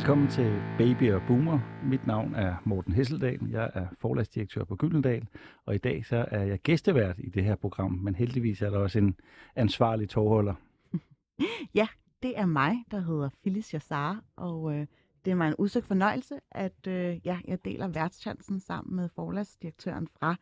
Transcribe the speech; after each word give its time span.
Velkommen 0.00 0.28
til 0.28 0.62
Baby 0.78 1.12
og 1.12 1.22
Boomer. 1.26 1.58
Mit 1.84 2.06
navn 2.06 2.34
er 2.34 2.56
Morten 2.64 2.92
Hesseldal. 2.92 3.38
Jeg 3.50 3.70
er 3.74 3.86
forlagsdirektør 3.98 4.64
på 4.64 4.76
Gyldendal, 4.76 5.26
og 5.66 5.74
i 5.74 5.78
dag 5.78 6.06
så 6.06 6.24
er 6.30 6.42
jeg 6.42 6.58
gæstevært 6.58 7.18
i 7.18 7.28
det 7.28 7.44
her 7.44 7.56
program, 7.56 7.92
men 7.92 8.14
heldigvis 8.14 8.62
er 8.62 8.70
der 8.70 8.78
også 8.78 8.98
en 8.98 9.16
ansvarlig 9.56 10.08
tovholder. 10.08 10.54
Ja, 11.74 11.88
det 12.22 12.38
er 12.38 12.46
mig, 12.46 12.76
der 12.90 13.00
hedder 13.00 13.28
Phyllis 13.42 13.74
Jassar, 13.74 14.24
og 14.36 14.74
øh, 14.74 14.86
det 15.24 15.30
er 15.30 15.34
mig 15.34 15.48
en 15.48 15.54
udsøgt 15.58 15.86
fornøjelse, 15.86 16.34
at 16.50 16.86
øh, 16.88 17.26
ja, 17.26 17.40
jeg 17.44 17.64
deler 17.64 17.88
værtschancen 17.88 18.60
sammen 18.60 18.96
med 18.96 19.08
forlagsdirektøren 19.08 20.08
fra 20.08 20.36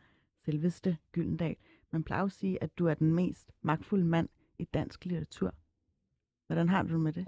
selveste 0.45 0.97
Gyldendal. 1.11 1.55
Man 1.91 2.03
plejer 2.03 2.23
at 2.23 2.31
sige, 2.31 2.63
at 2.63 2.69
du 2.77 2.85
er 2.85 2.93
den 2.93 3.13
mest 3.13 3.51
magtfulde 3.61 4.05
mand 4.05 4.29
i 4.59 4.63
dansk 4.63 5.05
litteratur. 5.05 5.53
Hvordan 6.47 6.69
har 6.69 6.83
du 6.83 6.93
det 6.93 6.99
med 6.99 7.13
det? 7.13 7.27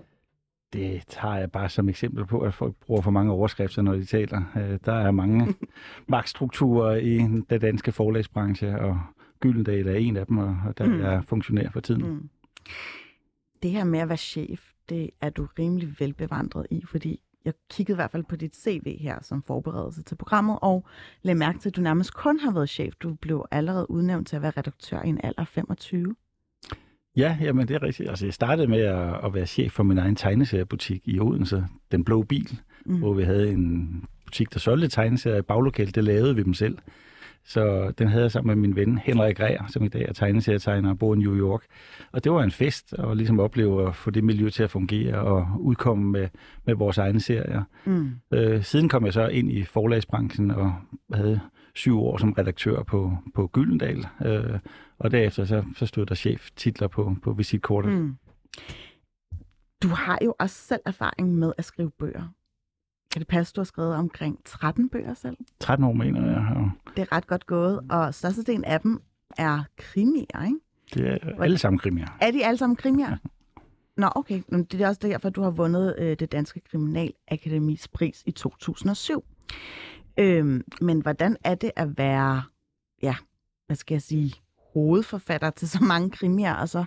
Det 0.73 1.03
tager 1.07 1.35
jeg 1.35 1.51
bare 1.51 1.69
som 1.69 1.89
eksempel 1.89 2.25
på, 2.25 2.39
at 2.39 2.53
folk 2.53 2.75
bruger 2.75 3.01
for 3.01 3.11
mange 3.11 3.31
overskrifter, 3.31 3.81
når 3.81 3.93
de 3.93 4.05
taler. 4.05 4.41
Øh, 4.57 4.79
Der 4.85 4.93
er 4.93 5.11
mange 5.11 5.55
magtstrukturer 6.07 6.95
i 6.95 7.17
den 7.17 7.41
danske 7.41 7.91
forlagsbranche, 7.91 8.79
og 8.79 8.99
Gyldendal 9.39 9.87
er 9.87 9.93
en 9.95 10.17
af 10.17 10.25
dem, 10.25 10.37
og 10.37 10.57
og 10.67 10.77
der 10.77 10.85
Mm. 10.87 11.01
er 11.01 11.21
funktionær 11.21 11.69
for 11.69 11.79
tiden. 11.79 12.01
Mm. 12.05 12.09
Mm. 12.11 12.29
Det 13.63 13.71
her 13.71 13.83
med 13.83 13.99
at 13.99 14.09
være 14.09 14.17
chef, 14.17 14.71
det 14.89 15.09
er 15.21 15.29
du 15.29 15.47
rimelig 15.59 15.95
velbevandret 15.99 16.67
i, 16.71 16.83
fordi 16.85 17.19
jeg 17.45 17.53
kiggede 17.71 17.95
i 17.95 17.97
hvert 17.97 18.11
fald 18.11 18.23
på 18.23 18.35
dit 18.35 18.55
CV 18.55 18.97
her 18.99 19.19
som 19.21 19.43
forberedelse 19.43 20.03
til 20.03 20.15
programmet, 20.15 20.59
og 20.61 20.85
lagde 21.21 21.39
mærke 21.39 21.59
til, 21.59 21.69
at 21.69 21.75
du 21.75 21.81
nærmest 21.81 22.13
kun 22.13 22.39
har 22.39 22.51
været 22.53 22.69
chef. 22.69 22.93
Du 22.95 23.13
blev 23.13 23.45
allerede 23.51 23.91
udnævnt 23.91 24.27
til 24.27 24.35
at 24.35 24.41
være 24.41 24.51
redaktør 24.57 25.01
i 25.01 25.07
en 25.09 25.19
alder 25.23 25.41
af 25.41 25.47
25. 25.47 26.15
Ja, 27.17 27.37
jamen 27.41 27.67
det 27.67 27.75
er 27.75 27.83
rigtigt. 27.83 28.09
Altså, 28.09 28.25
jeg 28.25 28.33
startede 28.33 28.67
med 28.67 28.79
at, 28.79 29.25
at 29.25 29.33
være 29.33 29.45
chef 29.45 29.71
for 29.71 29.83
min 29.83 29.97
egen 29.97 30.15
tegneseriebutik 30.15 31.01
i 31.05 31.19
Odense, 31.19 31.65
Den 31.91 32.03
Blå 32.03 32.23
Bil, 32.23 32.59
Mm. 32.85 32.97
hvor 32.99 33.13
vi 33.13 33.23
havde 33.23 33.51
en 33.51 34.03
butik, 34.25 34.53
der 34.53 34.59
solgte 34.59 34.87
tegneserier 34.87 35.37
i 35.37 35.41
baglokalet. 35.41 35.95
Det 35.95 36.03
lavede 36.03 36.35
vi 36.35 36.43
dem 36.43 36.53
selv. 36.53 36.77
Så 37.45 37.91
den 37.91 38.07
havde 38.07 38.23
jeg 38.23 38.31
sammen 38.31 38.59
med 38.59 38.67
min 38.67 38.75
ven 38.75 38.97
Henrik 38.97 39.39
Ræer, 39.39 39.67
som 39.67 39.83
i 39.83 39.87
dag 39.87 40.05
er 40.09 40.13
tegneserietegner 40.13 40.89
og 40.89 40.99
bor 40.99 41.15
i 41.15 41.17
New 41.17 41.35
York. 41.35 41.61
Og 42.11 42.23
det 42.23 42.31
var 42.31 42.43
en 42.43 42.51
fest 42.51 42.93
at 42.93 43.17
ligesom 43.17 43.39
opleve 43.39 43.87
at 43.87 43.95
få 43.95 44.09
det 44.09 44.23
miljø 44.23 44.49
til 44.49 44.63
at 44.63 44.71
fungere 44.71 45.19
og 45.19 45.47
udkomme 45.59 46.11
med, 46.11 46.27
med 46.65 46.75
vores 46.75 46.97
egne 46.97 47.19
serier. 47.19 47.63
Mm. 47.85 48.11
Øh, 48.33 48.63
siden 48.63 48.89
kom 48.89 49.05
jeg 49.05 49.13
så 49.13 49.27
ind 49.27 49.51
i 49.51 49.63
forlagsbranchen 49.63 50.51
og 50.51 50.73
havde 51.13 51.39
syv 51.75 51.99
år 51.99 52.17
som 52.17 52.33
redaktør 52.33 52.83
på, 52.83 53.17
på 53.35 53.47
Gyldendal. 53.47 54.07
Øh, 54.25 54.59
og 54.99 55.11
derefter 55.11 55.45
så, 55.45 55.63
så 55.75 55.85
stod 55.85 56.05
der 56.05 56.15
cheftitler 56.15 56.87
på, 56.87 57.15
på 57.23 57.33
visitkortet. 57.33 57.91
Mm. 57.91 57.97
Mm. 57.97 58.17
Du 59.83 59.87
har 59.87 60.19
jo 60.25 60.35
også 60.39 60.55
selv 60.55 60.81
erfaring 60.85 61.35
med 61.35 61.53
at 61.57 61.65
skrive 61.65 61.91
bøger. 61.99 62.33
Kan 63.11 63.19
det 63.19 63.27
passe, 63.27 63.53
du 63.53 63.61
har 63.61 63.65
skrevet 63.65 63.95
omkring 63.95 64.39
13 64.45 64.89
bøger 64.89 65.13
selv? 65.13 65.37
13 65.59 65.85
år 65.85 65.93
mener 65.93 66.31
jeg. 66.31 66.47
Og 66.55 66.91
Det 66.95 67.01
er 67.01 67.11
ret 67.11 67.27
godt 67.27 67.45
gået, 67.45 67.79
og 67.89 68.13
størstedelen 68.13 68.65
af 68.65 68.81
dem 68.81 69.01
er 69.37 69.63
krimier, 69.77 70.45
ikke? 70.45 70.59
det 70.93 71.07
er 71.07 71.43
alle 71.43 71.57
sammen 71.57 71.79
krimier. 71.79 72.17
Er 72.21 72.31
de 72.31 72.45
alle 72.45 72.57
sammen 72.57 72.75
krimier? 72.75 73.17
Nå, 73.97 74.09
okay. 74.15 74.41
Men 74.47 74.63
det 74.63 74.81
er 74.81 74.87
også 74.87 74.99
derfor, 75.01 75.29
du 75.29 75.41
har 75.41 75.49
vundet 75.51 75.95
øh, 75.97 76.15
det 76.19 76.31
Danske 76.31 76.61
Kriminalakademis 76.71 77.87
pris 77.87 78.23
i 78.25 78.31
2007. 78.31 79.23
Øhm, 80.19 80.63
men 80.81 81.01
hvordan 81.01 81.37
er 81.43 81.55
det 81.55 81.71
at 81.75 81.97
være, 81.97 82.43
ja, 83.03 83.15
hvad 83.67 83.75
skal 83.75 83.95
jeg 83.95 84.01
sige, 84.01 84.33
hovedforfatter 84.73 85.49
til 85.49 85.69
så 85.69 85.83
mange 85.83 86.09
krimier, 86.09 86.53
og 86.53 86.69
så 86.69 86.85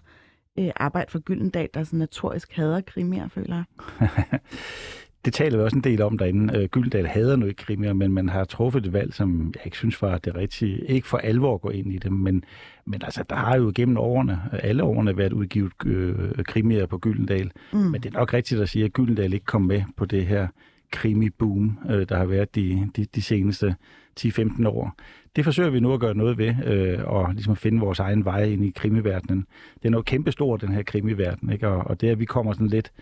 øh, 0.59 0.71
arbejde 0.77 1.11
for 1.11 1.19
Gyldendal, 1.19 1.69
der 1.75 1.85
så 1.85 1.97
notorisk 1.97 2.53
hader 2.53 2.81
krimier, 2.81 3.29
føler 3.29 3.57
jeg? 3.57 3.65
Det 5.25 5.33
taler 5.33 5.59
vi 5.59 5.63
også 5.63 5.77
en 5.77 5.85
del 5.85 6.03
om 6.03 6.19
derinde. 6.19 6.59
Øh, 6.59 6.69
Gyldendal 6.69 7.07
hader 7.07 7.37
nu 7.37 7.47
ikke 7.47 7.65
krimier, 7.65 7.93
men 7.93 8.13
man 8.13 8.29
har 8.29 8.45
truffet 8.45 8.87
et 8.87 8.93
valg, 8.93 9.15
som 9.15 9.53
jeg 9.55 9.65
ikke 9.65 9.77
synes 9.77 10.03
var 10.03 10.19
det 10.19 10.35
rigtige. 10.35 10.87
Ikke 10.87 11.09
for 11.09 11.19
alvor 11.19 11.55
at 11.55 11.61
gå 11.61 11.71
ind 11.71 11.93
i 11.93 11.99
det, 11.99 12.13
men, 12.13 12.45
men 12.85 13.03
altså, 13.05 13.25
der 13.31 13.37
har 13.37 13.57
jo 13.57 13.73
gennem 13.75 13.97
årene, 13.97 14.41
alle 14.53 14.83
årene, 14.83 15.17
været 15.17 15.33
udgivet 15.33 15.73
øh, 15.87 16.45
krimier 16.45 16.87
på 16.87 16.99
Gyldendal. 16.99 17.51
Mm. 17.73 17.79
Men 17.79 18.01
det 18.01 18.15
er 18.15 18.19
nok 18.19 18.35
rigtigt 18.35 18.61
at 18.61 18.69
sige, 18.69 18.85
at 18.85 18.93
Gyldendal 18.93 19.33
ikke 19.33 19.47
kom 19.47 19.63
med 19.63 19.83
på 19.97 20.05
det 20.05 20.27
her 20.27 20.49
krimi-boom, 20.97 21.79
øh, 21.91 22.09
der 22.09 22.17
har 22.17 22.25
været 22.25 22.55
de, 22.55 22.91
de, 22.97 23.05
de 23.05 23.23
seneste 23.23 23.75
10-15 24.21 24.69
år. 24.69 24.97
Det 25.37 25.45
forsøger 25.45 25.71
vi 25.71 25.81
nu 25.81 25.93
at 25.93 26.01
gøre 26.01 26.15
noget 26.15 26.39
ved, 26.39 26.55
øh, 26.67 26.99
og 27.05 27.33
ligesom 27.33 27.53
at 27.53 27.59
finde 27.59 27.81
vores 27.81 27.99
egen 27.99 28.25
vej 28.25 28.45
ind 28.45 28.65
i 28.65 28.73
krimiverdenen. 28.77 29.47
Det 29.75 29.85
er 29.85 29.91
noget 29.91 30.07
kæmpestort, 30.07 30.61
den 30.61 30.73
her 30.73 30.83
krimiverden, 30.83 31.53
ikke? 31.53 31.69
Og, 31.69 31.87
og 31.87 32.01
det, 32.01 32.09
at 32.09 32.21
vi 32.21 32.25
kommer 32.25 32.53
sådan 32.53 32.67
lidt 32.67 32.93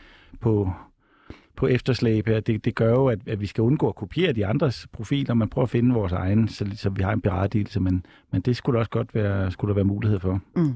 på, 0.40 0.72
på 1.56 1.66
efterslæb 1.66 2.26
her, 2.26 2.40
det, 2.40 2.64
det 2.64 2.74
gør 2.74 2.90
jo, 2.90 3.06
at, 3.06 3.18
at 3.26 3.40
vi 3.40 3.46
skal 3.46 3.62
undgå 3.62 3.88
at 3.88 3.94
kopiere 3.94 4.32
de 4.32 4.46
andres 4.46 4.86
profiler, 4.92 5.34
men 5.34 5.48
prøve 5.48 5.62
at 5.62 5.70
finde 5.70 5.94
vores 5.94 6.12
egen, 6.12 6.48
så, 6.48 6.70
så 6.76 6.90
vi 6.90 7.02
har 7.02 7.12
en 7.12 7.20
berettigelse, 7.20 7.80
men, 7.80 8.06
men 8.32 8.40
det 8.40 8.56
skulle 8.56 8.78
også 8.78 8.90
godt 8.90 9.14
være, 9.14 9.50
skulle 9.50 9.68
der 9.68 9.74
være 9.74 9.84
mulighed 9.84 10.20
for. 10.20 10.40
Mm. 10.56 10.74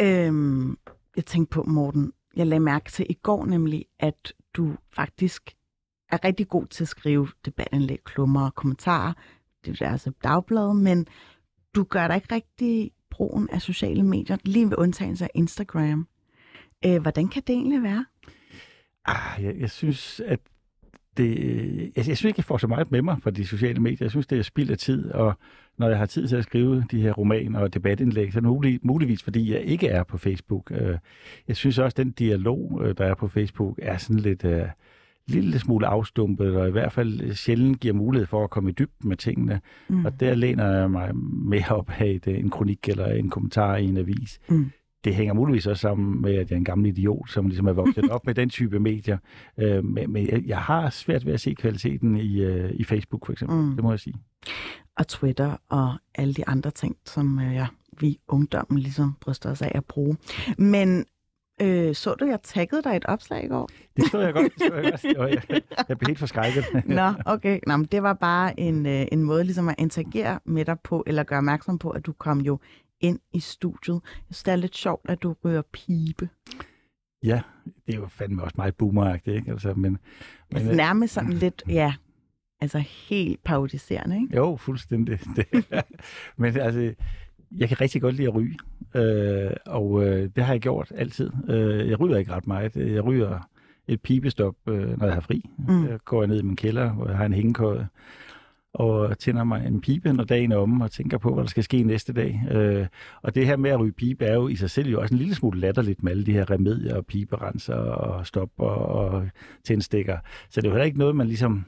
Øhm, 0.00 0.78
jeg 1.16 1.26
tænkte 1.26 1.54
på, 1.54 1.62
Morten, 1.62 2.12
jeg 2.36 2.46
lagde 2.46 2.60
mærke 2.60 2.90
til 2.90 3.06
i 3.08 3.14
går 3.14 3.46
nemlig, 3.46 3.84
at 4.00 4.32
du 4.54 4.76
faktisk 4.92 5.50
er 6.12 6.24
rigtig 6.24 6.48
god 6.48 6.66
til 6.66 6.84
at 6.84 6.88
skrive 6.88 7.28
debatindlæg, 7.44 7.98
klummer 8.04 8.44
og 8.46 8.54
kommentarer. 8.54 9.12
Det 9.64 9.82
er 9.82 9.90
altså 9.90 10.12
dagbladet, 10.24 10.76
men 10.76 11.06
du 11.74 11.84
gør 11.84 12.06
dig 12.06 12.16
ikke 12.16 12.34
rigtig 12.34 12.90
brugen 13.10 13.50
af 13.50 13.62
sociale 13.62 14.02
medier, 14.02 14.36
lige 14.44 14.70
ved 14.70 14.78
undtagelse 14.78 15.24
af 15.24 15.30
Instagram. 15.34 16.08
Øh, 16.86 17.02
hvordan 17.02 17.28
kan 17.28 17.42
det 17.46 17.52
egentlig 17.52 17.82
være? 17.82 18.04
Ah, 19.08 19.44
jeg, 19.44 19.54
jeg 19.60 19.70
synes, 19.70 20.20
at 20.26 20.40
det, 21.16 21.36
jeg, 21.96 22.08
jeg 22.08 22.16
synes 22.16 22.24
ikke, 22.24 22.38
jeg 22.38 22.44
får 22.44 22.58
så 22.58 22.66
meget 22.66 22.90
med 22.90 23.02
mig 23.02 23.16
fra 23.22 23.30
de 23.30 23.46
sociale 23.46 23.80
medier. 23.80 23.98
Jeg 24.00 24.10
synes, 24.10 24.26
det 24.26 24.38
er 24.38 24.42
spild 24.42 24.70
af 24.70 24.78
tid, 24.78 25.10
og 25.10 25.34
når 25.78 25.88
jeg 25.88 25.98
har 25.98 26.06
tid 26.06 26.28
til 26.28 26.36
at 26.36 26.44
skrive 26.44 26.84
de 26.90 27.00
her 27.00 27.12
romaner 27.12 27.60
og 27.60 27.74
debatindlæg, 27.74 28.32
så 28.32 28.38
er 28.38 28.40
det 28.40 28.48
mulig, 28.48 28.80
muligvis, 28.82 29.22
fordi 29.22 29.52
jeg 29.52 29.60
ikke 29.60 29.88
er 29.88 30.02
på 30.02 30.18
Facebook. 30.18 30.70
Øh, 30.70 30.98
Jeg 31.48 31.56
synes 31.56 31.78
også, 31.78 31.92
at 31.94 31.96
den 31.96 32.10
dialog, 32.10 32.80
øh, 32.84 32.94
der 32.98 33.04
er 33.04 33.14
på 33.14 33.28
Facebook, 33.28 33.78
er 33.82 33.96
sådan 33.96 34.20
lidt... 34.20 34.44
Uh, 34.44 34.60
lille 35.30 35.58
smule 35.58 35.86
afstumpet, 35.86 36.56
og 36.56 36.68
i 36.68 36.70
hvert 36.70 36.92
fald 36.92 37.34
sjældent 37.34 37.80
giver 37.80 37.94
mulighed 37.94 38.26
for 38.26 38.44
at 38.44 38.50
komme 38.50 38.70
i 38.70 38.72
dybden 38.72 39.08
med 39.08 39.16
tingene. 39.16 39.60
Mm. 39.88 40.04
Og 40.04 40.20
der 40.20 40.34
læner 40.34 40.70
jeg 40.78 40.90
mig 40.90 41.16
mere 41.16 41.68
op 41.68 41.90
af 41.98 42.06
et, 42.06 42.26
en 42.26 42.50
kronik 42.50 42.88
eller 42.88 43.06
en 43.06 43.30
kommentar 43.30 43.76
i 43.76 43.84
en 43.84 43.96
avis. 43.96 44.40
Mm. 44.48 44.70
Det 45.04 45.14
hænger 45.14 45.34
muligvis 45.34 45.66
også 45.66 45.80
sammen 45.80 46.22
med, 46.22 46.34
at 46.34 46.50
jeg 46.50 46.56
er 46.56 46.58
en 46.58 46.64
gammel 46.64 46.86
idiot, 46.86 47.30
som 47.30 47.46
ligesom 47.46 47.66
er 47.66 47.72
vokset 47.72 48.10
op 48.14 48.26
med 48.26 48.34
den 48.34 48.50
type 48.50 48.80
medier. 48.80 49.18
Øh, 49.58 49.84
men 49.84 50.12
men 50.12 50.28
jeg, 50.28 50.42
jeg 50.46 50.58
har 50.58 50.90
svært 50.90 51.26
ved 51.26 51.32
at 51.32 51.40
se 51.40 51.54
kvaliteten 51.54 52.16
i, 52.16 52.40
øh, 52.40 52.70
i 52.74 52.84
Facebook 52.84 53.26
for 53.26 53.32
eksempel. 53.32 53.56
Mm. 53.56 53.74
Det 53.74 53.84
må 53.84 53.90
jeg 53.90 54.00
sige. 54.00 54.14
Og 54.96 55.08
Twitter 55.08 55.56
og 55.68 55.94
alle 56.14 56.34
de 56.34 56.48
andre 56.48 56.70
ting, 56.70 56.96
som 57.04 57.38
øh, 57.38 57.54
ja, 57.54 57.66
vi 58.00 58.18
ungdommen 58.28 58.78
ligesom 58.78 59.14
bryster 59.20 59.50
os 59.50 59.62
af 59.62 59.72
at 59.74 59.84
bruge. 59.84 60.16
Men 60.58 61.04
øh, 61.60 61.94
så 61.94 62.14
du, 62.14 62.24
jeg 62.24 62.38
taggede 62.42 62.82
dig 62.82 62.96
et 62.96 63.04
opslag 63.04 63.44
i 63.44 63.48
går? 63.48 63.68
Det 63.96 64.10
så 64.10 64.18
jeg 64.18 64.32
godt. 64.32 64.52
Det 64.54 64.62
så 64.62 64.74
jeg, 64.74 64.90
godt. 64.90 65.50
Jeg, 65.50 65.62
jeg 65.88 65.98
blev 65.98 66.08
helt 66.08 66.18
forskrækket. 66.18 66.64
Nå, 66.86 67.12
okay. 67.26 67.58
Nå, 67.66 67.76
men 67.76 67.86
det 67.86 68.02
var 68.02 68.12
bare 68.14 68.60
en, 68.60 68.86
øh, 68.86 69.06
en 69.12 69.22
måde 69.22 69.44
ligesom 69.44 69.68
at 69.68 69.74
interagere 69.78 70.40
med 70.44 70.64
dig 70.64 70.76
på, 70.84 71.04
eller 71.06 71.22
gøre 71.22 71.38
opmærksom 71.38 71.78
på, 71.78 71.90
at 71.90 72.06
du 72.06 72.12
kom 72.12 72.40
jo 72.40 72.58
ind 73.00 73.18
i 73.32 73.40
studiet. 73.40 74.00
Jeg 74.04 74.24
synes, 74.34 74.42
det 74.42 74.52
er 74.52 74.56
lidt 74.56 74.76
sjovt, 74.76 75.10
at 75.10 75.22
du 75.22 75.36
rører 75.44 75.62
pibe. 75.72 76.28
Ja, 77.24 77.40
det 77.86 77.94
er 77.94 77.98
jo 77.98 78.06
fandme 78.06 78.42
også 78.42 78.54
meget 78.56 78.76
boomeragtigt, 78.76 79.36
ikke? 79.36 79.50
Altså, 79.50 79.68
men, 79.68 79.82
men, 79.82 79.98
Altså 80.54 80.72
nærmest 80.72 81.14
sådan 81.14 81.32
lidt, 81.32 81.62
ja, 81.68 81.94
altså 82.60 82.78
helt 82.78 83.44
parodiserende, 83.44 84.16
ikke? 84.16 84.36
Jo, 84.36 84.56
fuldstændig. 84.56 85.18
Det. 85.36 85.66
Men 86.36 86.56
altså, 86.56 86.94
jeg 87.56 87.68
kan 87.68 87.80
rigtig 87.80 88.02
godt 88.02 88.14
lide 88.14 88.28
at 88.28 88.34
ryge, 88.34 88.58
øh, 88.94 89.50
og 89.66 90.06
øh, 90.06 90.30
det 90.36 90.44
har 90.44 90.52
jeg 90.52 90.60
gjort 90.60 90.92
altid. 90.94 91.30
Øh, 91.48 91.88
jeg 91.88 92.00
ryger 92.00 92.16
ikke 92.16 92.32
ret 92.32 92.46
meget. 92.46 92.76
Jeg 92.76 93.04
ryger 93.04 93.48
et 93.88 94.02
pibestop, 94.02 94.54
øh, 94.68 94.98
når 94.98 95.06
jeg 95.06 95.14
har 95.14 95.20
fri. 95.20 95.50
Mm. 95.68 95.88
Jeg 95.88 95.98
går 96.04 96.26
ned 96.26 96.38
i 96.38 96.42
min 96.42 96.56
kælder, 96.56 96.92
hvor 96.92 97.08
jeg 97.08 97.16
har 97.16 97.26
en 97.26 97.32
hængekøje, 97.32 97.88
og 98.78 99.18
tænder 99.18 99.44
mig 99.44 99.66
en 99.66 99.80
pibe, 99.80 100.12
når 100.12 100.24
dagen 100.24 100.52
er 100.52 100.56
omme, 100.56 100.84
og 100.84 100.90
tænker 100.90 101.18
på, 101.18 101.34
hvad 101.34 101.44
der 101.44 101.48
skal 101.50 101.64
ske 101.64 101.82
næste 101.82 102.12
dag. 102.12 102.42
Øh, 102.50 102.86
og 103.22 103.34
det 103.34 103.46
her 103.46 103.56
med 103.56 103.70
at 103.70 103.80
ryge 103.80 103.92
pibe 103.92 104.24
er 104.24 104.34
jo 104.34 104.48
i 104.48 104.56
sig 104.56 104.70
selv 104.70 104.88
jo 104.88 105.00
også 105.00 105.14
en 105.14 105.18
lille 105.18 105.34
smule 105.34 105.60
latterligt 105.60 106.02
med 106.02 106.12
alle 106.12 106.26
de 106.26 106.32
her 106.32 106.50
remedier 106.50 106.96
og 106.96 107.06
piberenser 107.06 107.74
og 107.74 108.26
stop 108.26 108.50
og, 108.58 108.76
og 108.76 109.28
tændstikker. 109.64 110.18
Så 110.50 110.60
det 110.60 110.66
er 110.66 110.70
jo 110.70 110.74
heller 110.74 110.86
ikke 110.86 110.98
noget, 110.98 111.16
man 111.16 111.26
ligesom 111.26 111.64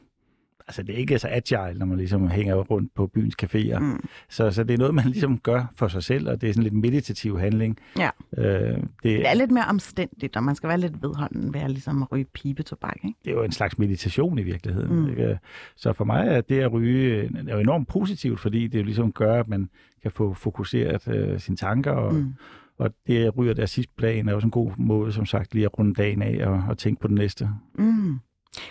altså 0.71 0.83
det 0.83 0.95
er 0.95 0.99
ikke 0.99 1.19
så 1.19 1.29
agile, 1.31 1.79
når 1.79 1.87
man 1.87 1.99
ligesom 1.99 2.29
hænger 2.29 2.55
rundt 2.55 2.95
på 2.95 3.07
byens 3.07 3.35
caféer. 3.43 3.79
Mm. 3.79 4.05
Så, 4.29 4.51
så 4.51 4.65
det 4.65 4.75
er 4.75 4.79
noget, 4.79 4.95
man 4.95 5.05
ligesom 5.05 5.39
gør 5.39 5.65
for 5.77 5.89
sig 5.89 6.03
selv, 6.03 6.29
og 6.29 6.41
det 6.41 6.49
er 6.49 6.53
sådan 6.53 6.63
lidt 6.63 6.75
meditativ 6.75 7.39
handling. 7.39 7.79
Ja. 7.99 8.11
Øh, 8.39 8.45
det, 8.77 8.83
Det 9.03 9.29
er 9.29 9.35
lidt 9.35 9.51
mere 9.51 9.65
omstændigt, 9.65 10.37
og 10.37 10.45
man 10.45 10.55
skal 10.55 10.69
være 10.69 10.79
lidt 10.79 11.03
vedholden 11.03 11.55
ved 11.55 11.61
at 11.61 11.71
ligesom 11.71 12.03
ryge 12.13 12.27
pibetobak, 12.35 12.97
ikke? 13.05 13.19
det 13.25 13.31
er 13.31 13.35
jo 13.35 13.43
en 13.43 13.53
slags 13.53 13.79
meditation 13.79 14.39
i 14.39 14.43
virkeligheden. 14.43 15.01
Mm. 15.01 15.11
Ikke? 15.11 15.39
Så 15.77 15.93
for 15.93 16.05
mig 16.05 16.27
er 16.29 16.41
det 16.41 16.61
at 16.61 16.73
ryge 16.73 17.15
øh, 17.17 17.31
er 17.49 17.55
jo 17.55 17.61
enormt 17.61 17.89
positivt, 17.89 18.41
fordi 18.41 18.67
det 18.67 18.79
jo 18.79 18.85
ligesom 18.85 19.13
gør, 19.13 19.41
at 19.41 19.49
man 19.49 19.69
kan 20.03 20.11
få 20.11 20.35
fokuseret 20.35 21.09
øh, 21.09 21.41
sine 21.41 21.57
tanker, 21.57 21.91
og, 21.93 22.15
Mm. 22.15 22.35
og 22.79 22.91
det 23.07 23.25
at 23.25 23.37
ryge 23.39 23.55
der 23.55 23.67
sidste 23.67 23.93
plan 23.97 24.29
er 24.29 24.35
også 24.35 24.47
en 24.47 24.51
god 24.51 24.73
måde, 24.79 25.13
som 25.13 25.27
sagt, 25.27 25.55
lige 25.55 25.65
at 25.65 25.79
runde 25.79 25.95
dagen 25.95 26.23
af 26.23 26.47
og, 26.47 26.63
og 26.69 26.79
tænke 26.79 27.01
på 27.01 27.09
det 27.09 27.15
næste. 27.17 27.49
Mm. 27.79 28.19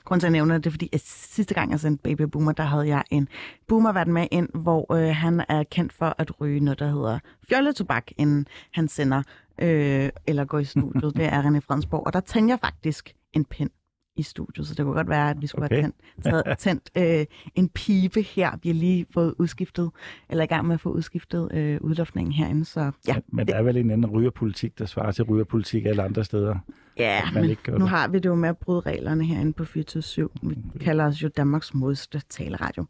Grunden 0.05 0.19
til, 0.19 0.27
at 0.27 0.29
jeg 0.29 0.31
nævner 0.31 0.57
det, 0.57 0.65
er, 0.65 0.71
fordi 0.71 0.89
at 0.93 1.01
sidste 1.05 1.53
gang, 1.53 1.71
jeg 1.71 1.79
sendte 1.79 2.01
Baby 2.03 2.21
Boomer, 2.21 2.51
der 2.51 2.63
havde 2.63 2.87
jeg 2.87 3.03
en 3.11 3.27
boomer 3.67 4.05
med 4.05 4.27
ind, 4.31 4.49
hvor 4.53 4.93
øh, 4.93 5.15
han 5.15 5.43
er 5.49 5.63
kendt 5.63 5.93
for 5.93 6.15
at 6.17 6.41
ryge 6.41 6.59
noget, 6.59 6.79
der 6.79 6.87
hedder 6.87 7.19
fjolletobak, 7.49 8.11
inden 8.17 8.47
han 8.71 8.87
sender 8.87 9.23
øh, 9.61 10.09
eller 10.27 10.45
går 10.45 10.59
i 10.59 10.65
studiet. 10.65 11.15
det 11.15 11.25
er 11.25 11.41
René 11.41 11.59
Fredensborg. 11.59 12.05
Og 12.05 12.13
der 12.13 12.19
tændte 12.19 12.51
jeg 12.51 12.59
faktisk 12.59 13.15
en 13.33 13.45
pind 13.45 13.69
i 14.15 14.23
studiet, 14.23 14.67
så 14.67 14.73
det 14.73 14.85
kunne 14.85 14.95
godt 14.95 15.09
være, 15.09 15.29
at 15.29 15.41
vi 15.41 15.47
skulle 15.47 15.65
okay. 15.65 15.75
Have 15.75 15.83
tændt, 15.83 15.95
taget, 16.23 16.57
tændt 16.65 16.89
øh, 16.97 17.25
en 17.55 17.69
pibe 17.69 18.21
her. 18.21 18.51
Vi 18.63 18.69
har 18.69 18.73
lige 18.73 19.05
fået 19.13 19.35
udskiftet, 19.39 19.91
eller 20.29 20.43
i 20.43 20.47
gang 20.47 20.67
med 20.67 20.73
at 20.73 20.79
få 20.81 20.89
udskiftet 20.89 21.49
øh, 21.53 21.77
udluftningen 21.81 22.33
herinde, 22.33 22.65
så 22.65 22.91
ja. 23.07 23.13
Men, 23.13 23.23
men 23.27 23.47
der 23.47 23.55
er 23.55 23.63
vel 23.63 23.77
en 23.77 23.91
anden 23.91 24.11
rygerpolitik, 24.11 24.79
der 24.79 24.85
svarer 24.85 25.11
til 25.11 25.23
rygerpolitik 25.23 25.85
alle 25.85 26.03
andre 26.03 26.23
steder. 26.23 26.55
Ja, 26.99 27.31
man 27.33 27.41
men 27.41 27.49
ikke 27.49 27.71
nu 27.71 27.77
det. 27.77 27.89
har 27.89 28.07
vi 28.07 28.19
det 28.19 28.29
jo 28.29 28.35
med 28.35 28.49
at 28.49 28.57
bryde 28.57 28.79
reglerne 28.79 29.25
herinde 29.25 29.53
på 29.53 29.65
24 29.65 30.29
Vi 30.73 30.79
kalder 30.79 31.05
os 31.05 31.23
jo 31.23 31.27
Danmarks 31.27 31.73
modste 31.73 32.21
taleradio. 32.29 32.85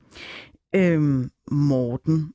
Øhm, 0.75 1.31
Morten, 1.51 2.33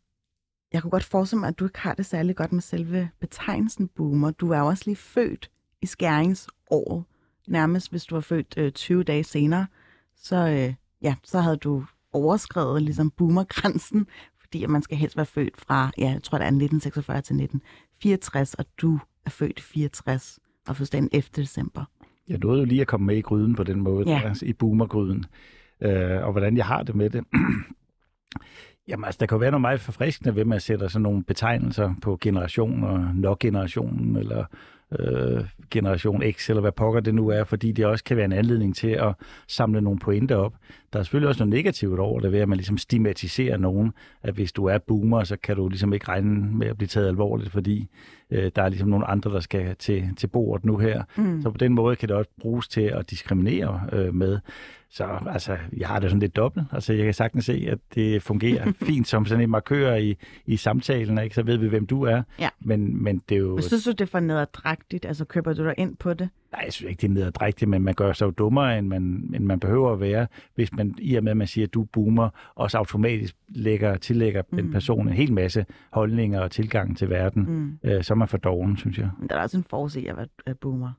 jeg 0.72 0.82
kunne 0.82 0.90
godt 0.90 1.04
forestille 1.04 1.40
mig, 1.40 1.48
at 1.48 1.58
du 1.58 1.64
ikke 1.64 1.78
har 1.78 1.94
det 1.94 2.06
særlig 2.06 2.36
godt 2.36 2.52
med 2.52 2.62
selve 2.62 3.10
betegnelsen 3.20 3.88
boomer. 3.88 4.30
Du 4.30 4.50
er 4.50 4.58
jo 4.58 4.66
også 4.66 4.82
lige 4.86 4.96
født 4.96 5.50
i 5.82 5.86
skæringsåret. 5.86 7.04
Nærmest 7.48 7.90
hvis 7.90 8.04
du 8.04 8.14
var 8.14 8.20
født 8.20 8.54
øh, 8.56 8.72
20 8.72 9.02
dage 9.04 9.24
senere, 9.24 9.66
så, 10.16 10.36
øh, 10.48 10.74
ja, 11.02 11.14
så 11.24 11.40
havde 11.40 11.56
du 11.56 11.84
overskrevet 12.12 12.82
ligesom 12.82 13.10
boomergrænsen, 13.10 14.06
fordi 14.40 14.64
at 14.64 14.70
man 14.70 14.82
skal 14.82 14.96
helst 14.96 15.16
være 15.16 15.26
født 15.26 15.60
fra, 15.60 15.90
ja, 15.98 16.10
jeg 16.10 16.22
tror 16.22 16.38
det 16.38 16.44
er 16.44 16.48
1946 16.48 17.16
til 17.16 17.34
1964, 17.34 18.54
og 18.54 18.64
du 18.78 18.98
er 19.26 19.30
født 19.30 19.58
i 19.58 19.62
64 19.62 20.38
og 20.68 20.76
fødselsdag 20.76 21.00
den 21.00 21.08
11. 21.12 21.28
december. 21.36 21.84
Jeg 22.28 22.38
nåede 22.38 22.58
jo 22.58 22.64
lige 22.64 22.80
at 22.80 22.86
komme 22.86 23.06
med 23.06 23.16
i 23.16 23.20
gryden 23.20 23.54
på 23.54 23.64
den 23.64 23.80
måde, 23.80 24.10
Ja. 24.10 24.20
altså 24.24 24.46
i 24.46 24.52
boomergryden, 24.52 25.24
øh, 25.80 26.24
og 26.24 26.32
hvordan 26.32 26.56
jeg 26.56 26.66
har 26.66 26.82
det 26.82 26.94
med 26.94 27.10
det. 27.10 27.24
Jamen 28.88 29.04
altså, 29.04 29.18
der 29.20 29.26
kan 29.26 29.36
jo 29.36 29.40
være 29.40 29.50
noget 29.50 29.60
meget 29.60 29.80
forfriskende 29.80 30.34
ved, 30.34 30.40
at 30.40 30.46
man 30.46 30.60
sætter 30.60 30.88
sådan 30.88 31.02
nogle 31.02 31.24
betegnelser 31.24 31.94
på 32.02 32.18
generationer, 32.20 33.12
nok 33.14 33.38
generationen, 33.38 34.16
eller 34.16 34.44
øh, 34.98 35.44
generation 35.70 36.22
X, 36.32 36.48
eller 36.50 36.60
hvad 36.60 36.72
pokker 36.72 37.00
det 37.00 37.14
nu 37.14 37.28
er, 37.28 37.44
fordi 37.44 37.72
det 37.72 37.86
også 37.86 38.04
kan 38.04 38.16
være 38.16 38.24
en 38.24 38.32
anledning 38.32 38.76
til 38.76 38.88
at 38.88 39.14
samle 39.48 39.80
nogle 39.80 39.98
pointer 39.98 40.36
op. 40.36 40.54
Der 40.92 40.98
er 40.98 41.02
selvfølgelig 41.02 41.28
også 41.28 41.44
noget 41.44 41.54
negativt 41.54 41.98
over 41.98 42.20
det, 42.20 42.32
ved 42.32 42.38
at 42.38 42.48
man 42.48 42.58
ligesom 42.58 42.78
stigmatiserer 42.78 43.56
nogen, 43.56 43.92
at 44.22 44.34
hvis 44.34 44.52
du 44.52 44.64
er 44.64 44.78
boomer, 44.78 45.24
så 45.24 45.36
kan 45.36 45.56
du 45.56 45.68
ligesom 45.68 45.92
ikke 45.92 46.08
regne 46.08 46.56
med 46.58 46.66
at 46.66 46.76
blive 46.76 46.88
taget 46.88 47.08
alvorligt, 47.08 47.50
fordi 47.50 47.88
øh, 48.30 48.50
der 48.56 48.62
er 48.62 48.68
ligesom 48.68 48.88
nogle 48.88 49.06
andre, 49.06 49.30
der 49.30 49.40
skal 49.40 49.76
til, 49.76 50.08
til 50.16 50.26
bordet 50.26 50.64
nu 50.64 50.76
her. 50.76 51.02
Mm. 51.16 51.42
Så 51.42 51.50
på 51.50 51.58
den 51.58 51.72
måde 51.72 51.96
kan 51.96 52.08
det 52.08 52.16
også 52.16 52.30
bruges 52.40 52.68
til 52.68 52.80
at 52.80 53.10
diskriminere 53.10 53.80
øh, 53.92 54.14
med. 54.14 54.38
Så 54.94 55.18
altså, 55.30 55.58
jeg 55.76 55.88
har 55.88 55.98
det 55.98 56.10
sådan 56.10 56.20
lidt 56.20 56.36
dobbelt. 56.36 56.66
Altså, 56.72 56.92
jeg 56.92 57.04
kan 57.04 57.14
sagtens 57.14 57.44
se, 57.44 57.66
at 57.70 57.78
det 57.94 58.22
fungerer 58.22 58.72
fint 58.86 59.08
som 59.08 59.26
sådan 59.26 59.44
en 59.44 59.50
markør 59.50 59.94
i, 59.94 60.16
i 60.46 60.56
samtalen, 60.56 61.18
ikke? 61.18 61.34
så 61.34 61.42
ved 61.42 61.56
vi, 61.56 61.68
hvem 61.68 61.86
du 61.86 62.02
er. 62.02 62.22
Ja. 62.38 62.48
Men, 62.60 63.02
men 63.02 63.22
det 63.28 63.34
er 63.34 63.38
jo... 63.38 63.54
Men 63.54 63.62
synes 63.62 63.84
du, 63.84 63.90
det 63.90 64.00
er 64.00 64.06
for 64.06 64.20
nederdrægtigt? 64.20 65.04
Altså, 65.04 65.24
køber 65.24 65.52
du 65.52 65.64
dig 65.64 65.74
ind 65.76 65.96
på 65.96 66.14
det? 66.14 66.28
Nej, 66.52 66.62
jeg 66.64 66.72
synes 66.72 66.90
ikke, 66.90 67.00
det 67.00 67.08
er 67.08 67.12
nederdrægtigt, 67.12 67.68
men 67.68 67.82
man 67.82 67.94
gør 67.94 68.12
sig 68.12 68.26
jo 68.26 68.30
dummere, 68.30 68.78
end 68.78 68.86
man, 68.86 69.02
end 69.34 69.44
man 69.44 69.60
behøver 69.60 69.92
at 69.92 70.00
være, 70.00 70.26
hvis 70.54 70.72
man 70.72 70.94
i 70.98 71.14
og 71.14 71.24
med, 71.24 71.30
at 71.30 71.36
man 71.36 71.46
siger, 71.46 71.66
at 71.66 71.74
du 71.74 71.82
er 71.82 71.86
boomer, 71.92 72.28
også 72.54 72.78
automatisk 72.78 73.36
lægger, 73.48 73.96
tillægger 73.96 74.42
mm. 74.50 74.56
den 74.56 74.72
person 74.72 75.08
en 75.08 75.14
hel 75.14 75.32
masse 75.32 75.66
holdninger 75.92 76.40
og 76.40 76.50
tilgang 76.50 76.98
til 76.98 77.10
verden. 77.10 77.46
Mm. 77.48 77.90
Øh, 77.90 78.04
så 78.04 78.14
er 78.14 78.16
man 78.16 78.28
for 78.28 78.38
doven, 78.38 78.76
synes 78.76 78.98
jeg. 78.98 79.10
Men 79.18 79.28
der 79.28 79.36
er 79.36 79.42
også 79.42 79.56
en 79.56 79.64
forsig 79.70 80.10
at 80.10 80.16
være 80.16 80.26
at 80.46 80.58
boomer. 80.58 80.92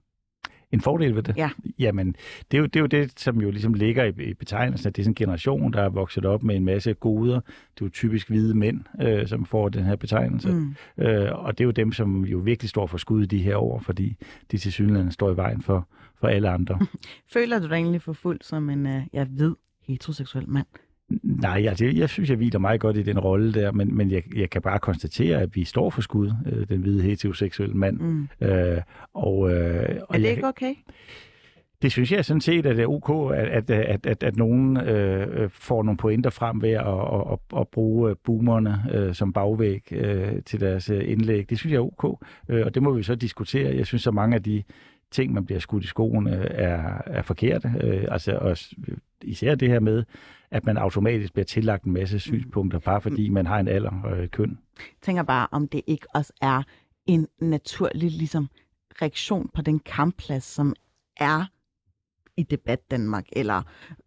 En 0.75 0.81
fordel 0.81 1.15
ved 1.15 1.23
det? 1.23 1.37
Ja. 1.37 1.49
Jamen, 1.79 2.15
det 2.51 2.57
er, 2.57 2.61
jo, 2.61 2.65
det 2.65 2.75
er 2.75 2.79
jo 2.79 2.85
det, 2.85 3.19
som 3.19 3.41
jo 3.41 3.51
ligesom 3.51 3.73
ligger 3.73 4.03
i, 4.03 4.29
i 4.29 4.33
betegnelsen, 4.33 4.87
at 4.87 4.95
det 4.95 5.01
er 5.01 5.03
sådan 5.03 5.11
en 5.11 5.15
generation, 5.15 5.73
der 5.73 5.81
er 5.81 5.89
vokset 5.89 6.25
op 6.25 6.43
med 6.43 6.55
en 6.55 6.65
masse 6.65 6.93
goder. 6.93 7.39
Det 7.39 7.81
er 7.81 7.85
jo 7.85 7.89
typisk 7.89 8.29
hvide 8.29 8.53
mænd, 8.53 8.81
øh, 9.01 9.27
som 9.27 9.45
får 9.45 9.69
den 9.69 9.83
her 9.83 9.95
betegnelse. 9.95 10.49
Mm. 10.49 10.75
Øh, 10.97 11.45
og 11.45 11.57
det 11.57 11.63
er 11.63 11.65
jo 11.65 11.71
dem, 11.71 11.91
som 11.91 12.25
jo 12.25 12.37
virkelig 12.37 12.69
står 12.69 12.87
for 12.87 12.97
skud 12.97 13.23
i 13.23 13.25
de 13.25 13.39
her 13.39 13.55
år, 13.55 13.79
fordi 13.79 14.17
de 14.51 14.57
til 14.57 14.71
synligheden 14.71 15.11
står 15.11 15.31
i 15.31 15.35
vejen 15.35 15.61
for, 15.61 15.87
for 16.19 16.27
alle 16.27 16.49
andre. 16.49 16.79
Føler 17.33 17.59
du 17.59 17.67
dig 17.67 17.73
egentlig 17.73 18.01
for 18.01 18.13
fuld 18.13 18.39
som 18.41 18.69
en 18.69 18.85
uh, 18.85 19.01
ja, 19.13 19.23
hvid 19.23 19.55
heteroseksuel 19.87 20.49
mand? 20.49 20.67
Nej, 21.23 21.65
altså, 21.69 21.85
jeg, 21.85 21.95
jeg 21.95 22.09
synes, 22.09 22.29
jeg 22.29 22.37
hviler 22.37 22.59
meget 22.59 22.79
godt 22.79 22.97
i 22.97 23.03
den 23.03 23.19
rolle 23.19 23.53
der, 23.53 23.71
men, 23.71 23.97
men 23.97 24.11
jeg, 24.11 24.23
jeg 24.35 24.49
kan 24.49 24.61
bare 24.61 24.79
konstatere, 24.79 25.41
at 25.41 25.55
vi 25.55 25.63
står 25.63 25.89
for 25.89 26.01
skud, 26.01 26.31
øh, 26.45 26.69
den 26.69 26.81
hvide 26.81 27.01
heteroseksuelle 27.01 27.75
mand. 27.75 27.99
Mm. 27.99 28.27
Øh, 28.41 28.81
og, 29.13 29.51
øh, 29.51 29.55
Er 29.55 30.01
og 30.01 30.15
det 30.15 30.23
jeg, 30.23 30.31
ikke 30.31 30.47
okay? 30.47 30.73
Det 31.81 31.91
synes 31.91 32.11
jeg 32.11 32.25
sådan 32.25 32.41
set, 32.41 32.65
at 32.65 32.75
det 32.75 32.83
er 32.83 32.87
ok, 32.87 33.33
at, 33.35 33.47
at, 33.47 33.69
at, 33.69 34.05
at, 34.05 34.23
at 34.23 34.35
nogen 34.37 34.77
øh, 34.77 35.41
øh, 35.41 35.49
får 35.49 35.83
nogle 35.83 35.97
pointer 35.97 36.29
frem 36.29 36.61
ved 36.61 36.69
at, 36.69 36.87
at, 36.87 37.31
at, 37.31 37.59
at 37.59 37.67
bruge 37.67 38.09
øh, 38.09 38.15
boomerne 38.23 38.83
øh, 38.93 39.13
som 39.15 39.33
bagvæg 39.33 39.91
øh, 39.91 40.43
til 40.45 40.59
deres 40.59 40.89
øh, 40.89 41.11
indlæg. 41.11 41.49
Det 41.49 41.59
synes 41.59 41.71
jeg 41.71 41.77
er 41.77 42.03
ok, 42.03 42.23
øh, 42.49 42.65
og 42.65 42.75
det 42.75 42.83
må 42.83 42.91
vi 42.91 43.03
så 43.03 43.15
diskutere. 43.15 43.75
Jeg 43.75 43.85
synes, 43.85 44.03
så 44.03 44.11
mange 44.11 44.35
af 44.35 44.43
de 44.43 44.63
ting, 45.11 45.33
man 45.33 45.45
bliver 45.45 45.59
skudt 45.59 45.83
i 45.83 45.87
skoen, 45.87 46.27
er, 46.27 47.01
er 47.05 47.21
forkerte. 47.21 47.73
Øh, 47.81 48.05
altså 48.11 48.37
også, 48.37 48.75
især 49.21 49.55
det 49.55 49.69
her 49.69 49.79
med, 49.79 50.03
at 50.51 50.65
man 50.65 50.77
automatisk 50.77 51.33
bliver 51.33 51.45
tillagt 51.45 51.83
en 51.83 51.93
masse 51.93 52.19
synspunkter, 52.19 52.79
bare 52.79 53.01
fordi 53.01 53.29
man 53.29 53.45
har 53.45 53.59
en 53.59 53.67
alder 53.67 54.01
og 54.03 54.23
et 54.23 54.31
køn. 54.31 54.59
Jeg 54.77 55.01
tænker 55.01 55.23
bare, 55.23 55.47
om 55.51 55.67
det 55.67 55.81
ikke 55.87 56.07
også 56.13 56.33
er 56.41 56.63
en 57.05 57.27
naturlig 57.39 58.11
ligesom, 58.11 58.49
reaktion 59.01 59.49
på 59.53 59.61
den 59.61 59.79
kampplads, 59.79 60.43
som 60.43 60.73
er 61.17 61.45
i 62.37 62.43
debat 62.43 62.91
Danmark 62.91 63.25
eller 63.31 63.61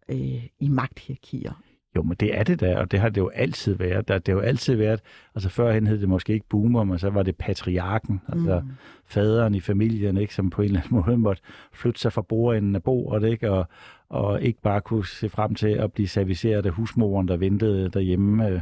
øh, 0.09 0.47
i 0.59 0.69
magthierarkier. 0.69 1.53
Jo, 1.95 2.03
men 2.03 2.17
det 2.19 2.37
er 2.37 2.43
det 2.43 2.59
da, 2.59 2.77
og 2.77 2.91
det 2.91 2.99
har 2.99 3.09
det 3.09 3.21
jo 3.21 3.27
altid 3.27 3.75
været. 3.75 4.07
Der, 4.07 4.17
det 4.17 4.27
har 4.27 4.33
jo 4.33 4.47
altid 4.47 4.75
været, 4.75 4.99
altså 5.35 5.49
førhen 5.49 5.87
hed 5.87 5.97
det 6.01 6.09
måske 6.09 6.33
ikke 6.33 6.45
boomer, 6.49 6.83
men 6.83 6.99
så 6.99 7.09
var 7.09 7.23
det 7.23 7.35
patriarken, 7.35 8.21
altså 8.27 8.59
Mm. 8.63 8.69
faderen 9.05 9.55
i 9.55 9.59
familien, 9.59 10.17
ikke, 10.17 10.35
som 10.35 10.49
på 10.49 10.61
en 10.61 10.65
eller 10.67 10.79
anden 10.81 10.97
måde 11.05 11.17
måtte 11.17 11.41
flytte 11.73 11.99
sig 11.99 12.13
fra 12.13 12.21
bordenden 12.21 12.75
af 12.75 12.83
bordet, 12.83 13.29
ikke, 13.31 13.51
og, 13.51 13.67
og 14.09 14.41
ikke 14.41 14.61
bare 14.61 14.81
kunne 14.81 15.05
se 15.05 15.29
frem 15.29 15.55
til 15.55 15.67
at 15.69 15.93
blive 15.93 16.07
serviceret 16.07 16.65
af 16.65 16.71
husmoren, 16.71 17.27
der 17.27 17.37
ventede 17.37 17.89
derhjemme, 17.89 18.47
øh, 18.47 18.61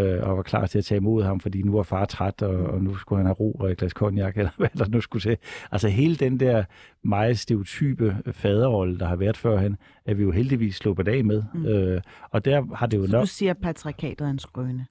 øh, 0.00 0.28
og 0.28 0.36
var 0.36 0.42
klar 0.42 0.66
til 0.66 0.78
at 0.78 0.84
tage 0.84 0.96
imod 0.96 1.22
ham, 1.22 1.40
fordi 1.40 1.62
nu 1.62 1.72
var 1.72 1.82
far 1.82 2.04
træt, 2.04 2.42
og, 2.42 2.66
og 2.66 2.82
nu 2.82 2.96
skulle 2.96 3.18
han 3.18 3.26
have 3.26 3.34
ro 3.34 3.52
og 3.52 3.70
et 3.70 3.78
glas 3.78 3.92
cognac, 3.92 4.36
eller 4.36 4.50
hvad 4.56 4.68
der 4.78 4.88
nu 4.88 5.00
skulle 5.00 5.22
til. 5.22 5.36
Altså 5.72 5.88
hele 5.88 6.16
den 6.16 6.40
der 6.40 6.64
meget 7.04 7.38
stereotype 7.38 8.16
faderrolle, 8.32 8.98
der 8.98 9.06
har 9.06 9.16
været 9.16 9.36
førhen, 9.36 9.76
er 10.06 10.14
vi 10.14 10.22
jo 10.22 10.30
heldigvis 10.30 10.76
sluppet 10.76 11.08
af 11.08 11.24
med. 11.24 11.42
Mm. 11.54 11.66
Øh, 11.66 12.00
og 12.30 12.44
der 12.44 12.74
har 12.74 12.86
det 12.86 12.98
jo 12.98 13.06
Så 13.06 13.12
nok... 13.12 13.22
du 13.22 13.26
siger, 13.26 13.50
at 13.50 13.58
patriarkatet 13.58 14.26
er 14.26 14.30
en 14.30 14.38
skrøne. 14.38 14.86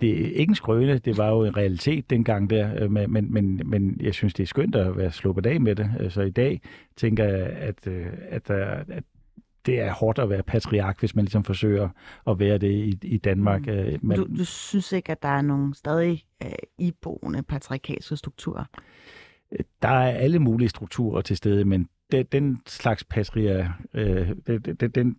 Det 0.00 0.10
er 0.10 0.30
ikke 0.30 0.50
en 0.50 0.54
skrøne, 0.54 0.98
det 0.98 1.18
var 1.18 1.28
jo 1.28 1.44
en 1.44 1.56
realitet 1.56 2.10
dengang 2.10 2.50
der, 2.50 2.82
øh, 2.82 2.90
men, 2.90 3.32
men, 3.32 3.62
men, 3.64 4.00
jeg 4.00 4.14
synes, 4.14 4.34
det 4.34 4.42
er 4.42 4.46
skønt 4.46 4.74
at 4.74 4.96
være 4.96 5.12
sluppet 5.12 5.46
af 5.46 5.60
med 5.60 5.74
det. 5.74 5.90
Øh, 6.00 6.10
Så 6.10 6.22
i 6.22 6.30
dag 6.30 6.60
tænker 6.96 7.24
jeg, 7.24 7.46
at, 7.46 7.86
øh, 7.86 8.06
at, 8.28 8.50
at, 8.50 8.90
at 8.90 9.04
det 9.68 9.80
er 9.80 9.92
hårdt 9.92 10.18
at 10.18 10.30
være 10.30 10.42
patriark, 10.42 10.98
hvis 11.00 11.14
man 11.14 11.24
ligesom 11.24 11.44
forsøger 11.44 11.88
at 12.26 12.38
være 12.38 12.58
det 12.58 12.70
i, 12.70 12.98
i 13.02 13.18
Danmark. 13.18 13.66
Mm. 13.66 13.72
Mm. 13.72 13.98
Men... 14.02 14.16
Du, 14.16 14.26
du 14.38 14.44
synes 14.44 14.92
ikke, 14.92 15.12
at 15.12 15.22
der 15.22 15.28
er 15.28 15.42
nogle 15.42 15.74
stadig 15.74 16.24
øh, 16.42 16.50
iboende 16.78 17.42
patriarkalske 17.42 18.16
strukturer? 18.16 18.64
Der 19.82 19.88
er 19.88 20.18
alle 20.18 20.38
mulige 20.38 20.68
strukturer 20.68 21.22
til 21.22 21.36
stede, 21.36 21.64
men 21.64 21.88
den, 22.12 22.26
den 22.32 22.60
slags 22.66 23.04
patria, 23.04 23.72
øh, 23.94 24.30
den, 24.46 24.90
den, 24.94 25.16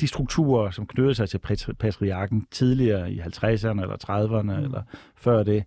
de 0.00 0.06
strukturer, 0.06 0.70
som 0.70 0.86
knyttede 0.86 1.14
sig 1.14 1.28
til 1.28 1.38
patri- 1.38 1.72
patriarken 1.72 2.46
tidligere 2.50 3.12
i 3.12 3.20
50'erne 3.20 3.82
eller 3.82 3.96
30'erne 4.08 4.42
mm. 4.42 4.64
eller 4.64 4.82
før 5.16 5.42
det, 5.42 5.64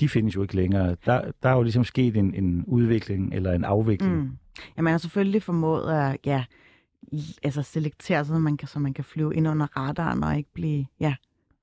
de 0.00 0.08
findes 0.08 0.36
jo 0.36 0.42
ikke 0.42 0.56
længere. 0.56 0.96
Der, 1.06 1.30
der 1.42 1.48
er 1.48 1.54
jo 1.54 1.62
ligesom 1.62 1.84
sket 1.84 2.16
en, 2.16 2.34
en 2.34 2.64
udvikling 2.66 3.34
eller 3.34 3.52
en 3.52 3.64
afvikling. 3.64 4.16
Mm. 4.16 4.30
Ja, 4.76 4.82
man 4.82 4.90
har 4.90 4.98
selvfølgelig 4.98 5.42
formået 5.42 5.92
at 5.92 6.18
ja, 6.26 6.44
altså 7.42 7.62
selektere, 7.62 8.24
så 8.24 8.32
man, 8.32 8.56
kan, 8.56 8.68
så 8.68 8.78
man 8.78 8.94
kan 8.94 9.04
flyve 9.04 9.34
ind 9.34 9.48
under 9.48 9.66
radaren 9.76 10.24
og 10.24 10.36
ikke 10.36 10.50
blive 10.54 10.86
ja, 11.00 11.14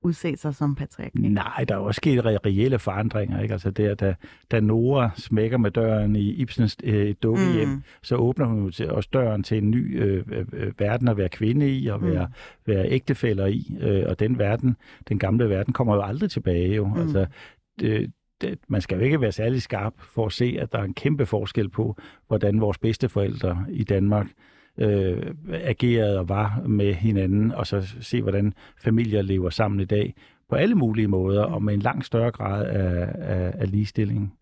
udse 0.04 0.36
sig 0.36 0.54
som 0.54 0.74
patriarkat? 0.74 1.20
Nej, 1.20 1.64
der 1.68 1.74
er 1.74 1.78
også 1.78 1.98
sket 1.98 2.20
re- 2.20 2.38
reelle 2.46 2.78
forandringer. 2.78 3.40
Ikke? 3.40 3.52
Altså 3.52 3.70
der, 3.70 3.94
da, 3.94 4.14
da 4.50 4.60
Nora 4.60 5.10
smækker 5.16 5.58
med 5.58 5.70
døren 5.70 6.16
i 6.16 6.30
Ibsens 6.30 6.76
øh, 6.84 7.14
dukkehjem, 7.22 7.68
mm. 7.68 7.82
så 8.02 8.16
åbner 8.16 8.46
hun 8.46 8.64
jo 8.64 8.70
til, 8.70 8.90
også 8.90 9.08
døren 9.12 9.42
til 9.42 9.58
en 9.58 9.70
ny 9.70 10.02
øh, 10.02 10.24
øh, 10.52 10.72
verden 10.78 11.08
at 11.08 11.16
være 11.16 11.28
kvinde 11.28 11.78
i 11.78 11.86
og 11.86 12.02
være, 12.02 12.26
mm. 12.26 12.72
være 12.74 12.90
ægtefæller 12.90 13.46
i. 13.46 13.76
Øh, 13.80 14.04
og 14.08 14.18
den 14.18 14.38
verden, 14.38 14.76
den 15.08 15.18
gamle 15.18 15.50
verden, 15.50 15.72
kommer 15.72 15.94
jo 15.94 16.02
aldrig 16.02 16.30
tilbage. 16.30 16.74
Jo. 16.74 16.86
Mm. 16.86 17.00
Altså, 17.00 17.26
det, 17.80 18.12
det, 18.40 18.58
man 18.68 18.80
skal 18.80 18.98
jo 18.98 19.04
ikke 19.04 19.20
være 19.20 19.32
særlig 19.32 19.62
skarp 19.62 19.94
for 19.98 20.26
at 20.26 20.32
se, 20.32 20.56
at 20.60 20.72
der 20.72 20.78
er 20.78 20.84
en 20.84 20.94
kæmpe 20.94 21.26
forskel 21.26 21.68
på, 21.68 21.96
hvordan 22.26 22.60
vores 22.60 22.78
bedsteforældre 22.78 23.64
i 23.70 23.84
Danmark 23.84 24.26
øh, 24.78 25.34
agerede 25.50 26.18
og 26.18 26.28
var 26.28 26.62
med 26.66 26.94
hinanden, 26.94 27.52
og 27.52 27.66
så 27.66 27.94
se, 28.00 28.22
hvordan 28.22 28.54
familier 28.78 29.22
lever 29.22 29.50
sammen 29.50 29.80
i 29.80 29.84
dag 29.84 30.14
på 30.48 30.56
alle 30.56 30.74
mulige 30.74 31.08
måder, 31.08 31.42
og 31.42 31.62
med 31.62 31.74
en 31.74 31.80
langt 31.80 32.06
større 32.06 32.30
grad 32.30 32.66
af, 32.66 33.08
af, 33.14 33.52
af 33.54 33.70
ligestilling. 33.70 34.34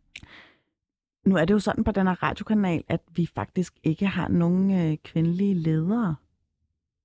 Nu 1.27 1.37
er 1.37 1.45
det 1.45 1.55
jo 1.55 1.59
sådan 1.59 1.85
på 1.85 1.91
den 1.91 2.07
her 2.07 2.23
radiokanal, 2.23 2.85
at 2.89 3.01
vi 3.15 3.29
faktisk 3.35 3.75
ikke 3.83 4.07
har 4.07 4.29
nogen 4.29 4.71
øh, 4.71 4.97
kvindelige 5.05 5.55
ledere. 5.55 6.15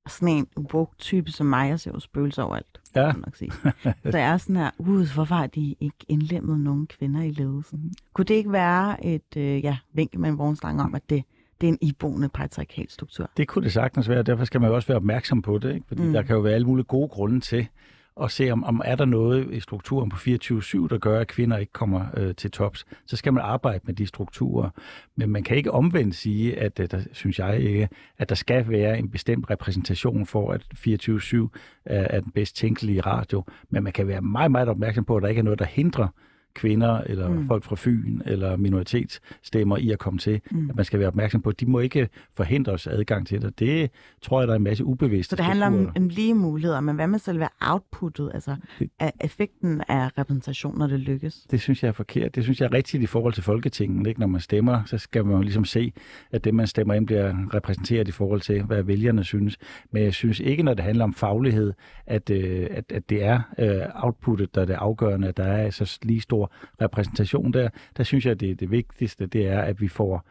Sådan 0.07 0.27
en 0.27 0.47
woke-type 0.73 1.31
som 1.31 1.45
mig, 1.45 1.69
jeg 1.69 1.79
ser 1.79 1.91
jo 1.91 1.99
spøgelser 1.99 2.43
overalt. 2.43 2.81
Ja. 2.95 3.11
kan 3.11 3.19
man 3.19 3.23
Nok 3.25 3.35
sige. 3.35 3.51
Så 4.11 4.17
jeg 4.17 4.29
er 4.29 4.37
sådan 4.37 4.55
her, 4.55 4.71
uh, 4.77 4.87
hvorfor 5.15 5.35
har 5.35 5.47
de 5.47 5.75
ikke 5.79 6.05
indlemmet 6.07 6.59
nogen 6.59 6.87
kvinder 6.87 7.21
i 7.21 7.31
ledelsen? 7.31 7.93
Kunne 8.13 8.25
det 8.25 8.33
ikke 8.33 8.51
være 8.51 9.05
et 9.05 9.37
øh, 9.37 9.63
ja, 9.63 9.77
vink 9.93 10.15
med 10.15 10.29
en 10.29 10.37
vognstang 10.37 10.81
om, 10.81 10.95
at 10.95 11.09
det, 11.09 11.23
det 11.61 11.67
er 11.67 11.71
en 11.71 11.77
iboende 11.81 12.29
patriarkal 12.29 12.89
struktur? 12.89 13.29
Det 13.37 13.47
kunne 13.47 13.63
det 13.63 13.73
sagtens 13.73 14.09
være, 14.09 14.19
og 14.19 14.25
derfor 14.25 14.45
skal 14.45 14.61
man 14.61 14.69
jo 14.69 14.75
også 14.75 14.87
være 14.87 14.97
opmærksom 14.97 15.41
på 15.41 15.57
det, 15.57 15.73
ikke? 15.73 15.87
fordi 15.87 16.01
mm. 16.01 16.13
der 16.13 16.21
kan 16.21 16.35
jo 16.35 16.41
være 16.41 16.53
alle 16.53 16.67
mulige 16.67 16.85
gode 16.85 17.07
grunde 17.07 17.39
til 17.39 17.67
at 18.21 18.31
se, 18.31 18.51
om, 18.51 18.63
om 18.63 18.81
er 18.85 18.95
der 18.95 19.05
noget 19.05 19.53
i 19.53 19.59
strukturen 19.59 20.09
på 20.09 20.17
24-7, 20.17 20.87
der 20.87 20.97
gør, 20.97 21.19
at 21.19 21.27
kvinder 21.27 21.57
ikke 21.57 21.73
kommer 21.73 22.05
øh, 22.17 22.35
til 22.35 22.51
tops. 22.51 22.85
Så 23.05 23.17
skal 23.17 23.33
man 23.33 23.43
arbejde 23.43 23.79
med 23.83 23.93
de 23.93 24.07
strukturer. 24.07 24.69
Men 25.15 25.29
man 25.29 25.43
kan 25.43 25.57
ikke 25.57 25.71
omvendt 25.71 26.15
sige, 26.15 26.59
at 26.59 26.79
øh, 26.79 26.91
der 26.91 27.01
synes 27.11 27.39
jeg 27.39 27.59
ikke, 27.59 27.89
at 28.17 28.29
der 28.29 28.35
skal 28.35 28.69
være 28.69 28.99
en 28.99 29.09
bestemt 29.09 29.49
repræsentation 29.49 30.25
for, 30.25 30.51
at 30.51 30.61
24-7 30.75 31.37
er, 31.85 32.07
er 32.09 32.19
den 32.19 32.31
bedst 32.31 32.55
tænkelige 32.55 33.01
radio. 33.01 33.43
Men 33.69 33.83
man 33.83 33.93
kan 33.93 34.07
være 34.07 34.21
meget, 34.21 34.51
meget 34.51 34.69
opmærksom 34.69 35.05
på, 35.05 35.17
at 35.17 35.23
der 35.23 35.29
ikke 35.29 35.39
er 35.39 35.43
noget, 35.43 35.59
der 35.59 35.65
hindrer 35.65 36.07
kvinder, 36.57 37.01
eller 37.01 37.29
mm. 37.29 37.47
folk 37.47 37.63
fra 37.63 37.75
Fyn, 37.79 38.21
eller 38.25 38.55
minoritetsstemmer 38.55 39.77
i 39.77 39.91
at 39.91 39.99
komme 39.99 40.19
til. 40.19 40.41
Mm. 40.51 40.69
At 40.69 40.75
man 40.75 40.85
skal 40.85 40.99
være 40.99 41.07
opmærksom 41.07 41.41
på, 41.41 41.49
at 41.49 41.59
de 41.59 41.65
må 41.65 41.79
ikke 41.79 42.09
forhindre 42.37 42.71
os 42.71 42.87
adgang 42.87 43.27
til 43.27 43.41
det. 43.41 43.59
Det 43.59 43.91
tror 44.21 44.41
jeg, 44.41 44.47
der 44.47 44.53
er 44.53 44.57
en 44.57 44.63
masse 44.63 44.85
ubevidste 44.85 45.29
Så 45.29 45.35
det 45.35 45.45
handler 45.45 45.65
om, 45.65 45.91
om 45.97 46.09
lige 46.09 46.33
muligheder, 46.33 46.81
men 46.81 46.95
hvad 46.95 47.07
med 47.07 47.19
selve 47.19 47.47
outputtet, 47.61 48.31
altså 48.33 48.55
af 48.99 49.13
effekten 49.21 49.81
af 49.87 50.17
repræsentation, 50.17 50.77
når 50.77 50.87
det 50.87 50.99
lykkes? 50.99 51.45
Det 51.51 51.61
synes 51.61 51.83
jeg 51.83 51.89
er 51.89 51.93
forkert. 51.93 52.35
Det 52.35 52.43
synes 52.43 52.61
jeg 52.61 52.65
er 52.65 52.73
rigtigt 52.73 53.03
i 53.03 53.05
forhold 53.05 53.33
til 53.33 53.43
Folketinget. 53.43 54.07
Ikke? 54.07 54.19
Når 54.19 54.27
man 54.27 54.41
stemmer, 54.41 54.83
så 54.85 54.97
skal 54.97 55.25
man 55.25 55.35
jo 55.35 55.41
ligesom 55.41 55.65
se, 55.65 55.93
at 56.31 56.43
det, 56.43 56.53
man 56.53 56.67
stemmer 56.67 56.93
ind, 56.93 57.07
bliver 57.07 57.35
repræsenteret 57.53 58.07
i 58.07 58.11
forhold 58.11 58.41
til, 58.41 58.63
hvad 58.63 58.83
vælgerne 58.83 59.23
synes. 59.23 59.57
Men 59.91 60.03
jeg 60.03 60.13
synes 60.13 60.39
ikke, 60.39 60.63
når 60.63 60.73
det 60.73 60.83
handler 60.83 61.03
om 61.03 61.13
faglighed, 61.13 61.73
at, 62.05 62.29
øh, 62.29 62.67
at, 62.71 62.91
at 62.91 63.09
det 63.09 63.23
er 63.23 63.41
øh, 63.59 64.03
outputtet, 64.03 64.55
der 64.55 64.61
er 64.61 64.65
det 64.65 64.73
afgørende, 64.73 65.27
at 65.27 65.37
der 65.37 65.43
er 65.43 65.69
så 65.69 65.99
lige 66.03 66.21
stor 66.21 66.46
repræsentation 66.81 67.53
der. 67.53 67.69
Der 67.97 68.03
synes 68.03 68.25
jeg, 68.25 68.31
at 68.31 68.39
det, 68.39 68.59
det 68.59 68.71
vigtigste, 68.71 69.25
det 69.25 69.47
er, 69.47 69.61
at 69.61 69.81
vi 69.81 69.87
får 69.87 70.27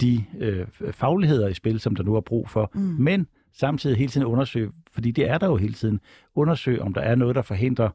de 0.00 0.24
øh, 0.38 0.66
fagligheder 0.90 1.48
i 1.48 1.54
spil, 1.54 1.80
som 1.80 1.96
der 1.96 2.02
nu 2.02 2.14
er 2.14 2.20
brug 2.20 2.48
for. 2.48 2.70
Mm. 2.74 2.80
Men 2.80 3.26
samtidig 3.52 3.96
hele 3.96 4.10
tiden 4.10 4.26
undersøge, 4.26 4.70
fordi 4.92 5.10
det 5.10 5.30
er 5.30 5.38
der 5.38 5.46
jo 5.46 5.56
hele 5.56 5.74
tiden, 5.74 6.00
undersøge, 6.34 6.82
om 6.82 6.94
der 6.94 7.00
er 7.00 7.14
noget, 7.14 7.36
der 7.36 7.42
forhindrer 7.42 7.90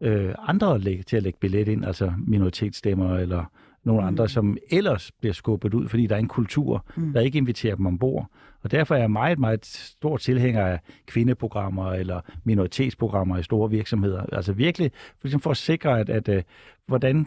øh, 0.00 0.34
andre 0.38 0.74
at 0.74 0.80
lægge, 0.80 1.02
til 1.02 1.16
at 1.16 1.22
lægge 1.22 1.38
billet 1.40 1.68
ind, 1.68 1.84
altså 1.84 2.12
minoritetsstemmer 2.26 3.16
eller 3.16 3.44
nogle 3.84 4.00
mm. 4.00 4.06
andre, 4.06 4.28
som 4.28 4.56
ellers 4.70 5.12
bliver 5.20 5.32
skubbet 5.32 5.74
ud, 5.74 5.88
fordi 5.88 6.06
der 6.06 6.14
er 6.14 6.20
en 6.20 6.28
kultur, 6.28 6.84
mm. 6.96 7.12
der 7.12 7.20
ikke 7.20 7.38
inviterer 7.38 7.76
dem 7.76 7.86
ombord. 7.86 8.26
Og 8.62 8.70
derfor 8.70 8.94
er 8.94 8.98
jeg 8.98 9.10
meget, 9.10 9.38
meget 9.38 9.66
stor 9.66 10.16
tilhænger 10.16 10.66
af 10.66 10.80
kvindeprogrammer 11.06 11.92
eller 11.92 12.20
minoritetsprogrammer 12.44 13.38
i 13.38 13.42
store 13.42 13.70
virksomheder. 13.70 14.22
Altså 14.32 14.52
virkelig 14.52 14.90
for, 14.94 15.26
ligesom 15.26 15.40
for 15.40 15.50
at 15.50 15.56
sikre, 15.56 16.00
at, 16.00 16.10
at, 16.10 16.28
at 16.28 16.44
hvordan 16.86 17.26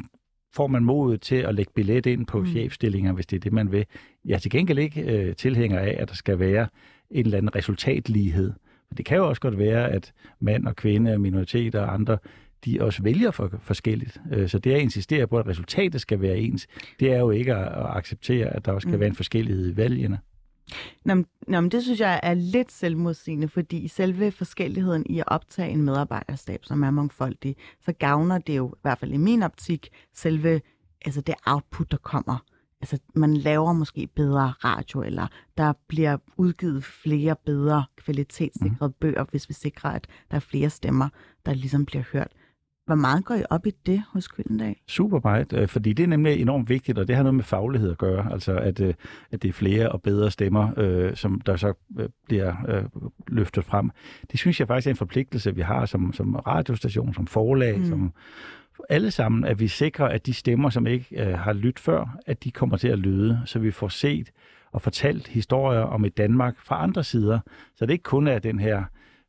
får 0.55 0.67
man 0.67 0.83
modet 0.83 1.21
til 1.21 1.35
at 1.35 1.55
lægge 1.55 1.71
billet 1.75 2.05
ind 2.05 2.25
på 2.25 2.39
mm. 2.39 2.45
chefstillinger, 2.45 3.13
hvis 3.13 3.25
det 3.25 3.35
er 3.35 3.39
det, 3.39 3.53
man 3.53 3.71
vil. 3.71 3.85
Jeg 4.25 4.35
er 4.35 4.39
til 4.39 4.51
gengæld 4.51 4.79
ikke 4.79 5.01
øh, 5.01 5.35
tilhænger 5.35 5.79
af, 5.79 5.95
at 5.99 6.09
der 6.09 6.15
skal 6.15 6.39
være 6.39 6.67
en 7.11 7.25
eller 7.25 7.37
anden 7.37 7.55
resultatlighed. 7.55 8.53
Men 8.89 8.97
det 8.97 9.05
kan 9.05 9.17
jo 9.17 9.29
også 9.29 9.41
godt 9.41 9.57
være, 9.57 9.91
at 9.91 10.13
mand 10.39 10.67
og 10.67 10.75
kvinde, 10.75 11.17
minoriteter 11.17 11.81
og 11.81 11.93
andre, 11.93 12.17
de 12.65 12.81
også 12.81 13.03
vælger 13.03 13.31
for 13.31 13.51
forskelligt. 13.61 14.21
Øh, 14.31 14.49
så 14.49 14.59
det 14.59 14.73
at 14.73 14.81
insistere 14.81 15.27
på, 15.27 15.37
at 15.37 15.47
resultatet 15.47 16.01
skal 16.01 16.21
være 16.21 16.37
ens, 16.37 16.67
det 16.99 17.13
er 17.13 17.19
jo 17.19 17.31
ikke 17.31 17.55
at, 17.55 17.67
at 17.67 17.97
acceptere, 17.97 18.47
at 18.47 18.65
der 18.65 18.71
også 18.71 18.85
skal 18.85 18.93
mm. 18.93 18.99
være 18.99 19.09
en 19.09 19.15
forskellighed 19.15 19.71
i 19.71 19.77
valgene. 19.77 20.19
Nå, 21.05 21.13
men, 21.15 21.25
nå, 21.47 21.61
men 21.61 21.71
det 21.71 21.83
synes 21.83 21.99
jeg 21.99 22.19
er 22.23 22.33
lidt 22.33 22.71
selvmodsigende, 22.71 23.47
fordi 23.47 23.87
selve 23.87 24.31
forskelligheden 24.31 25.05
i 25.09 25.19
at 25.19 25.25
optage 25.27 25.69
en 25.69 25.81
medarbejderstab, 25.81 26.65
som 26.65 26.83
er 26.83 26.91
mangfoldig, 26.91 27.55
så 27.85 27.93
gavner 27.93 28.37
det 28.37 28.57
jo, 28.57 28.67
i 28.67 28.79
hvert 28.81 28.99
fald 28.99 29.11
i 29.11 29.17
min 29.17 29.43
optik, 29.43 29.89
selve 30.13 30.61
altså 31.05 31.21
det 31.21 31.35
output, 31.45 31.91
der 31.91 31.97
kommer. 31.97 32.45
Altså, 32.81 32.99
man 33.15 33.37
laver 33.37 33.73
måske 33.73 34.07
bedre 34.15 34.47
radio, 34.47 35.01
eller 35.01 35.27
der 35.57 35.73
bliver 35.87 36.17
udgivet 36.37 36.83
flere 36.83 37.35
bedre 37.45 37.85
kvalitetssikrede 37.95 38.89
mm. 38.89 38.95
bøger, 38.99 39.25
hvis 39.31 39.49
vi 39.49 39.53
sikrer, 39.53 39.89
at 39.89 40.07
der 40.31 40.35
er 40.35 40.39
flere 40.39 40.69
stemmer, 40.69 41.09
der 41.45 41.53
ligesom 41.53 41.85
bliver 41.85 42.03
hørt. 42.13 42.31
Hvor 42.85 42.95
meget 42.95 43.25
går 43.25 43.35
I 43.35 43.43
op 43.49 43.65
i 43.65 43.71
det 43.85 44.03
hos 44.13 44.27
Gyldendal? 44.27 44.75
Super 44.87 45.19
meget, 45.23 45.53
øh, 45.53 45.67
fordi 45.67 45.93
det 45.93 46.03
er 46.03 46.07
nemlig 46.07 46.41
enormt 46.41 46.69
vigtigt, 46.69 46.97
og 46.97 47.07
det 47.07 47.15
har 47.15 47.23
noget 47.23 47.35
med 47.35 47.43
faglighed 47.43 47.91
at 47.91 47.97
gøre. 47.97 48.31
Altså, 48.31 48.57
at, 48.57 48.81
øh, 48.81 48.93
at 49.31 49.41
det 49.41 49.49
er 49.49 49.53
flere 49.53 49.89
og 49.89 50.01
bedre 50.01 50.31
stemmer, 50.31 50.71
øh, 50.77 51.15
som 51.15 51.41
der 51.41 51.55
så 51.55 51.73
bliver 52.27 52.55
øh, 52.67 52.83
løftet 53.27 53.65
frem. 53.65 53.91
Det 54.31 54.39
synes 54.39 54.59
jeg 54.59 54.67
faktisk 54.67 54.87
er 54.87 54.91
en 54.91 54.97
forpligtelse, 54.97 55.55
vi 55.55 55.61
har 55.61 55.85
som, 55.85 56.13
som 56.13 56.35
radiostation, 56.35 57.13
som 57.13 57.27
forlag, 57.27 57.77
mm. 57.77 57.85
som 57.85 58.13
alle 58.89 59.11
sammen, 59.11 59.45
at 59.45 59.59
vi 59.59 59.67
sikrer, 59.67 60.07
at 60.07 60.25
de 60.25 60.33
stemmer, 60.33 60.69
som 60.69 60.87
ikke 60.87 61.25
øh, 61.25 61.39
har 61.39 61.53
lyttet 61.53 61.79
før, 61.79 62.17
at 62.25 62.43
de 62.43 62.51
kommer 62.51 62.77
til 62.77 62.87
at 62.87 62.99
lyde, 62.99 63.41
så 63.45 63.59
vi 63.59 63.71
får 63.71 63.87
set 63.87 64.31
og 64.71 64.81
fortalt 64.81 65.27
historier 65.27 65.81
om 65.81 66.05
et 66.05 66.17
Danmark 66.17 66.55
fra 66.59 66.83
andre 66.83 67.03
sider. 67.03 67.39
Så 67.75 67.85
det 67.85 67.93
ikke 67.93 68.03
kun 68.03 68.27
er 68.27 68.39
den 68.39 68.59
her 68.59 68.83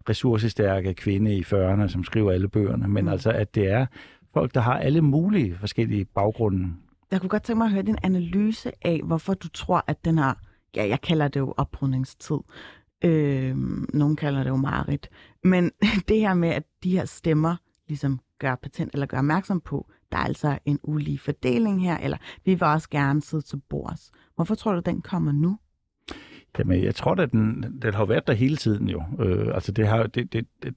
ressourcestærke 0.09 0.95
kvinde 0.95 1.37
i 1.37 1.43
40'erne, 1.43 1.89
som 1.89 2.05
skriver 2.05 2.33
alle 2.33 2.49
bøgerne, 2.49 2.89
men 2.89 3.05
mm. 3.05 3.11
altså, 3.11 3.31
at 3.31 3.55
det 3.55 3.71
er 3.71 3.87
folk, 4.33 4.55
der 4.55 4.61
har 4.61 4.79
alle 4.79 5.01
mulige 5.01 5.57
forskellige 5.59 6.05
baggrunde. 6.05 6.73
Jeg 7.11 7.21
kunne 7.21 7.31
godt 7.31 7.43
tænke 7.43 7.59
mig 7.59 7.65
at 7.65 7.73
høre 7.73 7.83
din 7.83 7.99
analyse 8.03 8.73
af, 8.83 9.01
hvorfor 9.05 9.35
du 9.35 9.49
tror, 9.49 9.85
at 9.87 10.05
den 10.05 10.19
her, 10.19 10.35
ja, 10.77 10.89
jeg 10.89 11.01
kalder 11.01 11.29
det 11.29 11.41
jo 11.41 11.55
oprydningstid, 11.57 12.39
øh, 13.05 13.57
nogen 13.95 14.17
kalder 14.17 14.43
det 14.43 14.51
jo 14.51 14.57
Marit, 14.57 15.09
men 15.45 15.71
det 16.09 16.21
her 16.21 16.35
med, 16.35 16.49
at 16.49 16.63
de 16.85 16.91
her 16.91 17.05
stemmer 17.05 17.57
ligesom 17.89 18.21
gør 18.39 18.55
patent 18.55 18.91
eller 18.93 19.07
gør 19.07 19.19
opmærksom 19.19 19.61
på, 19.61 19.87
der 20.13 20.19
er 20.19 20.25
altså 20.25 20.59
en 20.65 20.79
ulige 20.83 21.19
fordeling 21.19 21.83
her, 21.83 21.97
eller 21.97 22.17
vi 22.45 22.55
vil 22.55 22.63
også 22.63 22.91
gerne 22.91 23.23
sidde 23.23 23.43
til 23.43 23.61
bords. 23.69 24.11
Hvorfor 24.35 24.55
tror 24.55 24.73
du, 24.73 24.81
den 24.81 25.03
kommer 25.03 25.33
nu? 25.33 25.59
Jamen, 26.59 26.85
jeg 26.85 26.95
tror, 26.95 27.13
at 27.15 27.33
den, 27.33 27.79
den 27.83 27.95
har 27.95 28.05
været 28.05 28.27
der 28.27 28.33
hele 28.33 28.57
tiden 28.57 28.89
jo. 28.89 29.03
Øh, 29.21 29.55
altså, 29.55 29.73
det, 29.73 29.87
har, 29.89 30.07
det, 30.07 30.33
det, 30.33 30.47
det, 30.63 30.75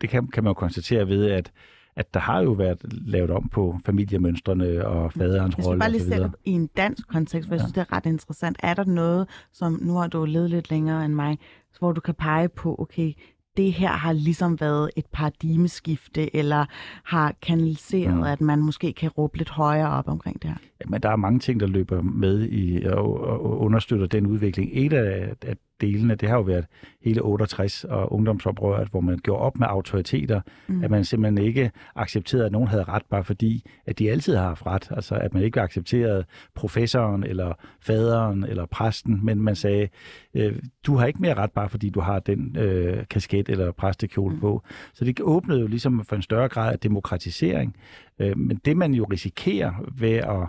det 0.00 0.10
kan, 0.10 0.26
kan 0.26 0.44
man 0.44 0.50
jo 0.50 0.54
konstatere 0.54 1.08
ved, 1.08 1.30
at, 1.30 1.52
at 1.96 2.14
der 2.14 2.20
har 2.20 2.42
jo 2.42 2.52
været 2.52 2.78
lavet 2.90 3.30
om 3.30 3.48
på 3.48 3.78
familiemønstrene 3.86 4.86
og 4.86 5.12
faderens 5.12 5.58
rolle. 5.58 5.58
Jeg 5.58 5.64
skal 5.64 5.78
bare 5.78 5.90
lige 5.90 6.04
sætte 6.04 6.30
i 6.44 6.50
en 6.50 6.66
dansk 6.66 7.08
kontekst, 7.08 7.48
for 7.48 7.54
jeg 7.54 7.60
synes, 7.60 7.72
det 7.72 7.80
er 7.80 7.92
ret 7.96 8.06
interessant. 8.06 8.56
Er 8.62 8.74
der 8.74 8.84
noget, 8.84 9.28
som 9.52 9.78
nu 9.82 9.94
har 9.94 10.06
du 10.06 10.24
levet 10.24 10.50
lidt 10.50 10.70
længere 10.70 11.04
end 11.04 11.14
mig, 11.14 11.38
hvor 11.78 11.92
du 11.92 12.00
kan 12.00 12.14
pege 12.14 12.48
på, 12.48 12.76
okay, 12.78 13.12
det 13.56 13.72
her 13.72 13.92
har 13.92 14.12
ligesom 14.12 14.60
været 14.60 14.90
et 14.96 15.06
paradigmeskifte, 15.12 16.36
eller 16.36 16.64
har 17.04 17.34
kanaliseret, 17.42 18.16
mm. 18.16 18.22
at 18.22 18.40
man 18.40 18.58
måske 18.62 18.92
kan 18.92 19.10
råbe 19.10 19.38
lidt 19.38 19.50
højere 19.50 19.90
op 19.90 20.08
omkring 20.08 20.42
det 20.42 20.50
her? 20.50 20.56
Jamen, 20.84 21.02
der 21.02 21.08
er 21.08 21.16
mange 21.16 21.38
ting, 21.38 21.60
der 21.60 21.66
løber 21.66 22.02
med 22.02 22.48
i 22.50 22.84
og, 22.84 23.20
og 23.20 23.60
understøtter 23.60 24.06
den 24.06 24.26
udvikling. 24.26 24.70
Et 24.72 24.92
af, 24.92 25.34
af 25.42 25.56
delene, 25.80 26.14
det 26.14 26.28
har 26.28 26.36
jo 26.36 26.42
været 26.42 26.66
hele 27.02 27.20
68 27.22 27.84
og 27.84 28.12
ungdomsoprøret, 28.12 28.88
hvor 28.88 29.00
man 29.00 29.18
gjorde 29.18 29.42
op 29.42 29.58
med 29.58 29.66
autoriteter, 29.70 30.40
mm. 30.68 30.84
at 30.84 30.90
man 30.90 31.04
simpelthen 31.04 31.46
ikke 31.46 31.70
accepterede, 31.94 32.46
at 32.46 32.52
nogen 32.52 32.68
havde 32.68 32.84
ret, 32.84 33.02
bare 33.10 33.24
fordi, 33.24 33.64
at 33.86 33.98
de 33.98 34.10
altid 34.10 34.36
har 34.36 34.44
haft 34.44 34.66
ret. 34.66 34.88
Altså, 34.90 35.14
at 35.14 35.34
man 35.34 35.42
ikke 35.42 35.60
accepterede 35.60 36.24
professoren, 36.54 37.24
eller 37.24 37.52
faderen, 37.80 38.44
eller 38.44 38.66
præsten, 38.66 39.20
men 39.24 39.40
man 39.40 39.56
sagde, 39.56 39.88
øh, 40.34 40.58
du 40.86 40.96
har 40.96 41.06
ikke 41.06 41.22
mere 41.22 41.34
ret, 41.34 41.52
bare 41.52 41.68
fordi 41.68 41.90
du 41.90 42.00
har 42.00 42.18
den 42.18 42.56
øh, 42.58 43.04
kasket 43.10 43.48
eller 43.48 43.72
præstekjole 43.72 44.34
mm. 44.34 44.40
på. 44.40 44.62
Så 44.94 45.04
det 45.04 45.20
åbnede 45.20 45.60
jo 45.60 45.66
ligesom 45.66 46.04
for 46.04 46.16
en 46.16 46.22
større 46.22 46.48
grad 46.48 46.72
af 46.72 46.78
demokratisering. 46.78 47.76
Øh, 48.18 48.38
men 48.38 48.60
det, 48.64 48.76
man 48.76 48.94
jo 48.94 49.04
risikerer 49.04 49.72
ved 49.98 50.14
at, 50.14 50.48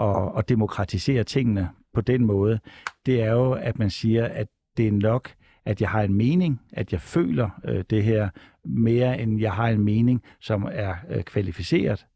at, 0.00 0.38
at 0.38 0.48
demokratisere 0.48 1.24
tingene 1.24 1.68
på 1.94 2.00
den 2.00 2.24
måde, 2.24 2.58
det 3.06 3.22
er 3.22 3.32
jo, 3.32 3.52
at 3.52 3.78
man 3.78 3.90
siger, 3.90 4.24
at 4.24 4.46
det 4.76 4.88
er 4.88 4.92
nok, 4.92 5.34
at 5.64 5.80
jeg 5.80 5.90
har 5.90 6.02
en 6.02 6.14
mening, 6.14 6.60
at 6.72 6.92
jeg 6.92 7.00
føler 7.00 7.50
øh, 7.64 7.84
det 7.90 8.04
her, 8.04 8.28
mere 8.64 9.20
end 9.20 9.40
jeg 9.40 9.52
har 9.52 9.68
en 9.68 9.84
mening, 9.84 10.22
som 10.40 10.68
er 10.72 10.94
øh, 11.10 11.22
kvalificeret. 11.22 12.06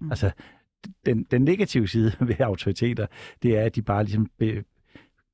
Mm. 0.00 0.10
Altså, 0.10 0.30
den, 1.06 1.22
den 1.30 1.42
negative 1.42 1.88
side 1.88 2.12
ved 2.28 2.40
autoriteter, 2.40 3.06
det 3.42 3.58
er, 3.58 3.64
at 3.64 3.76
de 3.76 3.82
bare 3.82 4.04
ligesom 4.04 4.30
be, 4.38 4.64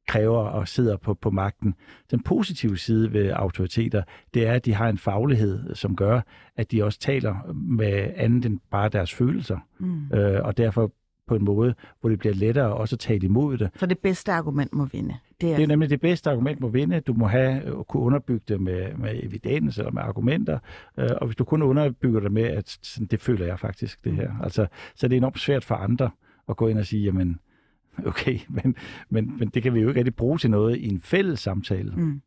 kræver 0.09 0.39
og 0.39 0.69
sidder 0.69 0.97
på, 0.97 1.15
på 1.15 1.31
magten. 1.31 1.75
Den 2.11 2.23
positive 2.23 2.79
side 2.79 3.13
ved 3.13 3.31
autoriteter, 3.31 4.03
det 4.35 4.47
er, 4.47 4.53
at 4.53 4.65
de 4.65 4.75
har 4.75 4.89
en 4.89 4.99
faglighed, 4.99 5.75
som 5.75 5.97
gør, 5.97 6.21
at 6.57 6.73
de 6.73 6.85
også 6.85 6.99
taler 6.99 7.53
med 7.55 8.13
andet 8.17 8.47
end 8.47 8.61
bare 8.71 8.89
deres 8.89 9.15
følelser. 9.15 9.59
Mm. 9.79 10.13
Øh, 10.13 10.45
og 10.45 10.57
derfor 10.57 10.93
på 11.27 11.35
en 11.35 11.45
måde, 11.45 11.75
hvor 12.01 12.11
det 12.11 12.19
bliver 12.19 12.35
lettere 12.35 12.75
også 12.75 12.97
at 12.97 13.01
tale 13.01 13.25
imod 13.25 13.59
det. 13.59 13.71
Så 13.77 13.87
det 13.87 13.99
bedste 13.99 14.33
argument 14.33 14.73
må 14.73 14.85
vinde? 14.85 15.15
Det 15.41 15.53
er, 15.53 15.57
det 15.57 15.63
er 15.63 15.67
nemlig 15.67 15.91
det 15.91 16.01
bedste 16.01 16.31
argument 16.31 16.61
må 16.61 16.69
vinde. 16.69 17.01
Du 17.01 17.13
må 17.13 17.27
have 17.27 17.85
kunne 17.89 18.03
underbygge 18.03 18.45
det 18.49 18.61
med, 18.61 18.95
med 18.95 19.21
evidens 19.23 19.79
eller 19.79 19.91
med 19.91 20.03
argumenter, 20.03 20.59
øh, 20.99 21.11
og 21.21 21.27
hvis 21.27 21.37
du 21.37 21.45
kun 21.45 21.63
underbygger 21.63 22.21
det 22.21 22.33
med, 22.33 22.43
at 22.43 22.79
sådan, 22.83 23.07
det 23.07 23.21
føler 23.21 23.47
jeg 23.47 23.61
faktisk, 23.61 24.05
det 24.05 24.13
her. 24.13 24.33
Mm. 24.33 24.43
Altså, 24.43 24.67
så 24.95 25.09
det 25.09 25.17
er 25.17 25.17
enormt 25.17 25.39
svært 25.39 25.65
for 25.65 25.75
andre 25.75 26.11
at 26.49 26.57
gå 26.57 26.69
ind 26.69 26.79
og 26.79 26.87
sige, 26.87 27.05
jamen, 27.05 27.41
okay, 28.07 28.39
men, 28.49 28.77
men, 29.09 29.39
men 29.39 29.49
det 29.49 29.63
kan 29.63 29.75
vi 29.75 29.81
jo 29.81 29.89
ikke 29.89 30.01
rigtig 30.01 30.17
bruge 30.17 30.39
til 30.39 30.51
noget 30.51 30.77
i 30.77 30.89
en 30.89 31.01
fælles 31.01 31.41
samtale. 31.41 31.93
Mm. 31.97 32.23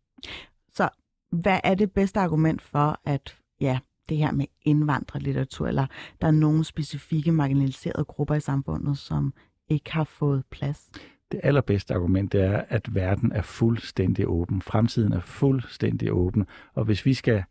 Så 0.73 0.89
hvad 1.31 1.59
er 1.63 1.75
det 1.75 1.91
bedste 1.91 2.19
argument 2.19 2.61
for, 2.61 2.99
at 3.05 3.37
ja, 3.61 3.79
det 4.09 4.17
her 4.17 4.31
med 4.31 4.45
indvandrerlitteratur, 4.61 5.67
eller 5.67 5.87
der 6.21 6.27
er 6.27 6.31
nogle 6.31 6.63
specifikke 6.63 7.31
marginaliserede 7.31 8.05
grupper 8.05 8.35
i 8.35 8.39
samfundet, 8.39 8.97
som 8.97 9.33
ikke 9.69 9.93
har 9.93 10.03
fået 10.03 10.43
plads? 10.51 10.91
Det 11.31 11.39
allerbedste 11.43 11.93
argument 11.93 12.31
det 12.31 12.41
er, 12.41 12.63
at 12.69 12.95
verden 12.95 13.31
er 13.31 13.41
fuldstændig 13.41 14.27
åben. 14.27 14.61
Fremtiden 14.61 15.13
er 15.13 15.19
fuldstændig 15.19 16.13
åben. 16.13 16.47
Og 16.73 16.85
hvis 16.85 17.05
vi 17.05 17.13
skal 17.13 17.43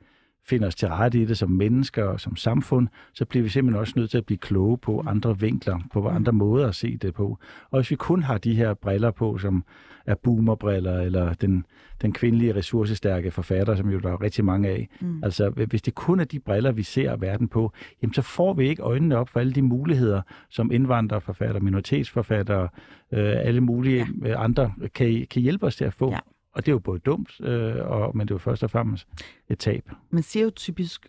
finde 0.48 0.66
os 0.66 0.74
til 0.74 0.88
rette 0.88 1.22
i 1.22 1.24
det 1.24 1.38
som 1.38 1.50
mennesker 1.50 2.04
og 2.04 2.20
som 2.20 2.36
samfund, 2.36 2.88
så 3.14 3.24
bliver 3.24 3.42
vi 3.42 3.48
simpelthen 3.48 3.80
også 3.80 3.92
nødt 3.96 4.10
til 4.10 4.18
at 4.18 4.26
blive 4.26 4.38
kloge 4.38 4.78
på 4.78 5.04
andre 5.06 5.38
vinkler, 5.40 5.78
på 5.92 6.08
andre 6.08 6.32
måder 6.32 6.68
at 6.68 6.74
se 6.74 6.96
det 6.96 7.14
på. 7.14 7.38
Og 7.70 7.80
hvis 7.80 7.90
vi 7.90 7.96
kun 7.96 8.22
har 8.22 8.38
de 8.38 8.54
her 8.54 8.74
briller 8.74 9.10
på, 9.10 9.38
som 9.38 9.64
er 10.06 10.14
boomerbriller, 10.14 11.00
eller 11.00 11.34
den, 11.34 11.64
den 12.02 12.12
kvindelige 12.12 12.54
ressourcestærke 12.54 13.30
forfatter, 13.30 13.74
som 13.74 13.90
jo 13.90 13.98
der 13.98 14.12
er 14.12 14.22
rigtig 14.22 14.44
mange 14.44 14.68
af. 14.68 14.88
Mm. 15.00 15.24
Altså, 15.24 15.50
hvis 15.50 15.82
det 15.82 15.94
kun 15.94 16.20
er 16.20 16.24
de 16.24 16.38
briller, 16.38 16.72
vi 16.72 16.82
ser 16.82 17.16
verden 17.16 17.48
på, 17.48 17.72
jamen 18.02 18.14
så 18.14 18.22
får 18.22 18.54
vi 18.54 18.68
ikke 18.68 18.82
øjnene 18.82 19.16
op 19.16 19.28
for 19.28 19.40
alle 19.40 19.52
de 19.52 19.62
muligheder, 19.62 20.22
som 20.50 20.72
indvandrerforfatter, 20.72 21.60
minoritetsforfatter, 21.60 22.62
øh, 23.12 23.34
alle 23.36 23.60
mulige 23.60 24.06
ja. 24.22 24.28
Øh, 24.28 24.44
andre 24.44 24.72
kan, 24.94 25.26
kan 25.30 25.42
hjælpe 25.42 25.66
os 25.66 25.76
til 25.76 25.84
at 25.84 25.94
få. 25.94 26.10
Ja. 26.10 26.18
Og 26.58 26.66
det 26.66 26.72
er 26.72 26.74
jo 26.74 26.78
både 26.78 26.98
dumt, 26.98 27.40
øh, 27.40 27.76
og, 27.90 28.16
men 28.16 28.28
det 28.28 28.30
er 28.30 28.34
jo 28.34 28.38
først 28.38 28.62
og 28.62 28.70
fremmest 28.70 29.06
et 29.48 29.58
tab. 29.58 29.90
Man 30.10 30.22
siger 30.22 30.44
jo 30.44 30.50
typisk, 30.50 31.06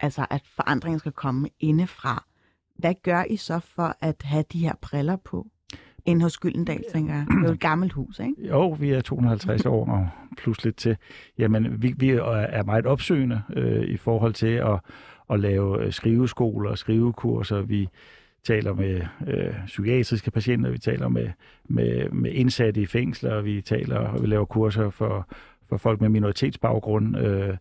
altså, 0.00 0.26
at 0.30 0.42
forandringen 0.44 0.98
skal 0.98 1.12
komme 1.12 1.48
indefra. 1.60 2.24
Hvad 2.78 2.94
gør 3.02 3.24
I 3.30 3.36
så 3.36 3.58
for 3.58 3.96
at 4.00 4.22
have 4.24 4.44
de 4.52 4.58
her 4.58 4.72
briller 4.80 5.16
på? 5.16 5.46
End 6.04 6.22
hos 6.22 6.38
Gyldendal, 6.38 6.84
tænker 6.92 7.14
jeg. 7.14 7.26
Det 7.28 7.44
er 7.44 7.48
jo 7.48 7.52
et 7.52 7.60
gammelt 7.70 7.92
hus, 7.92 8.18
ikke? 8.18 8.48
Jo, 8.48 8.68
vi 8.68 8.90
er 8.90 9.00
250 9.00 9.66
år 9.66 9.86
og 9.86 10.08
plus 10.38 10.64
lidt 10.64 10.76
til. 10.76 10.96
Jamen, 11.38 11.82
vi, 11.82 11.94
vi 11.96 12.10
er 12.10 12.62
meget 12.62 12.86
opsøgende 12.86 13.42
øh, 13.56 13.82
i 13.82 13.96
forhold 13.96 14.34
til 14.34 14.46
at, 14.46 14.80
at 15.30 15.40
lave 15.40 15.92
skriveskoler 15.92 16.70
og 16.70 16.78
skrivekurser. 16.78 17.62
Vi 17.62 17.88
taler 18.44 18.74
med 18.74 19.00
øh, 19.26 19.54
psykiatriske 19.66 20.30
patienter, 20.30 20.70
vi 20.70 20.78
taler 20.78 21.08
med, 21.08 21.28
med, 21.64 22.10
med 22.10 22.32
indsatte 22.32 22.80
i 22.80 22.86
fængsler, 22.86 23.40
vi 23.40 23.60
taler 23.60 23.98
og 23.98 24.22
vi 24.22 24.26
laver 24.26 24.44
kurser 24.44 24.90
for, 24.90 25.28
for 25.68 25.76
folk 25.76 26.00
med 26.00 26.08
minoritetsbaggrund. 26.08 27.16
Øh, 27.18 27.56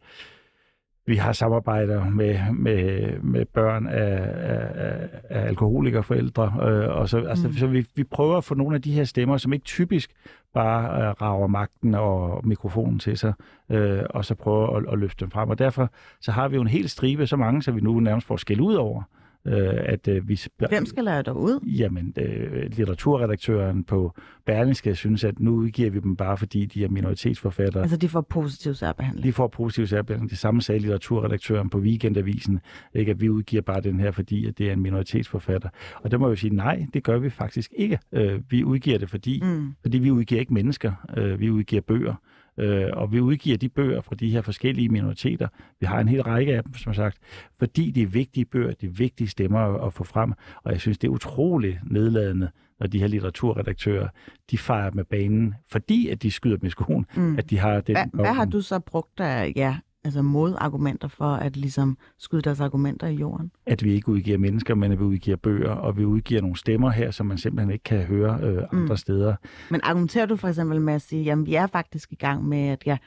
vi 1.06 1.16
har 1.16 1.34
samarbejder 1.34 2.10
med, 2.10 2.40
med, 2.54 3.12
med 3.20 3.46
børn 3.46 3.88
af, 3.88 4.30
af, 4.56 5.10
af 5.30 5.48
alkoholikerforældre. 5.48 6.44
Øh, 6.70 6.96
og 6.96 7.10
så, 7.10 7.18
altså, 7.18 7.48
mm. 7.48 7.54
så 7.54 7.68
vi, 7.68 7.86
vi 7.96 8.04
prøver 8.04 8.38
at 8.38 8.44
få 8.44 8.56
nogle 8.56 8.76
af 8.76 8.82
de 8.82 8.92
her 8.92 9.04
stemmer, 9.04 9.38
som 9.38 9.54
ikke 9.54 9.66
typisk 9.66 10.12
bare 10.54 11.02
øh, 11.02 11.10
rager 11.22 11.48
magten 11.48 11.96
og 11.96 12.48
mikrofonen 12.48 13.00
til 13.00 13.18
sig, 13.18 13.34
øh, 13.70 14.02
og 14.10 14.26
så 14.26 14.36
prøver 14.36 14.78
at, 14.78 14.94
at 14.94 15.00
løfte 15.00 15.26
dem 15.26 15.32
frem. 15.32 15.50
Og 15.50 15.60
derfor 15.60 15.90
så 16.22 16.32
har 16.32 16.48
vi 16.48 16.56
jo 16.56 16.62
en 16.62 16.68
hel 16.68 16.90
stribe, 16.90 17.28
så 17.28 17.36
mange, 17.36 17.64
så 17.64 17.72
vi 17.72 17.82
nu 17.82 18.00
nærmest 18.00 18.28
får 18.28 18.38
skæld 18.38 18.60
ud 18.60 18.74
over. 18.74 19.04
Øh, 19.46 19.74
at, 19.86 20.08
øh, 20.08 20.28
vi, 20.30 20.40
Hvem 20.70 20.86
skal 20.86 21.04
lade 21.04 21.24
dig 21.24 21.36
ud? 21.36 21.60
Jamen, 21.66 22.14
øh, 22.18 22.64
litteraturredaktøren 22.64 23.84
på 23.84 24.14
Berlingske 24.46 24.96
synes, 24.96 25.24
at 25.24 25.40
nu 25.40 25.52
udgiver 25.52 25.90
vi 25.90 26.00
dem 26.00 26.16
bare, 26.16 26.38
fordi 26.38 26.66
de 26.66 26.84
er 26.84 26.90
minoritetsforfattere. 26.90 27.82
Altså, 27.82 27.98
de 27.98 28.10
får 28.10 28.22
positiv 28.22 28.74
særbehandling? 28.74 29.24
De 29.24 29.34
får 29.34 29.48
positiv 29.48 29.88
særbehandling. 29.88 30.30
Det 30.30 30.38
samme 30.38 30.62
sagde 30.62 30.80
litteraturredaktøren 30.80 31.70
på 31.70 31.78
Weekendavisen, 31.78 32.60
ikke, 32.94 33.12
at 33.12 33.22
vi 33.22 33.30
udgiver 33.30 33.62
bare 33.62 33.82
den 33.82 34.00
her, 34.00 34.12
fordi 34.12 34.48
at 34.48 34.58
det 34.58 34.70
er 34.70 34.74
en 34.74 34.82
minoritetsforfatter. 34.82 35.70
Og 35.96 36.12
der 36.12 36.18
må 36.18 36.28
jeg 36.28 36.32
jo 36.32 36.36
sige, 36.36 36.56
nej, 36.56 36.86
det 36.94 37.04
gør 37.04 37.20
vi 37.20 37.30
faktisk 37.30 37.74
ikke. 37.76 38.00
Øh, 38.12 38.42
vi 38.50 38.64
udgiver 38.64 38.98
det, 38.98 39.10
fordi, 39.10 39.40
mm. 39.44 39.74
fordi 39.82 39.98
vi 39.98 40.12
udgiver 40.12 40.40
ikke 40.40 40.54
mennesker. 40.54 40.92
Øh, 41.18 41.40
vi 41.40 41.50
udgiver 41.50 41.82
bøger. 41.82 42.16
Øh, 42.62 42.90
og 42.94 43.12
vi 43.12 43.20
udgiver 43.20 43.58
de 43.58 43.70
bøger 43.70 44.02
fra 44.02 44.16
de 44.16 44.30
her 44.30 44.42
forskellige 44.42 44.90
minoriteter. 44.90 45.48
Vi 45.80 45.86
har 45.86 46.00
en 46.00 46.08
hel 46.08 46.22
række 46.22 46.56
af 46.56 46.64
dem, 46.64 46.74
som 46.74 46.94
sagt, 46.94 47.18
fordi 47.60 47.92
det 47.92 48.04
er 48.04 48.08
vigtige 48.08 48.46
bøger, 48.46 48.74
det 48.74 48.88
er 48.88 48.94
vigtige 48.94 49.28
stemmer 49.28 49.60
at, 49.60 49.88
at 49.88 49.94
få 49.94 50.04
frem. 50.04 50.34
Og 50.64 50.72
jeg 50.72 50.82
synes, 50.82 50.98
det 50.98 51.08
er 51.08 51.12
utroligt 51.12 51.80
nedladende, 51.92 52.50
når 52.80 52.88
de 52.88 53.00
her 53.00 53.08
litteraturredaktører, 53.08 54.08
de 54.52 54.58
fejrer 54.58 54.92
med 54.94 55.04
banen, 55.04 55.56
fordi 55.72 56.10
at 56.10 56.24
de 56.24 56.32
skyder 56.32 56.58
med 56.62 56.70
skoen, 56.70 57.06
mm. 57.16 57.38
at 57.38 57.50
de 57.50 57.58
har 57.58 57.82
den... 57.82 57.96
Hvad, 57.96 58.06
hvad 58.14 58.34
har 58.34 58.46
du 58.46 58.62
så 58.62 58.80
brugt 58.80 59.20
af 59.20 59.54
ja, 59.56 59.78
altså 60.04 60.22
modargumenter 60.22 61.08
for 61.08 61.34
at 61.34 61.58
ligesom 61.58 61.98
skyde 62.18 62.42
deres 62.42 62.60
argumenter 62.60 63.08
i 63.08 63.14
jorden? 63.16 63.52
At 63.66 63.84
vi 63.84 63.94
ikke 63.94 64.10
udgiver 64.10 64.38
mennesker, 64.38 64.76
men 64.76 64.92
at 64.92 65.00
vi 65.00 65.04
udgiver 65.04 65.38
bøger, 65.38 65.72
og 65.72 65.98
vi 65.98 66.06
udgiver 66.06 66.42
nogle 66.42 66.58
stemmer 66.58 66.90
her, 66.90 67.12
som 67.12 67.26
man 67.26 67.38
simpelthen 67.38 67.72
ikke 67.72 67.84
kan 67.84 68.04
høre 68.04 68.40
øh, 68.44 68.64
andre 68.72 68.94
mm. 68.94 68.98
steder. 68.98 69.36
Men 69.70 69.82
argumenterer 69.84 70.26
du 70.26 70.36
for 70.36 70.48
eksempel 70.48 70.82
med 70.82 70.94
at 70.94 71.02
sige, 71.02 71.24
jamen 71.24 71.46
vi 71.46 71.56
er 71.56 71.68
faktisk 71.68 72.12
i 72.12 72.16
gang 72.16 72.48
med, 72.48 72.68
at 72.68 72.84
jeg 72.86 72.98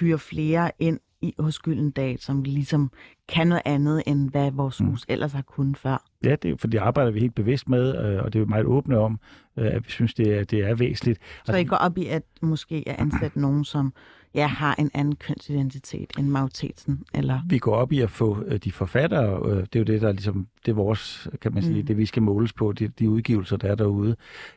hyrer 0.00 0.16
flere 0.16 0.70
ind 0.78 0.98
i, 1.22 1.34
hos 1.38 1.58
Gyldendal, 1.58 2.18
som 2.18 2.42
ligesom 2.42 2.90
kan 3.28 3.46
noget 3.46 3.62
andet, 3.64 4.02
end 4.06 4.30
hvad 4.30 4.50
vores 4.50 4.80
mm. 4.80 4.86
hus 4.86 5.04
ellers 5.08 5.32
har 5.32 5.42
kunnet 5.42 5.76
før. 5.76 6.04
Ja, 6.24 6.36
det, 6.36 6.60
for 6.60 6.66
det 6.66 6.78
arbejder 6.78 7.10
vi 7.10 7.20
helt 7.20 7.34
bevidst 7.34 7.68
med, 7.68 8.04
øh, 8.04 8.22
og 8.22 8.32
det 8.32 8.38
er 8.38 8.44
vi 8.44 8.48
meget 8.48 8.64
åbne 8.64 8.98
om, 8.98 9.20
øh, 9.56 9.66
at 9.66 9.86
vi 9.86 9.90
synes, 9.90 10.14
det 10.14 10.38
er, 10.38 10.44
det 10.44 10.58
er 10.58 10.74
væsentligt. 10.74 11.18
Så 11.44 11.56
I 11.56 11.64
går 11.64 11.76
op 11.76 11.98
i 11.98 12.06
at 12.06 12.22
måske 12.42 12.84
at 12.86 12.96
ansætte 12.98 13.40
nogen, 13.40 13.64
som 13.64 13.92
ja, 14.34 14.46
har 14.46 14.74
en 14.78 14.90
anden 14.94 15.16
kønsidentitet 15.16 16.10
end 16.18 16.28
majoriteten? 16.28 17.04
Eller? 17.14 17.40
Vi 17.46 17.58
går 17.58 17.74
op 17.74 17.92
i 17.92 18.00
at 18.00 18.10
få 18.10 18.44
øh, 18.46 18.58
de 18.58 18.72
forfattere, 18.72 19.50
øh, 19.50 19.56
det 19.56 19.76
er 19.76 19.80
jo 19.80 19.84
det, 19.84 20.00
der 20.00 20.12
ligesom, 20.12 20.46
det 20.66 20.70
er 20.72 20.76
vores, 20.76 21.28
kan 21.40 21.54
man 21.54 21.62
sige, 21.62 21.80
mm. 21.80 21.86
det 21.86 21.96
vi 21.96 22.06
skal 22.06 22.22
måles 22.22 22.52
på, 22.52 22.72
de, 22.72 22.88
de 22.88 23.10
udgivelser, 23.10 23.56
der 23.56 23.68
er 23.68 23.74
derude. 23.74 24.16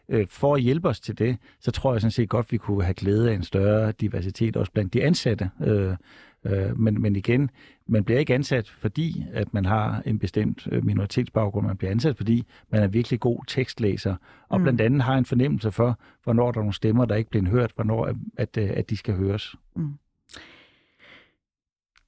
Øh, 0.09 0.27
for 0.29 0.55
at 0.55 0.62
hjælpe 0.62 0.89
os 0.89 0.99
til 0.99 1.17
det, 1.17 1.38
så 1.59 1.71
tror 1.71 1.93
jeg 1.93 2.01
sådan 2.01 2.12
set 2.12 2.29
godt, 2.29 2.51
vi 2.51 2.57
kunne 2.57 2.83
have 2.83 2.93
glæde 2.93 3.31
af 3.31 3.36
en 3.36 3.43
større 3.43 3.91
diversitet, 3.91 4.57
også 4.57 4.71
blandt 4.71 4.93
de 4.93 5.03
ansatte. 5.03 5.49
Øh, 6.45 6.79
men, 6.79 7.01
men 7.01 7.15
igen, 7.15 7.49
man 7.88 8.03
bliver 8.03 8.19
ikke 8.19 8.34
ansat, 8.34 8.69
fordi 8.69 9.25
at 9.34 9.53
man 9.53 9.65
har 9.65 10.01
en 10.06 10.19
bestemt 10.19 10.67
øh, 10.71 10.86
minoritetsbaggrund. 10.86 11.67
Man 11.67 11.77
bliver 11.77 11.91
ansat, 11.91 12.17
fordi 12.17 12.47
man 12.71 12.84
er 12.84 12.88
virkelig 12.88 13.19
god 13.19 13.39
tekstlæser, 13.47 14.15
og 14.49 14.60
mm. 14.60 14.63
blandt 14.63 14.82
andet 14.82 15.01
har 15.01 15.17
en 15.17 15.25
fornemmelse 15.25 15.71
for, 15.71 15.99
hvornår 16.23 16.51
der 16.51 16.60
er 16.60 16.63
nogle 16.63 16.73
stemmer, 16.73 17.06
der 17.06 17.15
ikke 17.15 17.29
bliver 17.29 17.49
hørt, 17.49 17.71
hvornår 17.75 18.06
at, 18.06 18.15
at, 18.38 18.58
øh, 18.58 18.69
at 18.73 18.89
de 18.89 18.97
skal 18.97 19.15
høres. 19.15 19.56
Mm. 19.75 19.93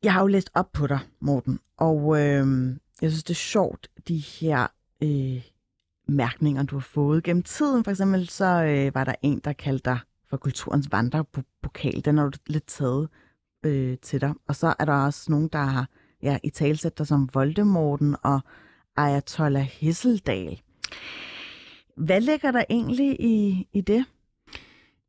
Jeg 0.04 0.14
har 0.14 0.22
jo 0.22 0.28
læst 0.28 0.50
op 0.54 0.72
på 0.72 0.88
dig, 0.88 1.00
Morten, 1.20 1.60
og 1.78 2.22
øh, 2.22 2.76
jeg 3.02 3.12
synes, 3.12 3.24
det 3.24 3.34
er 3.34 3.36
sjovt, 3.36 3.88
de 4.08 4.18
her 4.18 4.68
øh, 5.04 5.42
mærkninger, 6.08 6.64
du 6.64 6.76
har 6.76 6.88
fået 6.94 7.24
gennem 7.24 7.44
tiden. 7.44 7.84
For 7.84 7.92
eksempel 7.92 8.30
så 8.30 8.46
øh, 8.46 8.96
var 8.96 9.04
der 9.04 9.16
en, 9.22 9.42
der 9.44 9.54
kaldte 9.54 9.90
dig 9.90 10.00
for 10.30 10.38
kulturens 10.38 10.92
vandrepokal. 10.92 12.06
Den 12.06 12.18
har 12.18 12.30
du 12.30 12.38
lidt 12.48 12.68
taget 12.68 13.10
øh, 13.66 13.98
til 13.98 14.22
dig. 14.22 14.34
Og 14.48 14.56
så 14.56 14.74
er 14.80 14.86
der 14.86 14.94
også 14.94 15.32
nogen, 15.32 15.48
der 15.48 15.60
har 15.60 15.90
ja, 16.24 16.38
i 16.44 16.50
talsæt 16.50 16.98
dig 16.98 17.08
som 17.08 17.30
Voldemorten 17.34 18.16
og 18.24 18.40
Ayatollah 18.98 19.64
Hesseldal. 19.64 20.62
Hvad 21.98 22.22
ligger 22.22 22.52
der 22.52 22.64
egentlig 22.70 23.22
i, 23.22 23.68
i 23.74 23.82
det? 23.82 24.06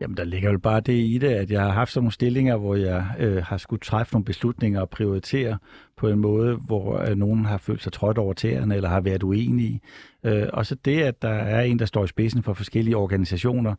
Jamen, 0.00 0.16
der 0.16 0.24
ligger 0.24 0.52
jo 0.52 0.58
bare 0.58 0.80
det 0.80 0.92
i 0.92 1.18
det, 1.18 1.28
at 1.28 1.50
jeg 1.50 1.62
har 1.62 1.70
haft 1.70 1.92
sådan 1.92 2.04
nogle 2.04 2.12
stillinger, 2.12 2.56
hvor 2.56 2.74
jeg 2.74 3.06
øh, 3.18 3.44
har 3.44 3.56
skulle 3.56 3.80
træffe 3.80 4.14
nogle 4.14 4.24
beslutninger 4.24 4.80
og 4.80 4.90
prioritere 4.90 5.58
på 5.96 6.08
en 6.08 6.18
måde, 6.18 6.56
hvor 6.56 6.98
øh, 6.98 7.16
nogen 7.16 7.44
har 7.44 7.58
følt 7.58 7.82
sig 7.82 7.92
trådt 7.92 8.18
over 8.18 8.32
tæerne 8.32 8.76
eller 8.76 8.88
har 8.88 9.00
været 9.00 9.22
uenige. 9.22 9.80
Øh, 10.24 10.48
og 10.52 10.66
så 10.66 10.74
det, 10.74 11.02
at 11.02 11.22
der 11.22 11.28
er 11.28 11.62
en, 11.62 11.78
der 11.78 11.86
står 11.86 12.04
i 12.04 12.08
spidsen 12.08 12.42
for 12.42 12.52
forskellige 12.52 12.96
organisationer, 12.96 13.74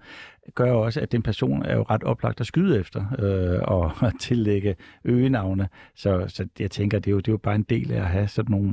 gør 0.55 0.71
også, 0.71 1.01
at 1.01 1.11
den 1.11 1.21
person 1.21 1.63
er 1.63 1.75
jo 1.75 1.85
ret 1.89 2.03
oplagt 2.03 2.41
at 2.41 2.47
skyde 2.47 2.79
efter 2.79 3.05
øh, 3.19 3.59
og 3.61 3.91
at 4.07 4.13
tillægge 4.19 4.75
øgenavne. 5.03 5.69
Så, 5.95 6.25
så 6.27 6.47
jeg 6.59 6.71
tænker, 6.71 6.99
det 6.99 7.07
er, 7.07 7.11
jo, 7.11 7.17
det 7.17 7.27
er 7.27 7.33
jo 7.33 7.37
bare 7.37 7.55
en 7.55 7.65
del 7.69 7.91
af 7.91 7.99
at 7.99 8.07
have 8.07 8.27
sådan 8.27 8.51
nogle 8.51 8.69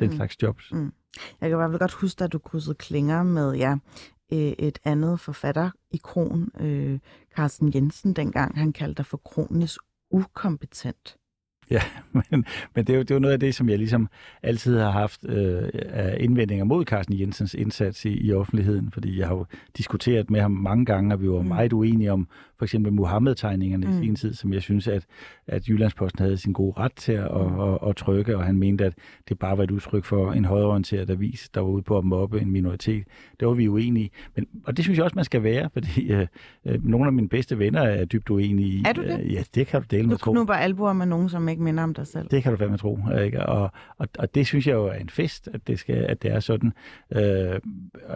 den 0.00 0.10
mm. 0.10 0.16
slags 0.16 0.42
jobs. 0.42 0.72
Mm. 0.72 0.92
Jeg 1.40 1.48
kan 1.48 1.56
i 1.56 1.56
hvert 1.56 1.70
fald 1.70 1.78
godt 1.78 1.92
huske, 1.92 2.24
at 2.24 2.32
du 2.32 2.38
krydsede 2.38 2.74
klinger 2.74 3.22
med 3.22 3.54
ja, 3.54 3.76
øh, 4.32 4.38
et 4.38 4.78
andet 4.84 5.20
forfatterikon, 5.20 6.50
øh, 6.60 6.98
Carsten 7.36 7.74
Jensen, 7.74 8.12
dengang 8.12 8.58
han 8.58 8.72
kaldte 8.72 8.98
dig 8.98 9.06
for 9.06 9.16
kronisk 9.16 9.80
ukompetent. 10.10 11.16
Ja, 11.70 11.82
men, 12.30 12.44
men 12.74 12.86
det, 12.86 12.90
er 12.90 12.96
jo, 12.96 13.02
det 13.02 13.10
er 13.10 13.14
jo 13.14 13.18
noget 13.18 13.32
af 13.32 13.40
det, 13.40 13.54
som 13.54 13.68
jeg 13.68 13.78
ligesom 13.78 14.08
altid 14.42 14.78
har 14.78 14.90
haft 14.90 15.24
øh, 15.24 15.68
af 15.72 16.16
indvendinger 16.20 16.64
mod 16.64 16.84
Carsten 16.84 17.20
Jensens 17.20 17.54
indsats 17.54 18.04
i, 18.04 18.26
i 18.26 18.32
offentligheden, 18.32 18.90
fordi 18.92 19.18
jeg 19.18 19.28
har 19.28 19.34
jo 19.34 19.46
diskuteret 19.76 20.30
med 20.30 20.40
ham 20.40 20.50
mange 20.50 20.84
gange, 20.84 21.14
og 21.14 21.22
vi 21.22 21.30
var 21.30 21.42
mm. 21.42 21.48
meget 21.48 21.72
uenige 21.72 22.12
om 22.12 22.28
for 22.58 22.64
eksempel 22.64 22.92
Muhammed-tegningerne 22.92 23.86
mm. 23.86 23.92
i 23.92 24.04
sin 24.04 24.16
tid, 24.16 24.34
som 24.34 24.52
jeg 24.52 24.62
synes, 24.62 24.88
at, 24.88 25.06
at 25.46 25.68
Jyllandsposten 25.68 26.22
havde 26.22 26.36
sin 26.36 26.52
gode 26.52 26.74
ret 26.78 26.92
til 26.96 27.12
at, 27.12 27.30
mm. 27.30 27.60
at, 27.60 27.78
at, 27.82 27.88
at 27.88 27.96
trykke, 27.96 28.36
og 28.36 28.44
han 28.44 28.58
mente, 28.58 28.84
at 28.84 28.94
det 29.28 29.38
bare 29.38 29.58
var 29.58 29.64
et 29.64 29.70
udtryk 29.70 30.04
for 30.04 30.32
en 30.32 30.44
højreorienteret 30.44 31.10
avis, 31.10 31.48
der 31.54 31.60
var 31.60 31.68
ude 31.68 31.82
på 31.82 31.98
at 31.98 32.04
mobbe 32.04 32.40
en 32.40 32.50
minoritet. 32.50 33.04
Det 33.40 33.48
var 33.48 33.54
vi 33.54 33.68
uenige 33.68 34.10
men, 34.36 34.46
Og 34.64 34.76
det 34.76 34.84
synes 34.84 34.96
jeg 34.96 35.04
også, 35.04 35.14
man 35.14 35.24
skal 35.24 35.42
være, 35.42 35.70
fordi 35.72 36.12
øh, 36.12 36.26
øh, 36.64 36.84
nogle 36.84 37.06
af 37.06 37.12
mine 37.12 37.28
bedste 37.28 37.58
venner 37.58 37.82
er 37.82 38.04
dybt 38.04 38.30
uenige 38.30 38.68
i. 38.68 38.82
Er 38.86 38.92
du 38.92 39.02
det? 39.02 39.20
Øh, 39.20 39.32
ja, 39.32 39.42
det 39.54 39.66
kan 39.66 39.80
du 39.80 39.86
dele 39.90 40.08
med 40.08 40.16
tro. 40.16 40.30
Du 40.30 40.34
knupper 40.34 40.54
albuer 40.54 40.92
med 40.92 41.06
nogen, 41.06 41.28
som 41.28 41.48
ikke 41.48 41.62
minder 41.62 41.82
om 41.82 41.94
dig 41.94 42.06
selv. 42.06 42.28
Det 42.30 42.42
kan 42.42 42.52
du 42.52 42.58
fandme 42.58 42.76
tro. 42.76 42.98
Ikke? 43.24 43.46
Og, 43.46 43.70
og, 43.98 44.08
og 44.18 44.34
det 44.34 44.46
synes 44.46 44.66
jeg 44.66 44.74
jo 44.74 44.86
er 44.86 44.92
en 44.92 45.08
fest, 45.08 45.48
at 45.54 45.66
det, 45.66 45.78
skal, 45.78 45.94
at 45.94 46.22
det 46.22 46.32
er 46.32 46.40
sådan. 46.40 46.72
Øh, 47.12 47.22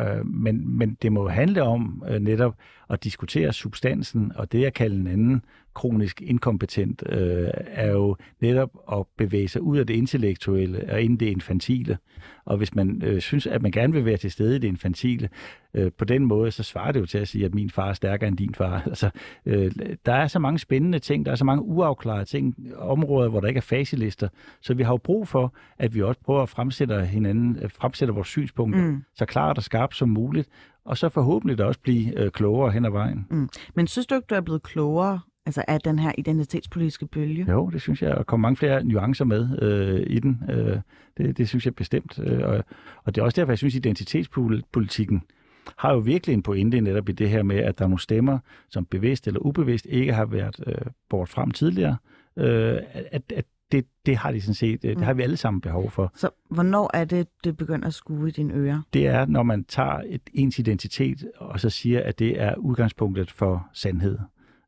øh, 0.01 0.27
men, 0.27 0.79
men 0.79 0.97
det 1.03 1.13
må 1.13 1.29
handle 1.29 1.63
om 1.63 2.05
øh, 2.09 2.19
netop 2.21 2.55
at 2.91 3.05
diskutere 3.05 3.53
substansen, 3.53 4.32
og 4.35 4.53
det 4.53 4.64
at 4.64 4.75
kalde 4.75 4.97
en 4.97 5.07
anden 5.07 5.42
kronisk 5.75 6.23
inkompetent, 6.23 7.03
øh, 7.09 7.49
er 7.55 7.90
jo 7.90 8.16
netop 8.40 8.71
at 8.92 9.07
bevæge 9.18 9.49
sig 9.49 9.62
ud 9.62 9.79
af 9.79 9.87
det 9.87 9.95
intellektuelle 9.95 10.92
og 10.92 11.03
ind 11.03 11.23
i 11.23 11.25
det 11.25 11.31
infantile. 11.31 11.99
Og 12.45 12.57
hvis 12.57 12.75
man 12.75 13.03
øh, 13.05 13.21
synes, 13.21 13.47
at 13.47 13.62
man 13.62 13.73
gerne 13.73 13.92
vil 13.92 14.05
være 14.05 14.16
til 14.16 14.31
stede 14.31 14.57
i 14.57 14.59
det 14.59 14.68
infantile, 14.68 15.29
øh, 15.75 15.92
på 15.99 16.05
den 16.05 16.25
måde, 16.25 16.51
så 16.51 16.62
svarer 16.62 16.92
det 16.92 17.01
jo 17.01 17.07
til 17.07 17.18
at 17.18 17.29
sige, 17.29 17.45
at 17.45 17.55
min 17.55 17.71
far 17.71 17.88
er 17.88 17.92
stærkere 17.92 18.29
end 18.29 18.37
din 18.37 18.55
far. 18.55 18.83
Altså, 18.92 19.11
øh, 19.47 19.73
der 20.07 20.12
er 20.12 20.27
så 20.27 20.38
mange 20.38 20.59
spændende 20.59 20.99
ting, 20.99 21.27
der 21.27 21.33
er 21.33 21.37
så 21.37 21.45
mange 21.45 21.62
uafklarede 21.62 22.25
ting, 22.25 22.57
områder, 22.77 23.29
hvor 23.29 23.40
der 23.40 23.49
ikke 23.49 23.59
er 23.59 23.62
facelister. 23.62 24.29
Så 24.61 24.75
vi 24.75 24.83
har 24.83 24.92
jo 24.92 24.97
brug 24.97 25.29
for, 25.29 25.55
at 25.79 25.95
vi 25.95 26.03
også 26.03 26.21
prøver 26.25 26.42
at 26.42 26.49
fremsætte 26.49 27.05
hinanden, 27.05 27.59
øh, 27.62 27.71
fremsætte 27.71 28.14
vores 28.14 28.29
synspunkter 28.29 28.81
mm. 28.81 29.03
så 29.14 29.27
klart 29.27 29.59
og 29.59 29.64
skarpt 29.64 29.97
som 29.97 30.09
muligt, 30.09 30.49
og 30.85 30.99
så 30.99 31.09
forhåbentlig 31.09 31.59
da 31.59 31.64
også 31.64 31.81
blive 31.81 32.21
øh, 32.21 32.31
klogere 32.31 32.71
hen 32.71 32.85
ad 32.85 32.90
vejen. 32.90 33.27
Mm. 33.31 33.49
Men 33.75 33.87
synes 33.87 34.07
du 34.07 34.14
ikke, 34.14 34.27
du 34.31 34.35
er 34.35 34.40
blevet 34.40 34.62
klogere 34.62 35.21
altså 35.47 35.64
af 35.68 35.81
den 35.81 35.99
her 35.99 36.12
identitetspolitiske 36.18 37.07
bølge? 37.07 37.47
Jo, 37.49 37.71
det 37.71 37.81
synes 37.81 38.03
jeg, 38.03 38.14
og 38.14 38.27
kommer 38.27 38.49
mange 38.49 38.57
flere 38.57 38.85
nuancer 38.85 39.25
med 39.25 39.62
øh, 39.62 40.07
i 40.07 40.18
den. 40.18 40.42
Øh, 40.51 40.77
det, 41.16 41.38
det 41.38 41.49
synes 41.49 41.66
jeg 41.66 41.75
bestemt. 41.75 42.18
Øh, 42.18 42.49
og, 42.49 42.64
og 43.05 43.14
det 43.14 43.21
er 43.21 43.25
også 43.25 43.40
derfor, 43.40 43.53
jeg 43.53 43.59
synes, 43.59 43.75
identitetspolitikken 43.75 45.23
har 45.77 45.92
jo 45.92 45.99
virkelig 45.99 46.35
en 46.35 46.42
pointe 46.42 46.81
netop 46.81 47.09
i 47.09 47.12
det 47.12 47.31
her 47.31 47.42
med, 47.42 47.57
at 47.57 47.79
der 47.79 47.85
er 47.85 47.88
nogle 47.88 48.01
stemmer, 48.01 48.38
som 48.71 48.85
bevidst 48.85 49.27
eller 49.27 49.40
ubevidst 49.40 49.87
ikke 49.87 50.12
har 50.12 50.25
været 50.25 50.61
øh, 50.66 50.75
bort 51.11 51.29
frem 51.29 51.51
tidligere, 51.51 51.97
øh, 52.37 52.79
at, 52.92 53.23
at 53.37 53.45
det, 53.73 53.87
det 54.07 54.17
har 54.17 54.33
de 54.33 54.41
sådan 54.41 54.55
set, 54.55 54.83
det 54.83 54.97
mm. 54.97 55.03
har 55.03 55.15
vi 55.15 55.23
alle 55.23 55.37
sammen 55.37 55.61
behov 55.61 55.91
for. 55.91 56.13
Så 56.17 56.31
hvornår 56.51 56.91
er 56.95 57.05
det, 57.05 57.29
det 57.45 57.57
begynder 57.57 57.87
at 57.87 57.95
skue 57.95 58.29
i 58.29 58.31
dine 58.31 58.55
ører? 58.55 58.83
Det 58.93 59.07
er, 59.07 59.27
når 59.27 59.43
man 59.43 59.65
tager 59.65 60.01
et, 60.07 60.23
ens 60.35 60.59
identitet, 60.59 61.31
og 61.37 61.61
så 61.61 61.71
siger, 61.71 62.03
at 62.03 62.19
det 62.19 62.41
er 62.41 62.55
udgangspunktet 62.55 63.31
for 63.31 63.69
sandhed. 63.73 64.19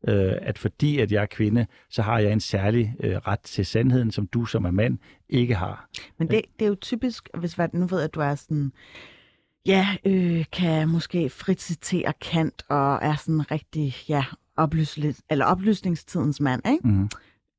Øh, 0.09 0.33
at 0.43 0.59
fordi 0.59 0.99
at 0.99 1.13
jeg 1.13 1.23
er 1.23 1.27
kvinde, 1.27 1.67
så 1.91 2.03
har 2.03 2.19
jeg 2.19 2.33
en 2.33 2.41
særlig 2.41 2.95
øh, 3.01 3.17
ret 3.17 3.41
til 3.41 3.67
sandheden, 3.67 4.11
som 4.11 4.27
du 4.27 4.45
som 4.45 4.65
er 4.65 4.71
mand 4.71 4.99
ikke 5.29 5.55
har. 5.55 5.89
Men 6.19 6.29
det, 6.29 6.43
det 6.59 6.65
er 6.65 6.69
jo 6.69 6.75
typisk, 6.75 7.29
hvis 7.39 7.55
hvad, 7.55 7.69
nu 7.73 7.87
ved 7.87 8.03
at 8.03 8.15
du 8.15 8.21
er 8.21 8.35
sådan, 8.35 8.73
ja, 9.67 9.89
øh, 10.05 10.45
kan 10.53 10.89
måske 10.89 11.31
frit 11.31 11.63
citere 11.63 12.13
Kant, 12.21 12.63
og 12.69 12.99
er 13.03 13.15
sådan 13.15 13.51
rigtig, 13.51 13.95
ja, 14.09 14.25
oplysning, 14.57 15.17
eller 15.31 15.45
oplysningstidens 15.45 16.41
mand, 16.41 16.63
ikke? 16.69 16.89
Mm 16.89 17.09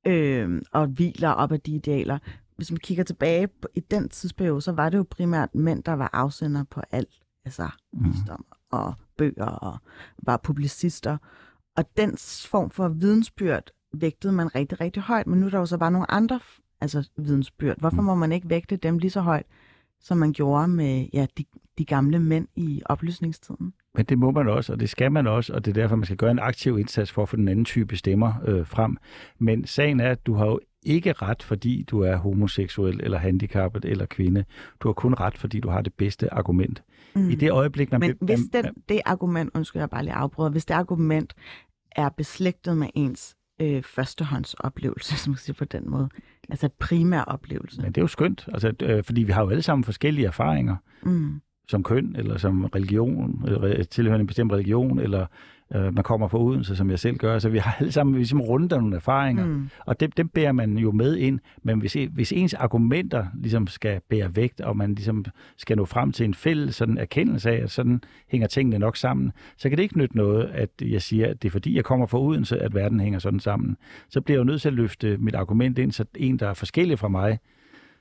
øh, 0.05 0.61
og 0.71 0.87
hviler 0.87 1.29
op 1.29 1.51
af 1.51 1.59
de 1.59 1.71
idealer. 1.71 2.19
Hvis 2.55 2.71
man 2.71 2.77
kigger 2.77 3.03
tilbage 3.03 3.47
på, 3.47 3.67
i 3.75 3.79
den 3.79 4.09
tidsperiode, 4.09 4.61
så 4.61 4.71
var 4.71 4.89
det 4.89 4.97
jo 4.97 5.05
primært 5.09 5.55
mænd, 5.55 5.83
der 5.83 5.93
var 5.93 6.09
afsender 6.13 6.63
på 6.63 6.81
alt. 6.91 7.21
Altså 7.45 7.69
mm. 7.93 8.05
visdom 8.05 8.45
og 8.71 8.93
bøger 9.17 9.45
og 9.45 9.77
var 10.23 10.37
publicister. 10.37 11.17
Og 11.77 11.85
den 11.97 12.17
form 12.49 12.69
for 12.69 12.87
vidensbyrd 12.87 13.71
vægtede 13.93 14.33
man 14.33 14.55
rigtig, 14.55 14.81
rigtig 14.81 15.03
højt. 15.03 15.27
Men 15.27 15.39
nu 15.39 15.45
er 15.45 15.49
der 15.49 15.57
jo 15.59 15.65
så 15.65 15.77
bare 15.77 15.91
nogle 15.91 16.11
andre 16.11 16.39
altså, 16.81 17.09
vidensbyrd. 17.17 17.79
Hvorfor 17.79 18.01
mm. 18.01 18.05
må 18.05 18.15
man 18.15 18.31
ikke 18.31 18.49
vægte 18.49 18.75
dem 18.75 18.97
lige 18.97 19.11
så 19.11 19.21
højt, 19.21 19.45
som 19.99 20.17
man 20.17 20.33
gjorde 20.33 20.67
med 20.67 21.07
ja, 21.13 21.27
de, 21.37 21.45
de 21.77 21.85
gamle 21.85 22.19
mænd 22.19 22.47
i 22.55 22.81
oplysningstiden? 22.85 23.73
Men 23.95 24.05
det 24.05 24.17
må 24.17 24.31
man 24.31 24.47
også, 24.47 24.73
og 24.73 24.79
det 24.79 24.89
skal 24.89 25.11
man 25.11 25.27
også, 25.27 25.53
og 25.53 25.65
det 25.65 25.77
er 25.77 25.81
derfor, 25.81 25.95
man 25.95 26.05
skal 26.05 26.17
gøre 26.17 26.31
en 26.31 26.39
aktiv 26.39 26.79
indsats 26.79 27.11
for 27.11 27.21
at 27.21 27.29
få 27.29 27.35
den 27.35 27.47
anden 27.47 27.65
type 27.65 27.95
stemmer 27.95 28.33
øh, 28.45 28.67
frem. 28.67 28.97
Men 29.39 29.65
sagen 29.65 29.99
er, 29.99 30.11
at 30.11 30.25
du 30.25 30.33
har 30.33 30.45
jo 30.45 30.59
ikke 30.83 31.13
ret, 31.13 31.43
fordi 31.43 31.83
du 31.83 32.01
er 32.01 32.15
homoseksuel 32.15 32.99
eller 33.03 33.17
handicappet 33.17 33.85
eller 33.85 34.05
kvinde. 34.05 34.45
Du 34.79 34.87
har 34.87 34.93
kun 34.93 35.13
ret, 35.13 35.37
fordi 35.37 35.59
du 35.59 35.69
har 35.69 35.81
det 35.81 35.93
bedste 35.93 36.33
argument. 36.33 36.83
Mm. 37.15 37.29
I 37.29 37.35
det 37.35 37.51
øjeblik, 37.51 37.91
man... 37.91 37.99
Men 37.99 38.15
hvis 38.21 38.39
den, 38.53 38.65
det 38.89 39.01
argument, 39.05 39.51
undskyld 39.53 39.81
jeg 39.81 39.89
bare 39.89 40.03
lige 40.03 40.13
afbryder, 40.13 40.51
hvis 40.51 40.65
det 40.65 40.73
argument 40.73 41.33
er 41.91 42.09
beslægtet 42.09 42.77
med 42.77 42.87
ens 42.95 43.35
øh, 43.61 43.83
førstehåndsoplevelse, 43.83 45.17
som 45.17 45.31
man 45.31 45.37
siger 45.37 45.55
på 45.55 45.65
den 45.65 45.89
måde, 45.89 46.09
altså 46.49 46.69
primær 46.79 47.21
oplevelse. 47.21 47.81
Men 47.81 47.91
det 47.91 47.97
er 47.97 48.03
jo 48.03 48.07
skønt, 48.07 48.47
altså, 48.53 48.73
øh, 48.81 49.03
fordi 49.03 49.23
vi 49.23 49.31
har 49.31 49.41
jo 49.41 49.49
alle 49.49 49.61
sammen 49.61 49.83
forskellige 49.83 50.27
erfaringer. 50.27 50.75
Mm 51.03 51.41
som 51.67 51.83
køn, 51.83 52.15
eller 52.17 52.37
som 52.37 52.65
religion, 52.65 53.43
eller 53.47 53.83
tilhørende 53.83 54.21
en 54.21 54.27
bestemt 54.27 54.53
religion, 54.53 54.99
eller 54.99 55.25
øh, 55.75 55.93
man 55.93 56.03
kommer 56.03 56.27
fra 56.27 56.39
Odense, 56.39 56.75
som 56.75 56.89
jeg 56.89 56.99
selv 56.99 57.17
gør. 57.17 57.39
Så 57.39 57.49
vi 57.49 57.57
har 57.57 57.77
alle 57.79 57.91
sammen 57.91 58.15
ligesom 58.15 58.41
rundt 58.41 58.73
af 58.73 58.79
nogle 58.79 58.95
erfaringer, 58.95 59.45
mm. 59.45 59.69
og 59.85 59.99
dem, 59.99 60.11
dem 60.11 60.27
bærer 60.27 60.51
man 60.51 60.77
jo 60.77 60.91
med 60.91 61.15
ind. 61.15 61.39
Men 61.63 61.79
hvis, 61.79 61.97
hvis 62.11 62.31
ens 62.31 62.53
argumenter 62.53 63.25
ligesom 63.41 63.67
skal 63.67 64.01
bære 64.09 64.35
vægt, 64.35 64.61
og 64.61 64.77
man 64.77 64.95
ligesom 64.95 65.25
skal 65.57 65.77
nå 65.77 65.85
frem 65.85 66.11
til 66.11 66.23
en 66.23 66.33
fælles 66.33 66.75
sådan 66.75 66.97
erkendelse 66.97 67.49
af, 67.49 67.63
at 67.63 67.71
sådan 67.71 68.01
hænger 68.27 68.47
tingene 68.47 68.79
nok 68.79 68.97
sammen, 68.97 69.31
så 69.57 69.69
kan 69.69 69.77
det 69.77 69.83
ikke 69.83 69.97
nytte 69.97 70.17
noget, 70.17 70.43
at 70.43 70.69
jeg 70.81 71.01
siger, 71.01 71.27
at 71.27 71.41
det 71.41 71.49
er 71.49 71.51
fordi, 71.51 71.75
jeg 71.75 71.83
kommer 71.83 72.05
fra 72.05 72.21
Odense, 72.21 72.59
at 72.59 72.75
verden 72.75 72.99
hænger 72.99 73.19
sådan 73.19 73.39
sammen. 73.39 73.77
Så 74.09 74.21
bliver 74.21 74.35
jeg 74.35 74.39
jo 74.39 74.51
nødt 74.51 74.61
til 74.61 74.69
at 74.69 74.73
løfte 74.73 75.17
mit 75.17 75.35
argument 75.35 75.79
ind, 75.79 75.91
så 75.91 76.05
en, 76.15 76.39
der 76.39 76.47
er 76.47 76.53
forskellig 76.53 76.99
fra 76.99 77.07
mig, 77.07 77.39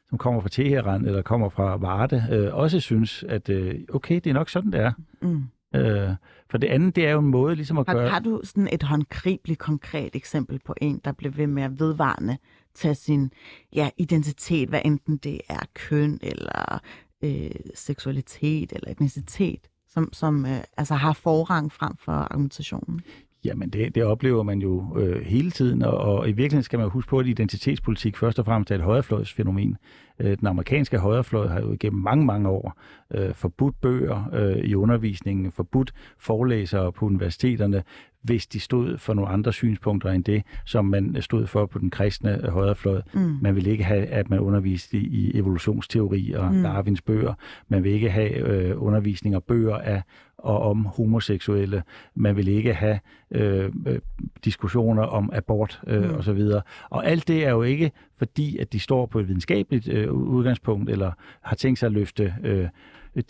som 0.09 0.19
kommer 0.19 0.41
fra 0.41 0.49
Teheran 0.49 1.07
eller 1.07 1.23
kommer 1.23 1.49
fra 1.49 1.77
Varde, 1.77 2.27
øh, 2.31 2.55
også 2.55 2.81
synes, 2.81 3.25
at 3.29 3.49
øh, 3.49 3.81
okay, 3.93 4.15
det 4.15 4.27
er 4.27 4.35
nok 4.35 4.49
sådan, 4.51 4.73
det 4.73 4.81
er. 4.81 4.93
Mm. 5.23 5.45
Øh, 5.75 6.11
for 6.51 6.59
det 6.59 6.67
andet, 6.67 6.97
det 6.97 7.07
er 7.07 7.11
jo 7.11 7.19
en 7.19 7.27
måde 7.27 7.55
ligesom 7.55 7.79
at 7.79 7.87
har, 7.87 7.95
gøre... 7.95 8.09
Har 8.09 8.21
du 8.21 8.41
sådan 8.45 8.69
et 8.73 8.83
håndgribeligt 8.83 9.59
konkret 9.59 10.17
eksempel 10.17 10.61
på 10.65 10.75
en, 10.81 11.01
der 11.05 11.13
blev 11.13 11.37
ved 11.37 11.47
med 11.47 11.63
at 11.63 11.81
vedvarende 11.81 12.37
tage 12.75 12.95
sin 12.95 13.33
ja, 13.73 13.91
identitet, 13.99 14.69
hvad 14.69 14.81
enten 14.85 15.17
det 15.17 15.41
er 15.49 15.61
køn 15.75 16.19
eller 16.23 16.81
øh, 17.25 17.51
seksualitet 17.75 18.73
eller 18.73 18.91
etnicitet, 18.91 19.69
som, 19.89 20.13
som 20.13 20.47
øh, 20.47 20.61
altså 20.77 20.95
har 20.95 21.13
forrang 21.13 21.73
frem 21.73 21.97
for 21.97 22.13
argumentationen? 22.13 23.01
Jamen, 23.45 23.71
det, 23.71 23.95
det 23.95 24.05
oplever 24.05 24.43
man 24.43 24.59
jo 24.59 24.99
øh, 24.99 25.23
hele 25.23 25.51
tiden, 25.51 25.83
og, 25.83 25.99
og 25.99 26.29
i 26.29 26.33
virkeligheden 26.33 26.63
skal 26.63 26.79
man 26.79 26.89
huske 26.89 27.09
på, 27.09 27.19
at 27.19 27.27
identitetspolitik 27.27 28.17
først 28.17 28.39
og 28.39 28.45
fremmest 28.45 28.71
er 28.71 28.75
et 28.75 28.81
højrefløjsfænomen. 28.81 29.77
Øh, 30.19 30.39
den 30.39 30.47
amerikanske 30.47 30.99
højrefløj 30.99 31.47
har 31.47 31.61
jo 31.61 31.73
igennem 31.73 32.03
mange, 32.03 32.25
mange 32.27 32.49
år 32.49 32.81
øh, 33.15 33.35
forbudt 33.35 33.81
bøger 33.81 34.31
øh, 34.33 34.57
i 34.57 34.75
undervisningen, 34.75 35.53
forbudt 35.53 35.93
forelæsere 36.19 36.93
på 36.93 37.07
universiteterne, 37.07 37.83
hvis 38.23 38.47
de 38.47 38.61
stod 38.61 38.99
for 38.99 39.15
nogle 39.15 39.31
andre 39.31 39.53
synspunkter 39.53 40.11
end 40.11 40.25
det, 40.25 40.43
som 40.67 40.85
man 40.85 41.17
stod 41.21 41.47
for 41.47 41.67
på 41.67 41.79
den 41.79 41.91
kristne 41.91 42.41
højrefløj. 42.49 43.03
Mm. 43.15 43.39
Man 43.43 43.55
vil 43.57 43.67
ikke 43.67 43.85
have, 43.85 44.07
at 44.07 44.31
man 44.31 44.41
underviste 44.41 44.97
i, 44.97 45.07
i 45.07 45.39
evolutionsteori 45.39 46.33
og 46.33 46.55
mm. 46.55 46.63
Darwins 46.63 47.03
bøger. 47.03 47.35
Man 47.69 47.85
vil 47.85 47.93
ikke 47.93 48.11
have 48.11 48.37
øh, 48.37 48.83
undervisning 48.83 49.37
og 49.37 49.45
bøger 49.45 49.77
af 49.77 50.03
og 50.45 50.63
om 50.63 50.85
homoseksuelle. 50.85 51.83
Man 52.15 52.37
vil 52.37 52.49
ikke 52.49 52.75
have 52.75 53.01
øh, 53.31 53.73
øh, 53.87 53.99
diskussioner 54.45 55.03
om 55.03 55.31
abort 55.33 55.81
øh, 55.87 56.11
mm. 56.11 56.15
osv. 56.15 56.41
Og 56.91 57.07
alt 57.07 57.29
det 57.29 57.45
er 57.45 57.51
jo 57.51 57.63
ikke 57.63 57.93
fordi, 58.17 58.59
at 58.59 58.73
de 58.73 58.81
står 58.81 59.07
på 59.07 59.21
et 59.21 59.29
videnskabeligt 59.29 59.89
øh, 59.89 60.13
udgangspunkt, 60.13 60.91
eller 60.91 61.13
har 61.43 61.57
tænkt 61.57 61.79
sig 61.79 61.87
at 61.87 61.93
løfte 61.93 62.35
øh, 62.43 62.69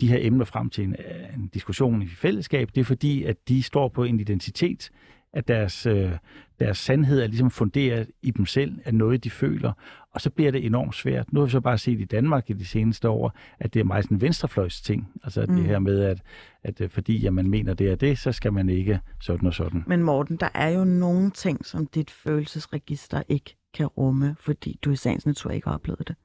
de 0.01 0.07
her 0.07 0.17
emner 0.21 0.45
frem 0.45 0.69
til 0.69 0.83
en, 0.83 0.95
en 1.35 1.47
diskussion 1.53 2.01
i 2.01 2.07
fællesskab. 2.07 2.69
Det 2.75 2.81
er 2.81 2.85
fordi, 2.85 3.23
at 3.23 3.37
de 3.47 3.63
står 3.63 3.87
på 3.87 4.03
en 4.03 4.19
identitet, 4.19 4.91
at 5.35 5.47
deres, 5.47 5.85
øh, 5.85 6.11
deres 6.59 6.77
sandhed 6.77 7.21
er 7.21 7.27
ligesom 7.27 7.51
funderet 7.51 8.07
i 8.21 8.31
dem 8.31 8.45
selv, 8.45 8.79
af 8.85 8.93
noget, 8.93 9.23
de 9.23 9.29
føler, 9.29 9.71
og 10.11 10.21
så 10.21 10.29
bliver 10.29 10.51
det 10.51 10.65
enormt 10.65 10.95
svært. 10.95 11.33
Nu 11.33 11.39
har 11.39 11.45
vi 11.45 11.51
så 11.51 11.59
bare 11.59 11.77
set 11.77 11.99
i 11.99 12.05
Danmark 12.05 12.49
i 12.49 12.53
de 12.53 12.65
seneste 12.65 13.09
år, 13.09 13.37
at 13.59 13.73
det 13.73 13.79
er 13.79 13.83
meget 13.83 14.05
en 14.05 14.21
venstrefløjs 14.21 14.81
ting. 14.81 15.11
Altså 15.23 15.45
mm. 15.49 15.55
det 15.55 15.65
her 15.65 15.79
med, 15.79 16.03
at, 16.03 16.21
at 16.63 16.81
øh, 16.81 16.89
fordi 16.89 17.25
at 17.25 17.33
man 17.33 17.49
mener, 17.49 17.73
det 17.73 17.91
er 17.91 17.95
det, 17.95 18.17
så 18.17 18.31
skal 18.31 18.53
man 18.53 18.69
ikke 18.69 18.99
sådan 19.21 19.47
og 19.47 19.53
sådan. 19.53 19.83
Men 19.87 20.03
Morten, 20.03 20.37
der 20.37 20.49
er 20.53 20.69
jo 20.69 20.83
nogle 20.83 21.31
ting, 21.31 21.65
som 21.65 21.87
dit 21.87 22.11
følelsesregister 22.11 23.23
ikke 23.29 23.55
kan 23.73 23.85
rumme, 23.85 24.35
fordi 24.39 24.79
du 24.81 24.91
i 24.91 24.95
sagens 24.95 25.25
natur 25.25 25.51
ikke 25.51 25.67
har 25.67 25.75
oplevet 25.75 26.07
det. 26.07 26.15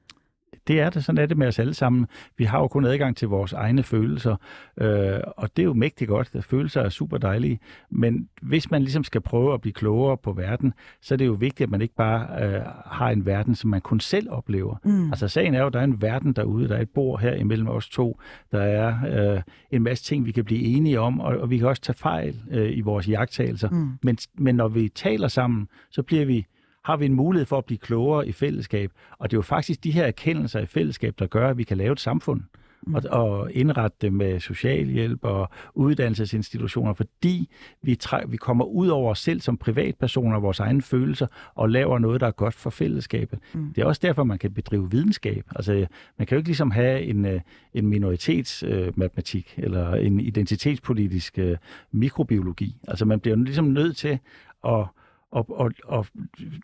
Det 0.67 0.79
er 0.79 0.89
det. 0.89 1.03
Sådan 1.03 1.21
er 1.21 1.25
det 1.25 1.37
med 1.37 1.47
os 1.47 1.59
alle 1.59 1.73
sammen. 1.73 2.07
Vi 2.37 2.43
har 2.43 2.59
jo 2.59 2.67
kun 2.67 2.85
adgang 2.85 3.17
til 3.17 3.27
vores 3.27 3.53
egne 3.53 3.83
følelser, 3.83 4.35
øh, 4.81 5.19
og 5.37 5.49
det 5.57 5.63
er 5.63 5.65
jo 5.65 5.73
mægtigt 5.73 6.07
godt. 6.07 6.45
Følelser 6.45 6.81
er 6.81 6.89
super 6.89 7.17
dejlige. 7.17 7.59
Men 7.89 8.29
hvis 8.41 8.71
man 8.71 8.81
ligesom 8.81 9.03
skal 9.03 9.21
prøve 9.21 9.53
at 9.53 9.61
blive 9.61 9.73
klogere 9.73 10.17
på 10.17 10.33
verden, 10.33 10.73
så 11.01 11.13
er 11.13 11.17
det 11.17 11.25
jo 11.25 11.33
vigtigt, 11.33 11.67
at 11.67 11.71
man 11.71 11.81
ikke 11.81 11.95
bare 11.95 12.43
øh, 12.43 12.61
har 12.85 13.09
en 13.09 13.25
verden, 13.25 13.55
som 13.55 13.69
man 13.69 13.81
kun 13.81 13.99
selv 13.99 14.31
oplever. 14.31 14.75
Mm. 14.85 15.11
Altså 15.11 15.27
sagen 15.27 15.55
er 15.55 15.59
jo, 15.59 15.67
at 15.67 15.73
der 15.73 15.79
er 15.79 15.83
en 15.83 16.01
verden 16.01 16.33
derude, 16.33 16.69
der 16.69 16.75
er 16.75 16.81
et 16.81 16.89
bord 16.89 17.21
her 17.21 17.33
imellem 17.33 17.67
os 17.67 17.89
to. 17.89 18.19
Der 18.51 18.61
er 18.61 18.95
øh, 19.35 19.41
en 19.71 19.83
masse 19.83 20.03
ting, 20.03 20.25
vi 20.25 20.31
kan 20.31 20.45
blive 20.45 20.61
enige 20.61 20.99
om, 20.99 21.19
og, 21.19 21.37
og 21.37 21.49
vi 21.49 21.57
kan 21.57 21.67
også 21.67 21.81
tage 21.81 21.97
fejl 21.97 22.41
øh, 22.51 22.77
i 22.77 22.81
vores 22.81 23.07
jagttagelser. 23.09 23.69
Mm. 23.69 23.89
Men, 24.03 24.17
men 24.37 24.55
når 24.55 24.67
vi 24.67 24.89
taler 24.89 25.27
sammen, 25.27 25.67
så 25.89 26.03
bliver 26.03 26.25
vi 26.25 26.45
har 26.83 26.97
vi 26.97 27.05
en 27.05 27.13
mulighed 27.13 27.45
for 27.45 27.57
at 27.57 27.65
blive 27.65 27.77
klogere 27.77 28.27
i 28.27 28.31
fællesskab. 28.31 28.91
Og 29.17 29.31
det 29.31 29.35
er 29.35 29.37
jo 29.37 29.41
faktisk 29.41 29.83
de 29.83 29.91
her 29.91 30.05
erkendelser 30.05 30.59
i 30.59 30.65
fællesskab, 30.65 31.19
der 31.19 31.27
gør, 31.27 31.49
at 31.49 31.57
vi 31.57 31.63
kan 31.63 31.77
lave 31.77 31.91
et 31.91 31.99
samfund 31.99 32.41
mm. 32.87 32.95
og, 32.95 33.03
og 33.09 33.51
indrette 33.53 33.97
det 34.01 34.13
med 34.13 34.39
socialhjælp 34.39 35.19
og 35.23 35.49
uddannelsesinstitutioner, 35.73 36.93
fordi 36.93 37.49
vi, 37.81 37.95
træ, 37.95 38.21
vi 38.27 38.37
kommer 38.37 38.65
ud 38.65 38.87
over 38.87 39.11
os 39.11 39.19
selv 39.19 39.41
som 39.41 39.57
privatpersoner 39.57 40.39
vores 40.39 40.59
egne 40.59 40.81
følelser 40.81 41.27
og 41.55 41.69
laver 41.69 41.99
noget, 41.99 42.21
der 42.21 42.27
er 42.27 42.31
godt 42.31 42.53
for 42.53 42.69
fællesskabet. 42.69 43.39
Mm. 43.53 43.73
Det 43.73 43.81
er 43.81 43.85
også 43.85 44.01
derfor, 44.03 44.23
man 44.23 44.37
kan 44.37 44.53
bedrive 44.53 44.91
videnskab. 44.91 45.45
Altså, 45.55 45.87
man 46.17 46.27
kan 46.27 46.35
jo 46.35 46.37
ikke 46.37 46.49
ligesom 46.49 46.71
have 46.71 47.01
en, 47.01 47.25
øh, 47.25 47.41
en 47.73 47.87
minoritetsmatematik 47.87 49.53
øh, 49.57 49.63
eller 49.63 49.93
en 49.93 50.19
identitetspolitisk 50.19 51.39
øh, 51.39 51.57
mikrobiologi. 51.91 52.77
Altså, 52.87 53.05
man 53.05 53.19
bliver 53.19 53.37
jo 53.37 53.43
ligesom 53.43 53.65
nødt 53.65 53.97
til 53.97 54.19
at 54.67 54.85
og, 55.31 55.45
og, 55.49 55.71
og 55.83 56.05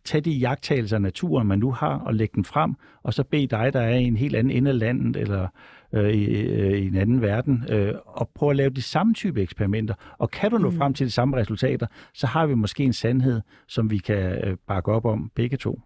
tage 0.05 0.21
de 0.21 0.31
jagttagelser 0.31 0.95
af 0.97 1.01
naturen, 1.01 1.47
man 1.47 1.59
nu 1.59 1.71
har, 1.71 1.99
og 1.99 2.13
lægge 2.13 2.35
dem 2.35 2.43
frem, 2.43 2.75
og 3.03 3.13
så 3.13 3.23
bede 3.23 3.47
dig, 3.47 3.73
der 3.73 3.81
er 3.81 3.95
i 3.95 4.03
en 4.03 4.17
helt 4.17 4.35
anden 4.35 4.51
ende 4.51 4.71
af 4.71 4.79
landet, 4.79 5.15
eller 5.15 5.47
øh, 5.93 6.09
i, 6.09 6.25
øh, 6.25 6.77
i 6.77 6.87
en 6.87 6.95
anden 6.95 7.21
verden, 7.21 7.65
øh, 7.69 7.93
og 8.05 8.29
prøve 8.35 8.49
at 8.49 8.55
lave 8.55 8.69
de 8.69 8.81
samme 8.81 9.13
type 9.13 9.41
eksperimenter. 9.41 9.93
Og 10.17 10.31
kan 10.31 10.51
du 10.51 10.57
nå 10.57 10.69
mm. 10.69 10.77
frem 10.77 10.93
til 10.93 11.05
de 11.05 11.11
samme 11.11 11.37
resultater, 11.37 11.87
så 12.13 12.27
har 12.27 12.45
vi 12.45 12.55
måske 12.55 12.83
en 12.83 12.93
sandhed, 12.93 13.41
som 13.67 13.91
vi 13.91 13.97
kan 13.97 14.47
øh, 14.47 14.57
bakke 14.67 14.91
op 14.91 15.05
om 15.05 15.31
begge 15.35 15.57
to. 15.57 15.81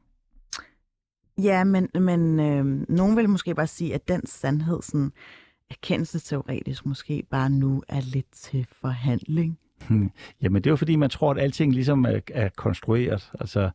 Ja, 1.37 1.63
men, 1.63 1.89
men 1.99 2.39
øh, 2.39 2.65
nogen 2.89 3.17
vil 3.17 3.29
måske 3.29 3.55
bare 3.55 3.67
sige, 3.67 3.93
at 3.95 4.07
den 4.07 4.25
sandhed, 4.25 4.81
sådan 4.81 5.11
erkendelsesteoretisk 5.69 6.85
måske 6.85 7.23
bare 7.31 7.49
nu 7.49 7.83
er 7.87 8.01
lidt 8.01 8.31
til 8.31 8.67
forhandling. 8.81 9.57
Jamen 10.41 10.61
det 10.61 10.67
er 10.67 10.71
jo 10.71 10.75
fordi, 10.75 10.95
man 10.95 11.09
tror, 11.09 11.31
at 11.31 11.39
alting 11.39 11.73
ligesom 11.73 12.05
er, 12.05 12.19
er 12.33 12.49
konstrueret. 12.57 13.31
Altså, 13.39 13.69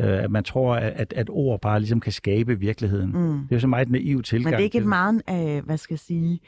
øh, 0.00 0.24
at 0.24 0.30
man 0.30 0.44
tror, 0.44 0.74
at, 0.74 1.12
at 1.12 1.30
ord 1.30 1.60
bare 1.60 1.80
ligesom 1.80 2.00
kan 2.00 2.12
skabe 2.12 2.58
virkeligheden. 2.58 3.12
Mm. 3.12 3.38
Det 3.38 3.52
er 3.52 3.56
jo 3.56 3.60
så 3.60 3.66
meget 3.66 3.90
naiv 3.90 4.22
tilgang. 4.22 4.44
Men 4.44 4.52
det 4.52 4.60
er 4.60 4.64
ikke 4.64 4.78
et 4.78 4.86
meget, 4.86 5.22
øh, 5.30 5.64
hvad 5.64 5.76
skal 5.76 5.94
jeg 5.94 5.98
sige, 5.98 6.40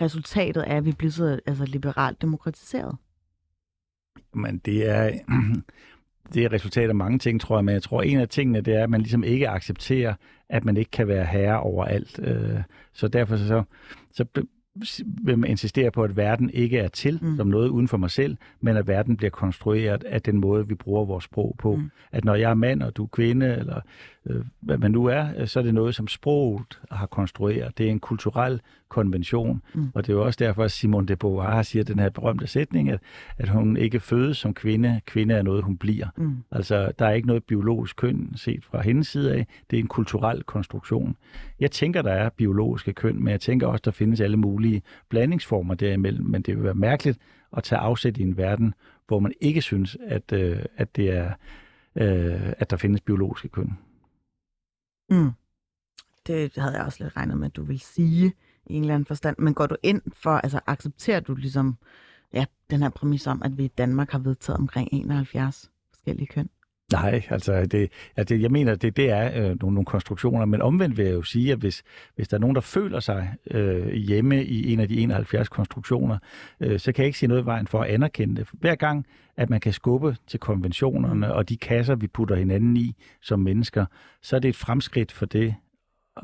resultatet 0.00 0.62
af, 0.62 0.76
at 0.76 0.84
vi 0.84 0.92
bliver 0.92 1.12
så 1.12 1.40
altså, 1.46 1.64
liberalt 1.64 2.22
demokratiseret? 2.22 2.96
Men 4.34 4.58
det 4.58 4.90
er, 4.90 5.10
det 6.34 6.44
er 6.44 6.52
resultat 6.52 6.88
af 6.88 6.94
mange 6.94 7.18
ting, 7.18 7.40
tror 7.40 7.56
jeg. 7.56 7.64
Men 7.64 7.74
jeg 7.74 7.82
tror, 7.82 8.02
en 8.02 8.18
af 8.18 8.28
tingene, 8.28 8.60
det 8.60 8.74
er, 8.74 8.82
at 8.82 8.90
man 8.90 9.00
ligesom 9.00 9.24
ikke 9.24 9.48
accepterer, 9.48 10.14
at 10.48 10.64
man 10.64 10.76
ikke 10.76 10.90
kan 10.90 11.08
være 11.08 11.24
herre 11.24 11.60
over 11.60 11.84
alt. 11.84 12.20
Øh, 12.22 12.62
så 12.92 13.08
derfor 13.08 13.36
så, 13.36 13.62
så 14.12 14.24
vil 15.04 15.38
man 15.38 15.50
insistere 15.50 15.90
på, 15.90 16.02
at 16.02 16.16
verden 16.16 16.50
ikke 16.50 16.78
er 16.78 16.88
til 16.88 17.18
mm. 17.22 17.36
som 17.36 17.46
noget 17.46 17.68
uden 17.68 17.88
for 17.88 17.96
mig 17.96 18.10
selv, 18.10 18.36
men 18.60 18.76
at 18.76 18.86
verden 18.86 19.16
bliver 19.16 19.30
konstrueret 19.30 20.04
af 20.04 20.22
den 20.22 20.36
måde, 20.36 20.68
vi 20.68 20.74
bruger 20.74 21.04
vores 21.04 21.24
sprog 21.24 21.54
på. 21.58 21.76
Mm. 21.76 21.90
At 22.12 22.24
når 22.24 22.34
jeg 22.34 22.50
er 22.50 22.54
mand, 22.54 22.82
og 22.82 22.96
du 22.96 23.04
er 23.04 23.08
kvinde, 23.08 23.56
eller 23.56 23.80
øh, 24.26 24.44
hvad 24.60 24.78
man 24.78 24.90
nu 24.90 25.04
er, 25.04 25.46
så 25.46 25.58
er 25.58 25.62
det 25.62 25.74
noget, 25.74 25.94
som 25.94 26.08
sproget 26.08 26.80
har 26.90 27.06
konstrueret. 27.06 27.78
Det 27.78 27.86
er 27.86 27.90
en 27.90 28.00
kulturel 28.00 28.60
konvention, 28.90 29.62
mm. 29.74 29.88
og 29.94 30.06
det 30.06 30.12
er 30.12 30.16
jo 30.16 30.24
også 30.24 30.36
derfor, 30.38 30.64
at 30.64 30.70
Simone 30.70 31.06
de 31.06 31.16
Beauvoir 31.16 31.62
siger 31.62 31.84
den 31.84 31.98
her 31.98 32.10
berømte 32.10 32.46
sætning, 32.46 32.90
at, 32.90 33.00
at 33.38 33.48
hun 33.48 33.76
ikke 33.76 34.00
fødes 34.00 34.38
som 34.38 34.54
kvinde. 34.54 35.00
Kvinde 35.06 35.34
er 35.34 35.42
noget, 35.42 35.64
hun 35.64 35.76
bliver. 35.76 36.06
Mm. 36.16 36.36
Altså, 36.50 36.92
der 36.98 37.06
er 37.06 37.12
ikke 37.12 37.28
noget 37.28 37.44
biologisk 37.44 37.96
køn 37.96 38.32
set 38.36 38.64
fra 38.64 38.82
hendes 38.82 39.08
side 39.08 39.34
af. 39.34 39.46
Det 39.70 39.76
er 39.76 39.80
en 39.80 39.88
kulturel 39.88 40.42
konstruktion. 40.42 41.16
Jeg 41.60 41.70
tænker, 41.70 42.02
der 42.02 42.12
er 42.12 42.28
biologiske 42.28 42.92
køn, 42.92 43.24
men 43.24 43.28
jeg 43.28 43.40
tænker 43.40 43.66
også, 43.66 43.82
der 43.84 43.90
findes 43.90 44.20
alle 44.20 44.36
mulige 44.36 44.82
blandingsformer 45.08 45.74
derimellem, 45.74 46.26
men 46.26 46.42
det 46.42 46.56
vil 46.56 46.64
være 46.64 46.74
mærkeligt 46.74 47.18
at 47.56 47.62
tage 47.62 47.78
afsæt 47.78 48.16
i 48.16 48.22
en 48.22 48.36
verden, 48.36 48.74
hvor 49.06 49.20
man 49.20 49.32
ikke 49.40 49.62
synes, 49.62 49.96
at, 50.06 50.32
øh, 50.32 50.58
at 50.76 50.96
det 50.96 51.16
er 51.16 51.32
øh, 51.96 52.52
at 52.58 52.70
der 52.70 52.76
findes 52.76 53.00
biologiske 53.00 53.48
køn. 53.48 53.78
Mm. 55.10 55.30
Det 56.26 56.52
havde 56.56 56.76
jeg 56.76 56.84
også 56.84 57.04
lidt 57.04 57.16
regnet 57.16 57.38
med, 57.38 57.46
at 57.46 57.56
du 57.56 57.62
vil 57.62 57.80
sige 57.80 58.32
i 58.70 58.74
en 58.74 58.82
eller 58.82 58.94
anden 58.94 59.06
forstand. 59.06 59.36
Men 59.38 59.54
går 59.54 59.66
du 59.66 59.76
ind 59.82 60.02
for, 60.12 60.30
altså 60.30 60.60
accepterer 60.66 61.20
du 61.20 61.34
ligesom 61.34 61.76
ja, 62.34 62.44
den 62.70 62.82
her 62.82 62.88
præmis 62.88 63.26
om, 63.26 63.42
at 63.44 63.58
vi 63.58 63.64
i 63.64 63.68
Danmark 63.78 64.10
har 64.10 64.18
vedtaget 64.18 64.58
omkring 64.58 64.88
71 64.92 65.70
forskellige 65.92 66.26
køn? 66.26 66.48
Nej, 66.92 67.22
altså 67.28 67.66
det, 67.66 67.92
altså 68.16 68.34
jeg 68.34 68.50
mener, 68.50 68.74
det, 68.74 68.96
det 68.96 69.10
er 69.10 69.26
øh, 69.26 69.42
nogle, 69.42 69.56
nogle 69.74 69.84
konstruktioner, 69.84 70.44
men 70.44 70.62
omvendt 70.62 70.96
vil 70.96 71.04
jeg 71.04 71.14
jo 71.14 71.22
sige, 71.22 71.52
at 71.52 71.58
hvis, 71.58 71.82
hvis 72.16 72.28
der 72.28 72.36
er 72.36 72.40
nogen, 72.40 72.54
der 72.54 72.60
føler 72.60 73.00
sig 73.00 73.34
øh, 73.50 73.92
hjemme 73.92 74.44
i 74.44 74.72
en 74.72 74.80
af 74.80 74.88
de 74.88 75.00
71 75.00 75.48
konstruktioner, 75.48 76.18
øh, 76.60 76.80
så 76.80 76.92
kan 76.92 77.02
jeg 77.02 77.06
ikke 77.06 77.18
sige 77.18 77.28
noget 77.28 77.42
i 77.42 77.46
vejen 77.46 77.66
for 77.66 77.82
at 77.82 77.90
anerkende 77.90 78.36
det. 78.36 78.48
Hver 78.52 78.74
gang, 78.74 79.06
at 79.36 79.50
man 79.50 79.60
kan 79.60 79.72
skubbe 79.72 80.16
til 80.26 80.40
konventionerne 80.40 81.26
mm. 81.26 81.32
og 81.32 81.48
de 81.48 81.56
kasser, 81.56 81.94
vi 81.94 82.06
putter 82.06 82.36
hinanden 82.36 82.76
i 82.76 82.96
som 83.22 83.40
mennesker, 83.40 83.86
så 84.22 84.36
er 84.36 84.40
det 84.40 84.48
et 84.48 84.56
fremskridt 84.56 85.12
for 85.12 85.26
det. 85.26 85.54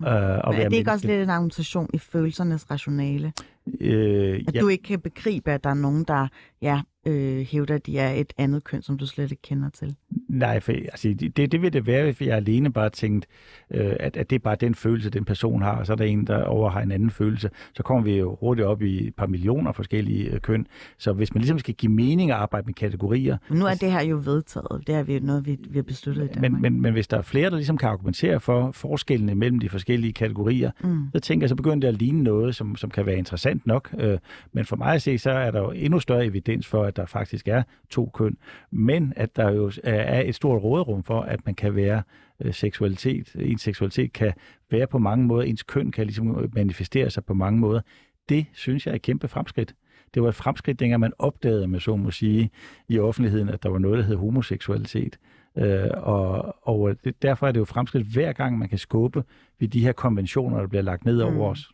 Øh, 0.00 0.06
at 0.06 0.10
Men 0.10 0.14
er 0.14 0.40
det 0.50 0.58
ikke 0.58 0.68
menneske. 0.70 0.90
også 0.90 1.06
lidt 1.06 1.22
en 1.22 1.30
argumentation 1.30 1.90
i 1.94 1.98
følelsernes 1.98 2.70
rationale? 2.70 3.32
Øh, 3.80 4.40
at 4.48 4.54
ja. 4.54 4.60
du 4.60 4.68
ikke 4.68 4.84
kan 4.84 5.00
begribe, 5.00 5.50
at 5.50 5.64
der 5.64 5.70
er 5.70 5.74
nogen, 5.74 6.04
der 6.04 6.28
ja, 6.62 6.80
øh, 7.06 7.46
hævder, 7.46 7.74
at 7.74 7.86
de 7.86 7.98
er 7.98 8.12
et 8.12 8.32
andet 8.38 8.64
køn, 8.64 8.82
som 8.82 8.98
du 8.98 9.06
slet 9.06 9.30
ikke 9.30 9.42
kender 9.42 9.70
til? 9.70 9.96
Nej, 10.28 10.60
for, 10.60 10.72
altså, 10.72 11.14
det, 11.20 11.52
det 11.52 11.62
vil 11.62 11.72
det 11.72 11.86
være, 11.86 12.04
hvis 12.04 12.20
jeg 12.20 12.36
alene 12.36 12.72
bare 12.72 12.90
tænkt, 12.90 13.26
øh, 13.70 13.96
at, 14.00 14.16
at 14.16 14.30
det 14.30 14.36
er 14.36 14.40
bare 14.40 14.56
den 14.60 14.74
følelse, 14.74 15.10
den 15.10 15.24
person 15.24 15.62
har, 15.62 15.76
og 15.76 15.86
så 15.86 15.92
er 15.92 15.96
der 15.96 16.04
en, 16.04 16.26
der 16.26 16.44
over 16.44 16.70
har 16.70 16.80
en 16.80 16.92
anden 16.92 17.10
følelse. 17.10 17.50
Så 17.74 17.82
kommer 17.82 18.04
vi 18.04 18.16
jo 18.16 18.36
hurtigt 18.40 18.66
op 18.66 18.82
i 18.82 19.06
et 19.06 19.14
par 19.14 19.26
millioner 19.26 19.72
forskellige 19.72 20.30
øh, 20.30 20.40
køn. 20.40 20.66
Så 20.98 21.12
hvis 21.12 21.34
man 21.34 21.40
ligesom 21.40 21.58
skal 21.58 21.74
give 21.74 21.92
mening 21.92 22.30
at 22.30 22.36
arbejde 22.36 22.66
med 22.66 22.74
kategorier... 22.74 23.36
Men 23.48 23.58
nu 23.58 23.66
er 23.66 23.74
det 23.74 23.92
her 23.92 24.02
jo 24.02 24.20
vedtaget. 24.24 24.82
Det 24.86 24.94
er 24.94 25.02
vi, 25.02 25.18
noget, 25.18 25.46
vi, 25.46 25.58
vi 25.68 25.78
har 25.78 25.82
besluttet 25.82 26.24
i 26.24 26.26
Danmark. 26.26 26.52
Men, 26.52 26.62
men, 26.62 26.82
men 26.82 26.92
hvis 26.92 27.08
der 27.08 27.16
er 27.16 27.22
flere, 27.22 27.50
der 27.50 27.56
ligesom 27.56 27.78
kan 27.78 27.88
argumentere 27.88 28.40
for 28.40 28.70
forskellene 28.70 29.34
mellem 29.34 29.58
de 29.58 29.68
forskellige 29.68 30.12
kategorier, 30.12 30.70
mm. 30.84 31.08
så 31.12 31.20
tænker 31.20 31.44
jeg, 31.44 31.48
så 31.48 31.54
begynder 31.54 31.80
det 31.80 31.94
at 31.94 32.00
ligne 32.00 32.22
noget, 32.22 32.56
som, 32.56 32.76
som 32.76 32.90
kan 32.90 33.06
være 33.06 33.18
interessant 33.18 33.55
nok. 33.64 33.94
Øh, 33.98 34.18
men 34.52 34.64
for 34.64 34.76
mig 34.76 34.94
at 34.94 35.02
se, 35.02 35.18
så 35.18 35.30
er 35.30 35.50
der 35.50 35.60
jo 35.60 35.70
endnu 35.70 36.00
større 36.00 36.26
evidens 36.26 36.66
for, 36.66 36.84
at 36.84 36.96
der 36.96 37.06
faktisk 37.06 37.48
er 37.48 37.62
to 37.90 38.10
køn, 38.14 38.36
men 38.70 39.12
at 39.16 39.36
der 39.36 39.50
jo 39.50 39.72
er 39.84 40.20
et 40.20 40.34
stort 40.34 40.62
råderum 40.62 41.02
for, 41.02 41.20
at 41.20 41.46
man 41.46 41.54
kan 41.54 41.76
være 41.76 42.02
øh, 42.40 42.54
seksualitet. 42.54 43.36
Ens 43.40 43.62
seksualitet 43.62 44.12
kan 44.12 44.32
være 44.70 44.86
på 44.86 44.98
mange 44.98 45.26
måder, 45.26 45.42
ens 45.42 45.62
køn 45.62 45.92
kan 45.92 46.06
ligesom 46.06 46.50
manifestere 46.54 47.10
sig 47.10 47.24
på 47.24 47.34
mange 47.34 47.60
måder. 47.60 47.80
Det 48.28 48.46
synes 48.52 48.86
jeg 48.86 48.92
er 48.92 48.96
et 48.96 49.02
kæmpe 49.02 49.28
fremskridt. 49.28 49.74
Det 50.14 50.22
var 50.22 50.28
et 50.28 50.34
fremskridt, 50.34 50.80
dengang 50.80 51.00
man 51.00 51.12
opdagede, 51.18 51.68
med 51.68 51.80
så 51.80 51.96
må 51.96 52.10
sige, 52.10 52.50
i 52.88 52.98
offentligheden, 52.98 53.48
at 53.48 53.62
der 53.62 53.68
var 53.68 53.78
noget, 53.78 53.98
der 53.98 54.04
hed 54.04 54.16
homoseksualitet. 54.16 55.18
Øh, 55.58 55.88
og, 55.94 56.56
og 56.68 56.96
det, 57.04 57.22
derfor 57.22 57.46
er 57.48 57.52
det 57.52 57.60
jo 57.60 57.64
fremskridt 57.64 58.06
hver 58.06 58.32
gang, 58.32 58.58
man 58.58 58.68
kan 58.68 58.78
skubbe 58.78 59.24
ved 59.60 59.68
de 59.68 59.80
her 59.80 59.92
konventioner, 59.92 60.60
der 60.60 60.66
bliver 60.66 60.82
lagt 60.82 61.04
ned 61.04 61.20
over 61.20 61.32
mm. 61.32 61.40
os 61.40 61.72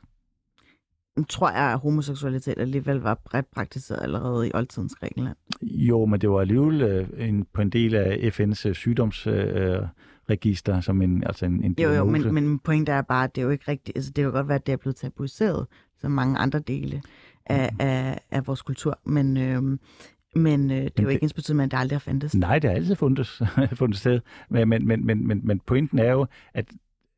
tror 1.29 1.51
jeg, 1.51 1.73
at 1.73 1.79
homoseksualitet 1.79 2.59
alligevel 2.59 2.97
var 2.97 3.21
bredt 3.25 3.51
praktiseret 3.51 4.03
allerede 4.03 4.49
i 4.49 4.51
oldtidens 4.55 4.95
Grækenland. 4.95 5.37
Jo, 5.63 6.07
men 6.07 6.21
det 6.21 6.31
var 6.31 6.41
alligevel 6.41 6.83
øh, 6.83 7.29
en, 7.29 7.47
på 7.53 7.63
en 7.63 7.71
del 7.71 7.95
af 7.95 8.41
FN's 8.41 8.69
øh, 8.69 8.75
sygdomsregister, 8.75 10.77
øh, 10.77 10.83
som 10.83 11.03
en, 11.03 11.25
altså 11.27 11.47
en, 11.47 11.65
en 11.65 11.75
Jo, 11.79 11.91
jo, 11.91 12.05
men, 12.05 12.35
men 12.35 12.59
pointet 12.59 12.95
er 12.95 13.03
bare, 13.03 13.25
at 13.25 13.35
det 13.35 13.41
er 13.41 13.45
jo 13.45 13.51
ikke 13.51 13.65
rigtigt. 13.69 13.97
Altså, 13.97 14.11
det 14.11 14.25
kan 14.25 14.33
godt 14.33 14.49
være, 14.49 14.55
at 14.55 14.67
det 14.67 14.73
er 14.73 14.77
blevet 14.77 14.97
tabuiseret, 14.97 15.67
som 16.01 16.11
mange 16.11 16.39
andre 16.39 16.59
dele 16.59 17.03
af, 17.47 17.71
mm. 17.73 17.77
af, 17.81 18.21
af 18.31 18.47
vores 18.47 18.63
kultur. 18.63 18.99
Men, 19.05 19.37
øh, 19.37 19.79
men 20.35 20.71
øh, 20.71 20.77
det 20.77 20.87
er 20.87 20.91
men 20.97 21.05
jo 21.05 21.09
ikke 21.09 21.23
ens 21.23 21.33
betydning, 21.33 21.65
at 21.65 21.71
det 21.71 21.79
aldrig 21.79 21.95
har 21.95 22.01
fandtes. 22.01 22.35
Nej, 22.35 22.59
det 22.59 22.71
har 22.71 22.77
altid 22.77 22.95
fundet, 22.95 23.27
fundet 23.73 23.99
sted. 23.99 24.21
Men, 24.49 24.69
men, 24.69 24.87
men, 24.87 25.07
men, 25.07 25.27
men, 25.27 25.41
men 25.45 25.61
pointen 25.67 25.99
er 25.99 26.13
jo, 26.13 26.27
at, 26.55 26.67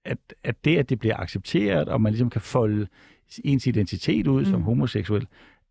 at, 0.04 0.18
at 0.44 0.64
det, 0.64 0.76
at 0.76 0.90
det 0.90 0.98
bliver 0.98 1.16
accepteret, 1.16 1.88
og 1.88 2.00
man 2.00 2.12
ligesom 2.12 2.30
kan 2.30 2.40
folde 2.40 2.87
ens 3.45 3.67
identitet 3.67 4.27
ud 4.27 4.41
mm. 4.41 4.51
som 4.51 4.63
homoseksuel, 4.63 5.27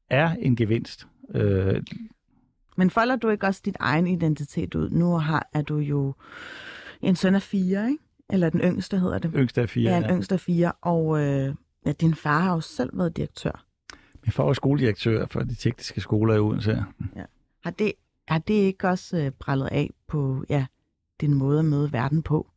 er 0.10 0.36
en 0.40 0.56
gevinst. 0.56 1.08
Øh, 1.36 1.84
Men 2.78 2.90
folder 2.90 3.16
du 3.16 3.30
ikke 3.30 3.48
også 3.48 3.62
dit 3.66 3.78
egen 3.80 4.08
identitet 4.08 4.76
ud? 4.76 4.90
Nu 4.90 5.18
har, 5.18 5.50
er 5.54 5.62
du 5.62 5.78
jo 5.78 6.14
en 7.02 7.16
søn 7.16 7.36
af 7.36 7.42
fire, 7.42 7.90
ikke? 7.90 8.04
Eller 8.30 8.50
den 8.50 8.60
yngste 8.60 9.00
hedder 9.00 9.20
det. 9.20 9.32
Yngste 9.36 9.62
af 9.62 9.70
fire, 9.70 9.92
ja. 9.92 9.98
en 9.98 10.04
ja. 10.04 10.14
yngste 10.14 10.36
af 10.36 10.40
fire, 10.40 10.72
og 10.82 11.20
øh, 11.20 11.56
ja, 11.86 11.92
din 11.92 12.16
far 12.16 12.40
har 12.40 12.54
jo 12.54 12.62
selv 12.62 12.98
været 12.98 13.18
direktør. 13.18 13.66
Min 14.26 14.32
far 14.32 14.44
var 14.44 14.54
skoledirektør 14.54 15.26
for 15.26 15.40
de 15.40 15.56
tekniske 15.56 16.02
skoler 16.02 16.36
i 16.36 16.40
Odense. 16.40 16.86
Ja. 17.16 17.24
Har, 17.64 17.72
det, 17.72 17.94
har 18.28 18.40
det 18.40 18.54
ikke 18.54 18.88
også 18.88 19.18
øh, 19.18 19.32
prallet 19.32 19.68
af 19.72 19.90
på 20.08 20.46
ja, 20.50 20.66
din 21.22 21.34
måde 21.34 21.60
at 21.60 21.66
møde 21.66 21.94
verden 21.94 22.24
på? 22.24 22.50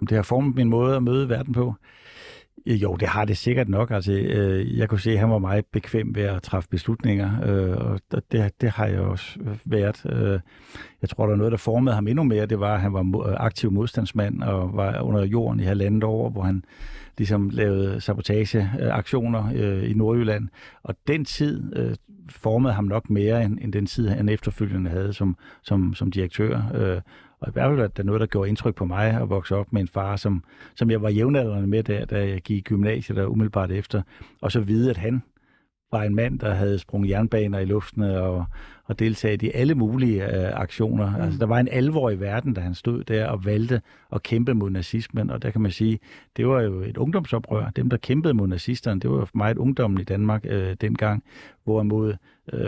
Om 0.00 0.06
det 0.06 0.16
har 0.16 0.22
formet 0.22 0.54
min 0.54 0.68
måde 0.68 0.96
at 0.96 1.02
møde 1.02 1.28
verden 1.28 1.52
på? 1.52 1.74
Øh, 2.66 2.82
jo, 2.82 2.96
det 2.96 3.08
har 3.08 3.24
det 3.24 3.36
sikkert 3.36 3.68
nok. 3.68 3.90
Altså, 3.90 4.12
øh, 4.12 4.78
jeg 4.78 4.88
kunne 4.88 5.00
se, 5.00 5.12
at 5.12 5.18
han 5.18 5.30
var 5.30 5.38
meget 5.38 5.64
bekvem 5.72 6.14
ved 6.14 6.22
at 6.22 6.42
træffe 6.42 6.68
beslutninger, 6.68 7.30
øh, 7.48 7.76
og 7.76 8.00
det, 8.32 8.60
det 8.60 8.70
har 8.70 8.86
jeg 8.86 9.00
også 9.00 9.38
øh, 9.40 9.56
været. 9.64 10.06
Øh, 10.06 10.40
jeg 11.02 11.08
tror, 11.08 11.26
der 11.26 11.32
er 11.32 11.36
noget, 11.36 11.52
der 11.52 11.58
formede 11.58 11.94
ham 11.94 12.08
endnu 12.08 12.22
mere. 12.22 12.46
Det 12.46 12.60
var, 12.60 12.74
at 12.74 12.80
han 12.80 12.92
var 12.92 13.28
øh, 13.28 13.36
aktiv 13.38 13.72
modstandsmand 13.72 14.42
og 14.42 14.76
var 14.76 15.00
under 15.00 15.24
jorden 15.24 15.60
i 15.60 15.64
halvandet 15.64 16.04
år, 16.04 16.30
hvor 16.30 16.42
han 16.42 16.64
ligesom 17.18 17.50
lavede 17.50 18.00
sabotageaktioner 18.00 19.52
øh, 19.54 19.90
i 19.90 19.94
Nordjylland. 19.94 20.48
Og 20.82 20.94
den 21.06 21.24
tid 21.24 21.76
øh, 21.76 21.96
formede 22.28 22.74
ham 22.74 22.84
nok 22.84 23.10
mere, 23.10 23.44
end, 23.44 23.58
end 23.60 23.72
den 23.72 23.86
tid, 23.86 24.08
han 24.08 24.28
efterfølgende 24.28 24.90
havde 24.90 25.12
som, 25.12 25.36
som, 25.62 25.94
som 25.94 26.10
direktør. 26.10 26.62
Øh, 26.74 27.00
og 27.40 27.48
i 27.48 27.52
hvert 27.52 27.70
fald 27.70 27.80
er 27.80 27.88
det 27.88 28.06
noget, 28.06 28.20
der 28.20 28.26
gjorde 28.26 28.48
indtryk 28.48 28.74
på 28.74 28.84
mig 28.84 29.22
at 29.22 29.30
vokse 29.30 29.56
op 29.56 29.72
med 29.72 29.80
en 29.80 29.88
far, 29.88 30.16
som, 30.16 30.44
som 30.74 30.90
jeg 30.90 31.02
var 31.02 31.08
jævnaldrende 31.08 31.66
med, 31.66 31.82
da, 31.82 32.04
da 32.04 32.28
jeg 32.28 32.40
gik 32.40 32.58
i 32.58 32.60
gymnasiet 32.60 33.16
der 33.16 33.26
umiddelbart 33.26 33.70
efter. 33.70 34.02
Og 34.40 34.52
så 34.52 34.60
vide, 34.60 34.90
at 34.90 34.96
han 34.96 35.22
var 35.92 36.02
en 36.02 36.14
mand, 36.14 36.38
der 36.38 36.54
havde 36.54 36.78
sprunget 36.78 37.10
jernbaner 37.10 37.58
i 37.58 37.64
luften 37.64 38.02
og, 38.02 38.44
og 38.84 38.98
deltaget 38.98 39.42
i 39.42 39.50
alle 39.54 39.74
mulige 39.74 40.22
uh, 40.22 40.60
aktioner. 40.60 41.16
Mm. 41.16 41.22
Altså, 41.22 41.38
der 41.38 41.46
var 41.46 41.58
en 41.58 41.68
alvor 41.70 42.10
i 42.10 42.20
verden, 42.20 42.54
da 42.54 42.60
han 42.60 42.74
stod 42.74 43.04
der 43.04 43.26
og 43.26 43.44
valgte 43.44 43.80
at 44.12 44.22
kæmpe 44.22 44.54
mod 44.54 44.70
nazismen. 44.70 45.30
Og 45.30 45.42
der 45.42 45.50
kan 45.50 45.60
man 45.60 45.70
sige, 45.70 45.98
det 46.36 46.48
var 46.48 46.60
jo 46.60 46.80
et 46.80 46.96
ungdomsoprør. 46.96 47.70
Dem, 47.76 47.90
der 47.90 47.96
kæmpede 47.96 48.34
mod 48.34 48.48
nazisterne, 48.48 49.00
det 49.00 49.10
var 49.10 49.16
jo 49.16 49.26
meget 49.34 49.58
ungdommen 49.58 50.00
i 50.00 50.04
Danmark 50.04 50.44
uh, 50.44 50.72
dengang, 50.80 51.24
hvorimod 51.64 52.14
uh, 52.52 52.58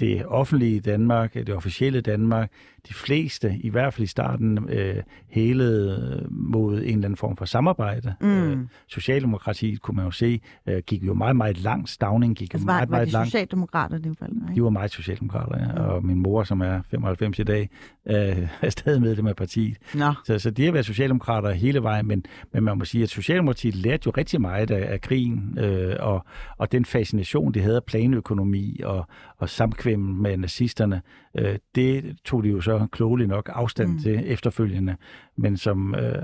det 0.00 0.26
offentlige 0.26 0.80
Danmark, 0.80 1.34
det 1.34 1.50
officielle 1.50 2.00
Danmark, 2.00 2.50
de 2.88 2.94
fleste, 2.94 3.58
i 3.60 3.68
hvert 3.68 3.94
fald 3.94 4.04
i 4.04 4.06
starten, 4.06 4.58
øh, 4.68 4.96
helede 5.28 6.26
mod 6.30 6.74
en 6.74 6.82
eller 6.82 6.94
anden 6.94 7.16
form 7.16 7.36
for 7.36 7.44
samarbejde. 7.44 8.14
Mm. 8.20 8.28
Øh, 8.28 8.58
Socialdemokratiet, 8.88 9.82
kunne 9.82 9.96
man 9.96 10.04
jo 10.04 10.10
se, 10.10 10.40
øh, 10.66 10.82
gik 10.86 11.04
jo 11.06 11.14
meget, 11.14 11.36
meget 11.36 11.58
langt. 11.58 11.90
Stavning 11.90 12.36
gik 12.36 12.54
altså, 12.54 12.64
jo 12.64 12.66
meget, 12.66 12.90
var, 12.90 12.96
meget 12.96 13.12
var 13.12 13.18
langt. 13.18 13.28
socialdemokrater 13.28 13.98
i 13.98 14.00
hvert 14.02 14.16
fald? 14.18 14.32
Ikke? 14.32 14.54
De 14.54 14.62
var 14.62 14.70
meget 14.70 14.90
socialdemokrater, 14.90 15.58
ja. 15.58 15.82
og 15.82 16.04
min 16.04 16.18
mor, 16.18 16.44
som 16.44 16.60
er 16.60 16.80
95 16.90 17.38
i 17.38 17.42
dag, 17.42 17.70
øh, 18.06 18.48
er 18.62 18.70
stadig 18.70 19.02
medlem 19.02 19.26
af 19.26 19.36
partiet. 19.36 19.76
Nå. 19.94 20.12
Så, 20.24 20.38
så 20.38 20.50
de 20.50 20.64
har 20.64 20.72
været 20.72 20.86
socialdemokrater 20.86 21.50
hele 21.50 21.82
vejen, 21.82 22.06
men, 22.06 22.24
men 22.52 22.62
man 22.62 22.78
må 22.78 22.84
sige, 22.84 23.02
at 23.02 23.10
Socialdemokratiet 23.10 23.74
lærte 23.74 24.02
jo 24.06 24.12
rigtig 24.16 24.40
meget 24.40 24.70
af, 24.70 24.92
af 24.92 25.00
krigen, 25.00 25.58
øh, 25.58 25.96
og, 26.00 26.24
og 26.58 26.72
den 26.72 26.84
fascination, 26.84 27.54
de 27.54 27.60
havde 27.60 27.76
af 27.76 27.84
planøkonomi 27.84 28.80
og, 28.84 29.06
og 29.38 29.48
samkvem 29.48 30.00
med 30.00 30.36
nazisterne, 30.36 31.02
øh, 31.38 31.58
det 31.74 32.16
tog 32.24 32.44
de 32.44 32.48
jo 32.48 32.60
så 32.60 32.71
klogeligt 32.78 33.28
nok 33.28 33.50
afstand 33.52 33.90
mm. 33.90 33.98
til 33.98 34.22
efterfølgende. 34.32 34.96
Men 35.36 35.56
som 35.56 35.94
øh, 35.94 36.22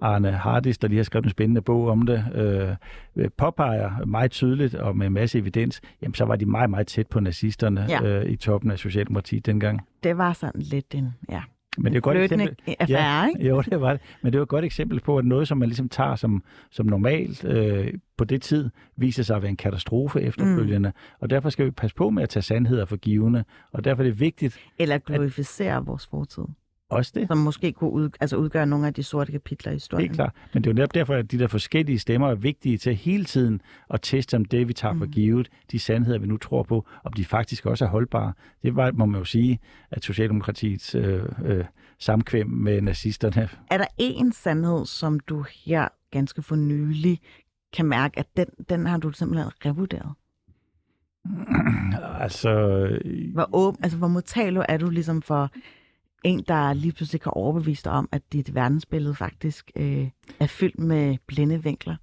Arne 0.00 0.32
Hardis, 0.32 0.78
der 0.78 0.88
lige 0.88 0.98
har 0.98 1.04
skrevet 1.04 1.24
en 1.24 1.30
spændende 1.30 1.62
bog 1.62 1.88
om 1.88 2.06
det, 2.06 2.24
øh, 3.16 3.30
påpeger 3.36 4.04
meget 4.04 4.30
tydeligt 4.30 4.74
og 4.74 4.96
med 4.96 5.10
masse 5.10 5.38
evidens, 5.38 5.80
jamen 6.02 6.14
så 6.14 6.24
var 6.24 6.36
de 6.36 6.46
meget, 6.46 6.70
meget 6.70 6.86
tæt 6.86 7.06
på 7.06 7.20
nazisterne 7.20 7.86
ja. 7.88 8.02
øh, 8.02 8.30
i 8.30 8.36
toppen 8.36 8.70
af 8.70 8.78
Socialdemokratiet 8.78 9.46
dengang. 9.46 9.80
Det 10.02 10.18
var 10.18 10.32
sådan 10.32 10.62
lidt 10.62 10.94
en, 10.94 11.14
ja, 11.30 11.42
men 11.78 11.92
det 11.92 11.92
er 11.92 11.98
et 11.98 12.02
godt 12.02 12.16
eksempel. 12.16 12.56
Affære, 12.78 13.22
ja, 13.22 13.28
ikke? 13.28 13.48
Jo, 13.48 13.62
det 13.62 13.80
var 13.80 13.92
det. 13.92 14.00
Men 14.22 14.32
det 14.32 14.38
var 14.38 14.42
et 14.42 14.48
godt 14.48 14.64
eksempel 14.64 15.00
på, 15.00 15.18
at 15.18 15.24
noget, 15.24 15.48
som 15.48 15.58
man 15.58 15.68
ligesom 15.68 15.88
tager 15.88 16.16
som, 16.16 16.42
som 16.70 16.86
normalt 16.86 17.44
øh, 17.44 17.92
på 18.16 18.24
det 18.24 18.42
tid, 18.42 18.70
viser 18.96 19.22
sig 19.22 19.36
at 19.36 19.42
være 19.42 19.50
en 19.50 19.56
katastrofe 19.56 20.20
efterfølgende. 20.20 20.88
Mm. 20.88 21.16
Og 21.20 21.30
derfor 21.30 21.50
skal 21.50 21.66
vi 21.66 21.70
passe 21.70 21.96
på 21.96 22.10
med 22.10 22.22
at 22.22 22.28
tage 22.28 22.42
sandheder 22.42 22.84
for 22.84 22.96
givende. 22.96 23.44
Og 23.72 23.84
derfor 23.84 24.02
er 24.02 24.06
det 24.06 24.20
vigtigt... 24.20 24.58
Eller 24.78 24.98
glorificere 24.98 25.76
at... 25.76 25.86
vores 25.86 26.06
fortid. 26.06 26.44
Også 26.90 27.12
det. 27.14 27.26
Som 27.28 27.38
måske 27.38 27.72
kunne 27.72 27.90
ud, 27.90 28.10
altså 28.20 28.36
udgøre 28.36 28.66
nogle 28.66 28.86
af 28.86 28.94
de 28.94 29.02
sorte 29.02 29.32
kapitler 29.32 29.72
i 29.72 29.74
historien. 29.74 30.10
Er 30.10 30.14
klart. 30.14 30.34
Men 30.54 30.64
det 30.64 30.70
er 30.70 30.72
jo 30.72 30.74
netop 30.74 30.94
derfor, 30.94 31.14
at 31.14 31.30
de 31.30 31.38
der 31.38 31.46
forskellige 31.46 31.98
stemmer 31.98 32.30
er 32.30 32.34
vigtige 32.34 32.78
til 32.78 32.94
hele 32.94 33.24
tiden 33.24 33.60
at 33.90 34.00
teste, 34.02 34.34
om 34.34 34.44
det, 34.44 34.68
vi 34.68 34.72
tager 34.72 34.94
for 34.94 35.04
mm. 35.04 35.10
givet, 35.10 35.48
de 35.72 35.78
sandheder, 35.78 36.18
vi 36.18 36.26
nu 36.26 36.36
tror 36.36 36.62
på, 36.62 36.86
om 37.04 37.12
de 37.12 37.24
faktisk 37.24 37.66
også 37.66 37.84
er 37.84 37.88
holdbare. 37.88 38.32
Det 38.62 38.76
var, 38.76 38.92
må 38.92 39.06
man 39.06 39.18
jo 39.18 39.24
sige, 39.24 39.58
at 39.90 40.04
Socialdemokratiets 40.04 40.94
øh, 40.94 41.22
øh, 41.44 41.64
samkvem 41.98 42.46
med 42.46 42.80
nazisterne. 42.80 43.48
Er 43.70 43.78
der 43.78 43.86
en 43.98 44.32
sandhed, 44.32 44.86
som 44.86 45.20
du 45.20 45.44
her 45.64 45.88
ganske 46.10 46.42
for 46.42 46.56
nylig 46.56 47.20
kan 47.72 47.86
mærke, 47.86 48.18
at 48.18 48.26
den, 48.36 48.46
den 48.68 48.86
har 48.86 48.98
du 48.98 49.12
simpelthen 49.12 49.50
revurderet? 49.66 50.12
altså... 52.24 52.50
Hvor, 53.32 53.48
åben, 53.52 53.84
altså, 53.84 53.98
hvor 53.98 54.08
modtagelig 54.08 54.62
er 54.68 54.76
du 54.76 54.90
ligesom 54.90 55.22
for 55.22 55.50
en, 56.24 56.44
der 56.48 56.72
lige 56.72 56.92
pludselig 56.92 57.20
kan 57.20 57.32
overbevise 57.34 57.84
dig 57.84 57.92
om, 57.92 58.08
at 58.12 58.22
dit 58.32 58.54
verdensbillede 58.54 59.14
faktisk 59.14 59.70
øh, 59.76 60.08
er 60.40 60.46
fyldt 60.46 60.78
med 60.78 61.16
blinde 61.26 61.62
vinkler? 61.62 61.96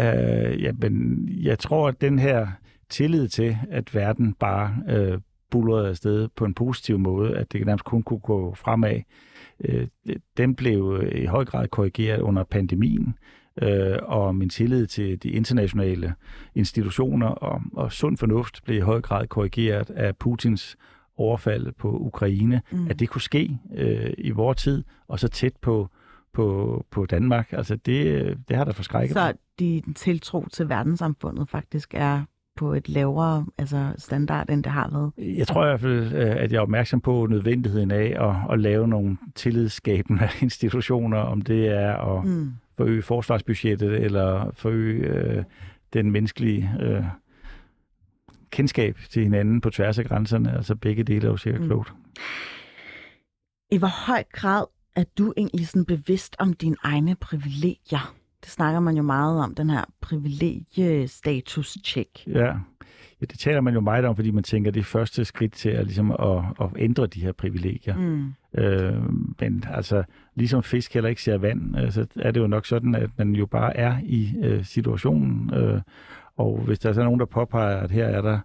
Øh, 0.00 0.50
uh, 0.52 0.62
jamen, 0.62 1.28
jeg 1.28 1.58
tror, 1.58 1.88
at 1.88 2.00
den 2.00 2.18
her 2.18 2.46
tillid 2.88 3.28
til, 3.28 3.56
at 3.70 3.94
verden 3.94 4.34
bare 4.34 4.76
øh, 4.88 5.18
bullerede 5.50 5.88
afsted 5.88 6.28
på 6.28 6.44
en 6.44 6.54
positiv 6.54 6.98
måde, 6.98 7.36
at 7.36 7.52
det 7.52 7.66
nærmest 7.66 7.84
kun 7.84 8.02
kunne 8.02 8.18
gå 8.18 8.54
fremad, 8.54 9.00
øh, 9.60 9.86
den 10.36 10.54
blev 10.54 11.08
i 11.12 11.24
høj 11.24 11.44
grad 11.44 11.68
korrigeret 11.68 12.20
under 12.20 12.44
pandemien, 12.44 13.18
øh, 13.62 13.98
og 14.02 14.36
min 14.36 14.48
tillid 14.48 14.86
til 14.86 15.22
de 15.22 15.28
internationale 15.28 16.14
institutioner 16.54 17.26
og, 17.26 17.62
og 17.72 17.92
sund 17.92 18.16
fornuft 18.16 18.64
blev 18.64 18.76
i 18.76 18.80
høj 18.80 19.00
grad 19.00 19.26
korrigeret 19.26 19.90
af 19.90 20.16
Putins 20.16 20.76
overfald 21.16 21.72
på 21.72 21.98
Ukraine, 21.98 22.62
mm. 22.72 22.86
at 22.90 23.00
det 23.00 23.08
kunne 23.08 23.22
ske 23.22 23.58
øh, 23.76 24.12
i 24.18 24.30
vores 24.30 24.62
tid, 24.62 24.84
og 25.08 25.20
så 25.20 25.28
tæt 25.28 25.56
på, 25.62 25.88
på, 26.32 26.86
på 26.90 27.06
Danmark. 27.06 27.52
Altså 27.52 27.76
det, 27.76 28.36
det 28.48 28.56
har 28.56 28.64
der 28.64 28.72
forskrækket 28.72 29.14
Så 29.14 29.32
din 29.58 29.94
tiltro 29.94 30.46
til 30.52 30.68
verdenssamfundet 30.68 31.48
faktisk 31.48 31.94
er 31.94 32.22
på 32.56 32.72
et 32.72 32.88
lavere 32.88 33.46
altså 33.58 33.92
standard, 33.96 34.50
end 34.50 34.64
det 34.64 34.72
har 34.72 34.90
været? 34.92 35.38
Jeg 35.38 35.46
tror 35.46 35.64
i 35.64 35.68
hvert 35.68 35.80
fald, 35.80 36.12
øh, 36.12 36.36
at 36.36 36.52
jeg 36.52 36.58
er 36.58 36.62
opmærksom 36.62 37.00
på 37.00 37.26
nødvendigheden 37.30 37.90
af 37.90 38.28
at, 38.28 38.52
at 38.52 38.60
lave 38.60 38.88
nogle 38.88 39.16
tillidsskabende 39.34 40.28
institutioner, 40.42 41.18
om 41.18 41.42
det 41.42 41.68
er 41.68 41.96
at 41.96 42.24
mm. 42.24 42.52
forøge 42.76 43.02
forsvarsbudgettet 43.02 44.02
eller 44.04 44.50
forøge 44.54 45.06
øh, 45.06 45.44
den 45.92 46.10
menneskelige 46.10 46.70
øh, 46.80 47.04
kendskab 48.54 48.98
til 49.10 49.22
hinanden 49.22 49.60
på 49.60 49.70
tværs 49.70 49.98
af 49.98 50.04
grænserne. 50.04 50.56
Altså 50.56 50.74
begge 50.74 51.04
dele 51.04 51.26
er 51.26 51.30
jo 51.30 51.36
sikkert 51.36 51.62
mm. 51.62 51.68
klogt. 51.68 51.92
I 53.70 53.78
hvor 53.78 54.06
høj 54.06 54.22
grad 54.32 54.64
er 54.96 55.04
du 55.18 55.32
egentlig 55.36 55.68
sådan 55.68 55.84
bevidst 55.84 56.36
om 56.38 56.52
dine 56.52 56.76
egne 56.82 57.14
privilegier? 57.14 58.14
Det 58.44 58.50
snakker 58.50 58.80
man 58.80 58.96
jo 58.96 59.02
meget 59.02 59.40
om, 59.40 59.54
den 59.54 59.70
her 59.70 59.84
privilegiestatus-check. 60.00 62.26
Ja. 62.26 62.46
ja, 63.20 63.20
det 63.20 63.38
taler 63.38 63.60
man 63.60 63.74
jo 63.74 63.80
meget 63.80 64.04
om, 64.04 64.16
fordi 64.16 64.30
man 64.30 64.44
tænker, 64.44 64.70
at 64.70 64.74
det 64.74 64.80
er 64.80 64.84
første 64.84 65.24
skridt 65.24 65.52
til 65.52 65.68
at, 65.68 65.84
ligesom 65.84 66.10
at, 66.10 66.44
at 66.60 66.66
ændre 66.76 67.06
de 67.06 67.20
her 67.20 67.32
privilegier. 67.32 67.96
Mm. 67.96 68.34
Øh, 68.58 69.02
men 69.40 69.64
altså, 69.70 70.04
ligesom 70.34 70.62
fisk 70.62 70.94
heller 70.94 71.10
ikke 71.10 71.22
ser 71.22 71.38
vand, 71.38 71.78
øh, 71.78 71.92
så 71.92 72.06
er 72.16 72.30
det 72.30 72.40
jo 72.40 72.46
nok 72.46 72.66
sådan, 72.66 72.94
at 72.94 73.10
man 73.18 73.34
jo 73.34 73.46
bare 73.46 73.76
er 73.76 73.98
i 74.02 74.34
øh, 74.42 74.64
situationen. 74.64 75.54
Øh, 75.54 75.80
og 76.36 76.60
hvis 76.66 76.78
der 76.78 76.88
er 76.88 76.92
så 76.92 77.04
nogen, 77.04 77.20
der 77.20 77.26
påpeger, 77.26 77.76
at 77.76 77.90
her 77.90 78.04
er 78.04 78.22
der 78.22 78.38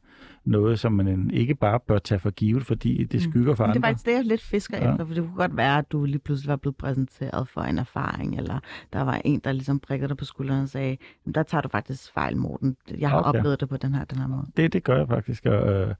noget, 0.45 0.79
som 0.79 0.91
man 0.91 1.31
ikke 1.31 1.55
bare 1.55 1.79
bør 1.87 1.97
tage 1.97 2.19
for 2.19 2.29
givet, 2.29 2.65
fordi 2.65 3.03
det 3.03 3.25
mm. 3.25 3.31
skygger 3.31 3.55
for 3.55 3.63
andre. 3.63 3.73
Det 3.73 3.83
er 3.83 3.87
faktisk 3.87 4.05
det, 4.05 4.13
jeg 4.13 4.25
lidt 4.25 4.41
fisker 4.41 4.77
ja. 4.77 4.91
efter, 4.91 5.05
for 5.05 5.13
det 5.13 5.23
kunne 5.23 5.35
godt 5.35 5.57
være, 5.57 5.77
at 5.77 5.91
du 5.91 6.05
lige 6.05 6.19
pludselig 6.19 6.49
var 6.49 6.55
blevet 6.55 6.75
præsenteret 6.75 7.47
for 7.47 7.61
en 7.61 7.77
erfaring, 7.77 8.37
eller 8.37 8.59
der 8.93 9.01
var 9.01 9.21
en, 9.25 9.39
der 9.43 9.51
ligesom 9.51 9.79
prikkede 9.79 10.09
dig 10.09 10.17
på 10.17 10.25
skulderen 10.25 10.61
og 10.61 10.69
sagde, 10.69 10.97
der 11.35 11.43
tager 11.43 11.61
du 11.61 11.69
faktisk 11.69 12.13
fejl, 12.13 12.37
Morten. 12.37 12.77
Jeg 12.97 13.09
har 13.09 13.21
okay. 13.21 13.39
oplevet 13.39 13.59
det 13.59 13.69
på 13.69 13.77
den 13.77 13.93
her, 13.93 14.05
den 14.05 14.17
her 14.19 14.27
måde. 14.27 14.45
Det, 14.57 14.73
det 14.73 14.83
gør 14.83 14.97
jeg 14.97 15.07
faktisk, 15.07 15.45
og 15.45 15.71
øh, 15.71 15.95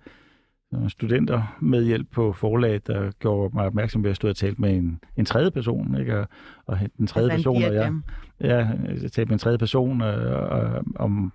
studenter 0.88 1.58
med 1.62 1.84
hjælp 1.86 2.12
på 2.12 2.34
forlaget, 2.34 2.88
der 2.88 3.12
gjorde 3.20 3.56
mig 3.56 3.66
opmærksom 3.66 4.04
ved 4.04 4.10
at 4.10 4.16
stå 4.16 4.30
og 4.30 4.36
tale 4.36 4.56
med 4.58 4.76
en, 4.78 5.00
en 5.18 5.26
tredje 5.26 5.52
person, 5.52 6.00
ikke? 6.00 6.20
Og, 6.20 6.28
og 6.66 6.80
den 6.98 7.08
tredje 7.08 7.32
altså 7.32 7.52
person, 7.52 7.64
og 7.64 7.74
jeg, 7.74 7.94
ja, 8.42 8.68
jeg 9.02 9.12
talte 9.12 9.26
med 9.26 9.34
en 9.34 9.40
tredje 9.40 9.58
person 9.58 10.02
øh, 10.02 10.52
og, 10.52 10.84
om 10.96 11.34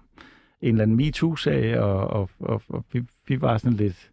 en 0.64 0.74
eller 0.74 0.82
anden 0.82 0.96
MeToo-sag, 0.96 1.78
og, 1.78 2.06
og, 2.06 2.30
og, 2.40 2.62
og 2.68 2.84
vi, 2.92 3.02
vi 3.28 3.40
var 3.40 3.58
sådan 3.58 3.76
lidt, 3.76 4.10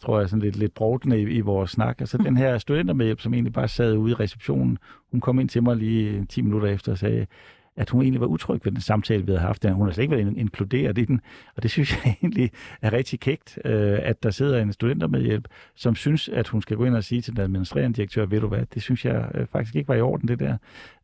tror 0.00 0.20
jeg, 0.20 0.28
sådan 0.28 0.42
lidt, 0.42 0.56
lidt 0.56 0.74
brodende 0.74 1.20
i, 1.20 1.22
i 1.22 1.40
vores 1.40 1.70
snak. 1.70 2.00
Altså 2.00 2.18
den 2.18 2.36
her 2.36 2.58
studentermedhjælp, 2.58 3.20
som 3.20 3.34
egentlig 3.34 3.52
bare 3.52 3.68
sad 3.68 3.96
ude 3.96 4.12
i 4.12 4.14
receptionen, 4.14 4.78
hun 5.10 5.20
kom 5.20 5.40
ind 5.40 5.48
til 5.48 5.62
mig 5.62 5.76
lige 5.76 6.24
10 6.24 6.42
minutter 6.42 6.68
efter 6.68 6.92
og 6.92 6.98
sagde, 6.98 7.26
at 7.76 7.90
hun 7.90 8.02
egentlig 8.02 8.20
var 8.20 8.26
utryg 8.26 8.64
ved 8.64 8.72
den 8.72 8.80
samtale, 8.80 9.26
vi 9.26 9.32
havde 9.32 9.40
haft. 9.40 9.64
Hun 9.64 9.86
har 9.86 9.92
slet 9.92 10.02
ikke 10.04 10.16
været 10.16 10.36
inkluderet 10.36 10.98
i 10.98 11.04
den, 11.04 11.20
og 11.56 11.62
det 11.62 11.70
synes 11.76 11.92
jeg 11.92 12.16
egentlig 12.22 12.50
er 12.82 12.92
rigtig 12.92 13.20
kægt, 13.20 13.58
øh, 13.64 13.98
at 14.02 14.22
der 14.22 14.30
sidder 14.30 14.62
en 14.62 14.72
studentermedhjælp, 14.72 15.48
som 15.74 15.94
synes, 15.94 16.28
at 16.28 16.48
hun 16.48 16.62
skal 16.62 16.76
gå 16.76 16.84
ind 16.84 16.94
og 16.94 17.04
sige 17.04 17.20
til 17.20 17.36
den 17.36 17.42
administrerende 17.42 17.96
direktør, 17.96 18.26
ved 18.26 18.40
du 18.40 18.48
hvad, 18.48 18.66
det 18.74 18.82
synes 18.82 19.04
jeg 19.04 19.30
øh, 19.34 19.46
faktisk 19.46 19.76
ikke 19.76 19.88
var 19.88 19.94
i 19.94 20.00
orden, 20.00 20.28
det 20.28 20.40
der. 20.40 20.56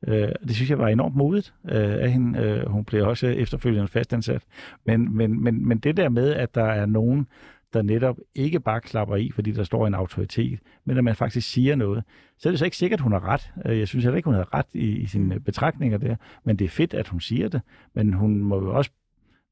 Øh, 0.07 0.29
det 0.47 0.55
synes 0.55 0.71
jeg 0.71 0.79
var 0.79 0.89
enormt 0.89 1.17
modigt 1.17 1.55
øh, 1.69 1.93
af 1.93 2.11
hende. 2.11 2.39
Øh, 2.39 2.69
hun 2.69 2.85
blev 2.85 3.09
også 3.09 3.27
efterfølgende 3.27 3.89
fastansat. 3.89 4.43
Men, 4.87 5.17
men, 5.17 5.43
men, 5.43 5.69
men 5.69 5.79
det 5.79 5.97
der 5.97 6.09
med, 6.09 6.35
at 6.35 6.55
der 6.55 6.65
er 6.65 6.87
nogen, 6.87 7.27
der 7.73 7.83
netop 7.83 8.17
ikke 8.35 8.61
bare 8.61 8.81
klapper 8.81 9.17
i, 9.17 9.31
fordi 9.35 9.53
der 9.53 9.65
står 9.65 9.87
en 9.87 9.95
autoritet, 9.95 10.61
men 10.85 10.99
at 10.99 11.05
man 11.05 11.17
faktisk 11.17 11.51
siger 11.53 11.77
noget. 11.77 12.05
Så 12.39 12.49
er 12.49 12.51
det 12.51 12.59
så 12.59 12.65
ikke 12.65 12.77
sikkert, 12.77 13.01
at 13.01 13.03
hun 13.03 13.13
har 13.13 13.29
ret. 13.29 13.53
Øh, 13.67 13.79
jeg 13.79 13.89
synes 13.89 14.05
heller 14.05 14.17
ikke, 14.17 14.27
hun 14.27 14.35
har 14.35 14.55
ret 14.55 14.67
i, 14.73 14.89
i 14.89 15.07
sine 15.07 15.41
betragtninger 15.41 15.99
der, 15.99 16.17
men 16.45 16.57
det 16.57 16.65
er 16.65 16.69
fedt, 16.69 16.95
at 16.95 17.09
hun 17.09 17.21
siger 17.21 17.49
det. 17.49 17.61
Men 17.95 18.13
hun 18.13 18.39
må 18.39 18.57
jo 18.57 18.75
også 18.75 18.91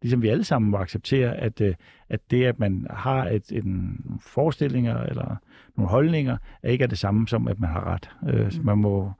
ligesom 0.03 0.23
vi 0.23 0.29
alle 0.29 0.45
sammen 0.45 0.71
må 0.71 0.77
acceptere, 0.77 1.37
at, 1.37 1.61
øh, 1.61 1.75
at 2.09 2.21
det, 2.31 2.45
at 2.45 2.59
man 2.59 2.87
har 2.91 3.29
et, 3.29 3.53
en 3.53 4.01
forestillinger 4.21 5.03
eller 5.03 5.37
nogle 5.77 5.91
holdninger, 5.91 6.37
er 6.63 6.71
ikke 6.71 6.83
er 6.83 6.89
det 6.89 6.99
samme 6.99 7.29
som, 7.29 7.49
at 7.49 7.61
man 7.61 7.71
har 7.71 7.85
ret. 7.95 8.11
Øh, 8.35 8.53
så 8.53 8.63
man 8.63 8.79
må 8.79 9.13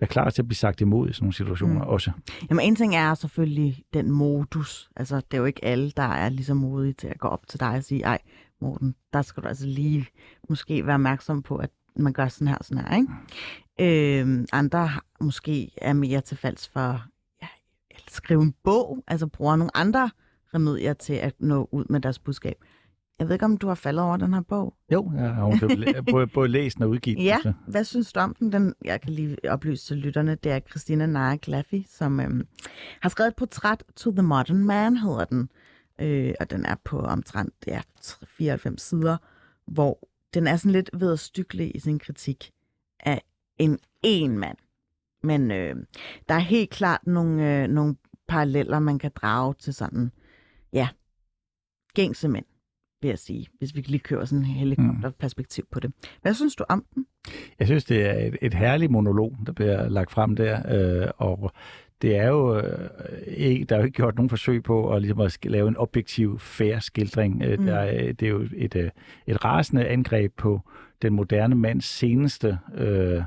være 0.00 0.08
klar 0.08 0.30
til 0.30 0.42
at 0.42 0.48
blive 0.48 0.56
sagt 0.56 0.80
imod 0.80 1.08
i 1.08 1.12
sådan 1.12 1.24
nogle 1.24 1.34
situationer 1.34 1.84
mm. 1.84 1.90
også. 1.90 2.10
Jamen 2.50 2.66
en 2.66 2.76
ting 2.76 2.96
er 2.96 3.14
selvfølgelig 3.14 3.82
den 3.94 4.10
modus. 4.10 4.90
Altså 4.96 5.16
det 5.16 5.34
er 5.34 5.38
jo 5.38 5.44
ikke 5.44 5.64
alle, 5.64 5.90
der 5.90 6.02
er 6.02 6.28
lige 6.28 6.44
så 6.44 6.54
modige 6.54 6.92
til 6.92 7.08
at 7.08 7.18
gå 7.18 7.28
op 7.28 7.48
til 7.48 7.60
dig 7.60 7.68
og 7.68 7.84
sige, 7.84 8.02
ej 8.02 8.18
Morten, 8.60 8.94
der 9.12 9.22
skal 9.22 9.42
du 9.42 9.48
altså 9.48 9.66
lige 9.66 10.06
måske 10.48 10.86
være 10.86 10.94
opmærksom 10.94 11.42
på, 11.42 11.56
at 11.56 11.70
man 11.96 12.12
gør 12.12 12.28
sådan 12.28 12.48
her 12.48 12.58
sådan 12.60 12.84
her. 12.84 12.96
Ikke? 12.96 14.20
Øh, 14.20 14.46
andre 14.52 14.90
måske 15.20 15.70
er 15.76 15.92
mere 15.92 16.20
til 16.20 16.36
falds 16.36 16.68
for 16.68 17.02
ja, 17.42 17.48
at 17.90 18.02
skrive 18.08 18.42
en 18.42 18.54
bog, 18.64 19.04
altså 19.06 19.26
bruger 19.26 19.56
nogle 19.56 19.76
andre 19.76 20.10
remedier 20.54 20.92
til 20.92 21.12
at 21.12 21.34
nå 21.40 21.68
ud 21.72 21.84
med 21.88 22.00
deres 22.00 22.18
budskab. 22.18 22.56
Jeg 23.18 23.28
ved 23.28 23.34
ikke, 23.34 23.44
om 23.44 23.56
du 23.56 23.68
har 23.68 23.74
faldet 23.74 24.04
over 24.04 24.16
den 24.16 24.34
her 24.34 24.40
bog? 24.40 24.74
Jo, 24.92 25.12
jeg 25.16 25.34
har 25.34 26.02
både, 26.12 26.26
både 26.26 26.48
læst 26.48 26.80
og 26.80 26.88
udgivet 26.88 27.24
Ja, 27.24 27.34
altså. 27.34 27.52
hvad 27.66 27.84
synes 27.84 28.12
du 28.12 28.20
om 28.20 28.34
den? 28.34 28.52
den? 28.52 28.74
Jeg 28.84 29.00
kan 29.00 29.12
lige 29.12 29.36
oplyse 29.48 29.86
til 29.86 29.96
lytterne. 29.96 30.34
Det 30.34 30.52
er 30.52 30.60
Christina 30.60 31.06
Naja 31.06 31.36
Glaffi, 31.42 31.86
som 31.88 32.20
øhm, 32.20 32.46
har 33.02 33.08
skrevet 33.08 33.28
et 33.28 33.36
portræt 33.36 33.84
to 33.96 34.10
the 34.10 34.22
modern 34.22 34.64
man, 34.64 34.96
hedder 34.96 35.24
den. 35.24 35.48
Øh, 36.00 36.34
og 36.40 36.50
den 36.50 36.64
er 36.64 36.74
på 36.84 37.00
omtrent 37.00 37.54
ja, 37.66 37.80
94 38.26 38.82
sider, 38.82 39.16
hvor 39.66 40.08
den 40.34 40.46
er 40.46 40.56
sådan 40.56 40.72
lidt 40.72 40.90
ved 40.94 41.12
at 41.12 41.18
stykle 41.20 41.70
i 41.70 41.78
sin 41.78 41.98
kritik 41.98 42.50
af 43.00 43.22
en 43.58 43.78
en 44.02 44.38
mand. 44.38 44.56
Men 45.22 45.50
øh, 45.50 45.76
der 46.28 46.34
er 46.34 46.38
helt 46.38 46.70
klart 46.70 47.06
nogle, 47.06 47.62
øh, 47.62 47.68
nogle 47.68 47.96
paralleller, 48.28 48.78
man 48.78 48.98
kan 48.98 49.10
drage 49.14 49.54
til 49.54 49.74
sådan, 49.74 50.12
ja, 50.72 50.88
gængse 51.94 52.28
mænd 52.28 52.46
vil 53.02 53.08
jeg 53.08 53.18
sige, 53.18 53.46
hvis 53.58 53.74
vi 53.74 53.80
lige 53.80 53.98
kører 53.98 54.24
sådan 54.24 54.44
en 54.44 54.50
helikopterperspektiv 54.50 55.64
på 55.70 55.80
det. 55.80 55.92
Hvad 56.22 56.34
synes 56.34 56.56
du 56.56 56.64
om 56.68 56.84
den? 56.94 57.06
Jeg 57.58 57.66
synes, 57.66 57.84
det 57.84 58.06
er 58.06 58.26
et, 58.26 58.36
et 58.42 58.54
herligt 58.54 58.92
monolog, 58.92 59.36
der 59.46 59.52
bliver 59.52 59.88
lagt 59.88 60.10
frem 60.10 60.36
der, 60.36 60.62
øh, 61.02 61.08
og 61.16 61.52
det 62.02 62.16
er 62.16 62.28
jo 62.28 62.58
øh, 62.58 62.88
ikke, 63.26 63.64
der 63.64 63.74
er 63.74 63.80
jo 63.80 63.84
ikke 63.84 63.96
gjort 63.96 64.16
nogen 64.16 64.28
forsøg 64.28 64.62
på 64.62 64.92
at, 64.94 65.02
ligesom 65.02 65.20
at 65.20 65.38
lave 65.44 65.68
en 65.68 65.76
objektiv, 65.76 66.38
fair 66.38 66.78
skildring. 66.78 67.42
Øh, 67.42 67.58
mm. 67.58 67.66
der 67.66 67.76
er, 67.76 68.12
det 68.12 68.26
er 68.26 68.30
jo 68.30 68.48
et, 68.56 68.76
øh, 68.76 68.90
et 69.26 69.44
rasende 69.44 69.86
angreb 69.86 70.32
på 70.36 70.60
den 71.02 71.12
moderne 71.12 71.54
mands 71.54 71.84
seneste 71.84 72.58
øh, 72.74 73.22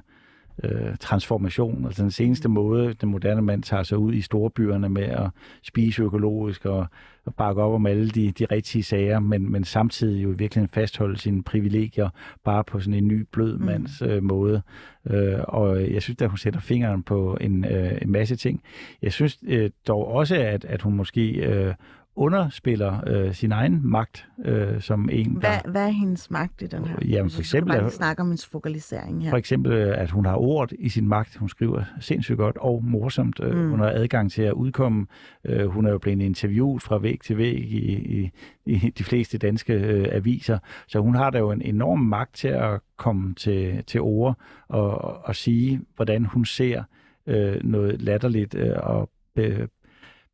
øh, 0.63 0.95
transformation. 0.99 1.85
Altså 1.85 2.03
den 2.03 2.11
seneste 2.11 2.49
måde, 2.49 2.93
den 2.93 3.09
moderne 3.09 3.41
mand 3.41 3.63
tager 3.63 3.83
sig 3.83 3.97
ud 3.97 4.13
i 4.13 4.21
storbyerne 4.21 4.89
med 4.89 5.03
at 5.03 5.29
spise 5.63 6.03
økologisk 6.03 6.65
og, 6.65 6.87
og 7.25 7.35
bakke 7.35 7.61
op 7.61 7.73
om 7.73 7.85
alle 7.85 8.09
de, 8.09 8.31
de 8.31 8.45
rigtige 8.45 8.83
sager, 8.83 9.19
men, 9.19 9.51
men 9.51 9.63
samtidig 9.63 10.23
jo 10.23 10.33
virkelig 10.37 10.69
fastholde 10.69 11.17
sine 11.17 11.43
privilegier 11.43 12.09
bare 12.43 12.63
på 12.63 12.79
sådan 12.79 12.93
en 12.93 13.07
ny 13.07 13.27
blød 13.31 13.57
mm. 13.57 13.65
mands 13.65 14.01
øh, 14.01 14.23
måde. 14.23 14.61
Øh, 15.09 15.39
og 15.47 15.93
jeg 15.93 16.01
synes, 16.01 16.21
at 16.21 16.29
hun 16.29 16.37
sætter 16.37 16.59
fingeren 16.59 17.03
på 17.03 17.37
en, 17.41 17.65
øh, 17.65 17.97
en 18.01 18.11
masse 18.11 18.35
ting. 18.35 18.61
Jeg 19.01 19.13
synes 19.13 19.37
øh, 19.47 19.69
dog 19.87 20.07
også, 20.07 20.35
at, 20.35 20.65
at 20.65 20.81
hun 20.81 20.93
måske 20.93 21.31
øh, 21.31 21.73
underspiller 22.15 22.99
øh, 23.07 23.33
sin 23.33 23.51
egen 23.51 23.81
magt 23.83 24.27
øh, 24.45 24.81
som 24.81 25.09
en, 25.11 25.33
der... 25.33 25.39
Hvad, 25.39 25.71
hvad 25.71 25.85
er 25.85 25.91
hendes 25.91 26.31
magt 26.31 26.61
i 26.61 26.67
den 26.67 26.85
her? 26.85 26.95
Jamen 27.05 27.31
for 27.31 27.39
eksempel... 27.39 27.77
Bare 27.77 27.91
snakke 27.91 28.21
om 28.21 28.27
hendes 28.27 28.45
fokalisering 28.45 29.23
her. 29.23 29.29
For 29.29 29.37
eksempel, 29.37 29.73
at 29.73 30.11
hun 30.11 30.25
har 30.25 30.35
ord 30.35 30.71
i 30.79 30.89
sin 30.89 31.07
magt. 31.07 31.35
Hun 31.35 31.49
skriver 31.49 31.83
sindssygt 31.99 32.37
godt 32.37 32.57
og 32.57 32.83
morsomt. 32.83 33.39
Øh, 33.43 33.57
mm. 33.57 33.69
Hun 33.69 33.79
har 33.79 33.89
adgang 33.89 34.31
til 34.31 34.41
at 34.41 34.53
udkomme. 34.53 35.07
Øh, 35.45 35.67
hun 35.67 35.85
er 35.85 35.91
jo 35.91 35.97
blevet 35.97 36.21
interviewet 36.21 36.81
fra 36.81 36.97
væg 36.97 37.19
til 37.23 37.37
væg 37.37 37.55
i, 37.55 37.93
i, 38.19 38.31
i 38.65 38.89
de 38.97 39.03
fleste 39.03 39.37
danske 39.37 39.73
øh, 39.73 40.07
aviser. 40.11 40.59
Så 40.87 40.99
hun 40.99 41.15
har 41.15 41.29
da 41.29 41.37
jo 41.37 41.51
en 41.51 41.61
enorm 41.61 41.99
magt 41.99 42.35
til 42.35 42.47
at 42.47 42.79
komme 42.97 43.35
til, 43.35 43.83
til 43.87 44.01
ord 44.01 44.37
og, 44.67 45.25
og 45.25 45.35
sige, 45.35 45.81
hvordan 45.95 46.25
hun 46.25 46.45
ser 46.45 46.83
øh, 47.27 47.63
noget 47.63 48.01
latterligt 48.01 48.55
øh, 48.55 48.75
og 48.83 49.09
be, 49.35 49.67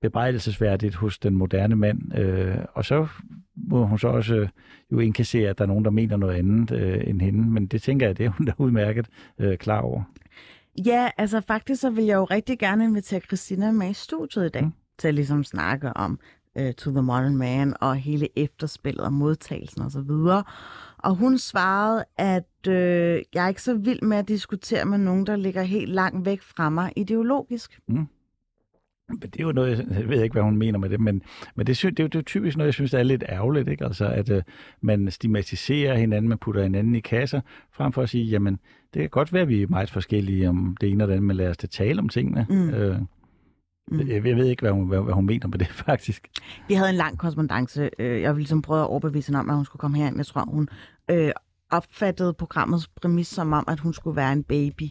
bebrejdelsesværdigt 0.05 0.95
hos 0.95 1.19
den 1.19 1.35
moderne 1.35 1.75
mand. 1.75 2.17
Øh, 2.17 2.57
og 2.73 2.85
så 2.85 3.07
må 3.55 3.85
hun 3.85 3.99
så 3.99 4.07
også 4.07 4.35
øh, 4.35 4.49
jo 4.91 4.99
indkassere, 4.99 5.49
at 5.49 5.57
der 5.57 5.63
er 5.63 5.67
nogen, 5.67 5.85
der 5.85 5.91
mener 5.91 6.17
noget 6.17 6.35
andet 6.35 6.71
øh, 6.71 7.03
end 7.07 7.21
hende. 7.21 7.49
Men 7.49 7.67
det 7.67 7.81
tænker 7.81 8.05
jeg, 8.05 8.17
det 8.17 8.25
er 8.25 8.29
hun 8.29 8.45
da 8.45 8.53
udmærket 8.57 9.07
øh, 9.39 9.57
klar 9.57 9.81
over. 9.81 10.03
Ja, 10.85 11.09
altså 11.17 11.41
faktisk 11.41 11.81
så 11.81 11.89
vil 11.89 12.05
jeg 12.05 12.15
jo 12.15 12.23
rigtig 12.23 12.59
gerne 12.59 12.83
invitere 12.83 13.19
Christina 13.19 13.71
med 13.71 13.89
i 13.89 13.93
studiet 13.93 14.45
i 14.45 14.49
dag, 14.49 14.63
mm. 14.63 14.73
til 14.99 15.07
at 15.07 15.13
ligesom 15.13 15.43
snakke 15.43 15.93
om 15.97 16.19
uh, 16.59 16.71
To 16.71 16.91
the 16.91 17.01
Modern 17.01 17.37
Man 17.37 17.73
og 17.81 17.95
hele 17.95 18.27
efterspillet 18.35 19.05
og 19.05 19.13
modtagelsen 19.13 19.81
osv. 19.81 20.09
Og, 20.09 20.43
og 20.97 21.15
hun 21.15 21.37
svarede, 21.37 22.03
at 22.17 22.67
øh, 22.67 23.21
jeg 23.33 23.43
er 23.43 23.47
ikke 23.47 23.61
så 23.61 23.73
vild 23.73 24.01
med 24.01 24.17
at 24.17 24.27
diskutere 24.27 24.85
med 24.85 24.97
nogen, 24.97 25.25
der 25.25 25.35
ligger 25.35 25.61
helt 25.61 25.89
langt 25.89 26.25
væk 26.25 26.41
fra 26.41 26.69
mig 26.69 26.93
ideologisk. 26.95 27.79
Mm. 27.87 28.07
Men 29.09 29.19
det 29.19 29.39
er 29.39 29.43
jo 29.43 29.51
noget, 29.51 29.87
jeg 29.99 30.09
ved 30.09 30.23
ikke, 30.23 30.33
hvad 30.33 30.43
hun 30.43 30.57
mener 30.57 30.79
med 30.79 30.89
det, 30.89 30.99
men, 30.99 31.21
men 31.55 31.67
det, 31.67 31.77
det, 31.81 31.85
er 31.85 31.89
jo, 31.89 32.07
det 32.07 32.15
er 32.15 32.19
jo 32.19 32.21
typisk 32.21 32.57
noget, 32.57 32.67
jeg 32.67 32.73
synes, 32.73 32.91
der 32.91 32.99
er 32.99 33.03
lidt 33.03 33.23
ærgerligt, 33.29 33.67
ikke? 33.67 33.85
Altså, 33.85 34.07
at 34.07 34.29
uh, 34.29 34.37
man 34.81 35.11
stigmatiserer 35.11 35.97
hinanden, 35.97 36.29
man 36.29 36.37
putter 36.37 36.63
hinanden 36.63 36.95
i 36.95 36.99
kasser, 36.99 37.41
frem 37.71 37.93
for 37.93 38.01
at 38.01 38.09
sige, 38.09 38.25
jamen, 38.25 38.59
det 38.93 38.99
kan 39.01 39.09
godt 39.09 39.33
være, 39.33 39.41
at 39.41 39.47
vi 39.47 39.61
er 39.61 39.67
meget 39.67 39.91
forskellige 39.91 40.49
om 40.49 40.77
det 40.81 40.89
ene 40.89 41.03
og 41.03 41.07
det 41.07 41.13
andet, 41.13 41.27
men 41.27 41.35
lad 41.35 41.49
os 41.49 41.57
da 41.57 41.67
tale 41.67 41.99
om 41.99 42.09
tingene. 42.09 42.45
Mm. 42.49 43.07
Mm. 43.91 43.99
Jeg, 43.99 44.25
jeg 44.25 44.35
ved 44.35 44.45
ikke, 44.45 44.61
hvad 44.61 44.71
hun, 44.71 44.87
hvad, 44.87 45.01
hvad 45.01 45.13
hun 45.13 45.25
mener 45.25 45.47
med 45.47 45.59
det, 45.59 45.67
faktisk. 45.87 46.27
Vi 46.67 46.73
havde 46.73 46.89
en 46.89 46.95
lang 46.95 47.17
korrespondence. 47.17 47.89
Jeg 47.99 48.07
ville 48.07 48.37
ligesom 48.37 48.61
prøve 48.61 48.81
at 48.81 48.87
overbevise 48.87 49.27
hende 49.27 49.39
om, 49.39 49.49
at 49.49 49.55
hun 49.55 49.65
skulle 49.65 49.79
komme 49.79 49.97
herind. 49.97 50.17
Jeg 50.17 50.25
tror, 50.25 50.45
hun 50.45 50.69
øh, 51.11 51.31
opfattede 51.71 52.33
programmets 52.33 52.87
præmis 52.87 53.27
som 53.27 53.53
om, 53.53 53.63
at 53.67 53.79
hun 53.79 53.93
skulle 53.93 54.15
være 54.15 54.33
en 54.33 54.43
baby. 54.43 54.83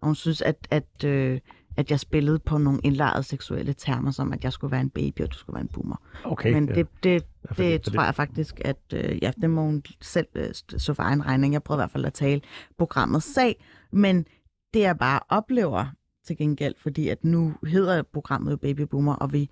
Og 0.00 0.06
hun 0.06 0.14
synes, 0.14 0.42
at, 0.42 0.68
at 0.70 1.04
øh, 1.04 1.40
at 1.78 1.90
jeg 1.90 2.00
spillede 2.00 2.38
på 2.38 2.58
nogle 2.58 2.80
indlejrede 2.84 3.22
seksuelle 3.22 3.72
termer, 3.72 4.10
som 4.10 4.32
at 4.32 4.44
jeg 4.44 4.52
skulle 4.52 4.70
være 4.70 4.80
en 4.80 4.90
baby, 4.90 5.20
og 5.20 5.32
du 5.32 5.38
skulle 5.38 5.54
være 5.54 5.62
en 5.62 5.68
boomer. 5.68 5.96
Okay, 6.24 6.52
Men 6.52 6.68
det, 6.68 6.76
det, 6.76 6.88
det, 7.02 7.24
det, 7.48 7.56
det 7.56 7.82
tror 7.82 8.04
jeg 8.04 8.14
faktisk, 8.14 8.60
at 8.64 8.76
øh, 8.94 9.18
ja, 9.22 9.32
det 9.40 9.50
må 9.50 9.62
hun 9.62 9.82
selv 10.00 10.26
øh, 10.34 10.54
så 10.54 10.94
for 10.94 11.02
egen 11.02 11.26
regning. 11.26 11.52
Jeg 11.52 11.62
prøvede 11.62 11.80
i 11.80 11.82
hvert 11.82 11.90
fald 11.90 12.04
at 12.04 12.12
tale 12.12 12.40
programmet 12.78 13.22
sag, 13.22 13.64
men 13.92 14.26
det 14.74 14.80
jeg 14.80 14.98
bare 14.98 15.20
oplever 15.28 15.86
til 16.26 16.36
gengæld, 16.36 16.74
fordi 16.78 17.08
at 17.08 17.24
nu 17.24 17.54
hedder 17.66 18.02
programmet 18.02 18.50
jo 18.50 18.56
Baby 18.56 18.80
Boomer, 18.80 19.14
og 19.14 19.32
vi 19.32 19.50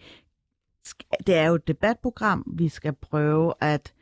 det 1.27 1.35
er 1.35 1.47
jo 1.47 1.55
et 1.55 1.69
debatprogram. 1.69 2.53
Vi 2.57 2.69
skal 2.69 2.93
prøve 2.93 3.53
at 3.61 3.93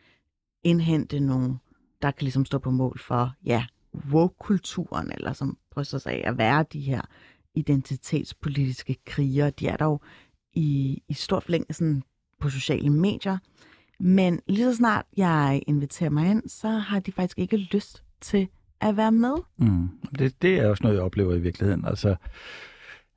indhente 0.62 1.20
nogle, 1.20 1.58
der 2.02 2.10
kan 2.10 2.24
ligesom 2.24 2.44
stå 2.44 2.58
på 2.58 2.70
mål 2.70 2.98
for, 2.98 3.32
ja, 3.44 3.66
woke-kulturen, 4.12 5.12
eller 5.12 5.32
som 5.32 5.58
bryster 5.70 5.98
sig 5.98 6.12
af 6.12 6.30
at 6.30 6.38
være 6.38 6.64
de 6.72 6.80
her 6.80 7.00
identitetspolitiske 7.54 8.96
kriger. 9.06 9.50
De 9.50 9.68
er 9.68 9.76
der 9.76 9.84
jo 9.84 10.00
i, 10.52 11.02
i 11.08 11.14
stor 11.14 11.40
forlængelse 11.40 11.78
sådan 11.78 12.02
på 12.40 12.50
sociale 12.50 12.90
medier. 12.90 13.38
Men 14.00 14.40
lige 14.46 14.64
så 14.64 14.76
snart 14.76 15.06
jeg 15.16 15.62
inviterer 15.66 16.10
mig 16.10 16.30
ind, 16.30 16.48
så 16.48 16.68
har 16.68 17.00
de 17.00 17.12
faktisk 17.12 17.38
ikke 17.38 17.56
lyst 17.56 18.02
til 18.20 18.48
at 18.80 18.96
være 18.96 19.12
med. 19.12 19.34
Mm. 19.56 19.88
Det, 20.18 20.42
det 20.42 20.58
er 20.58 20.68
også 20.68 20.82
noget, 20.82 20.96
jeg 20.96 21.04
oplever 21.04 21.34
i 21.34 21.40
virkeligheden. 21.40 21.84
Altså, 21.84 22.16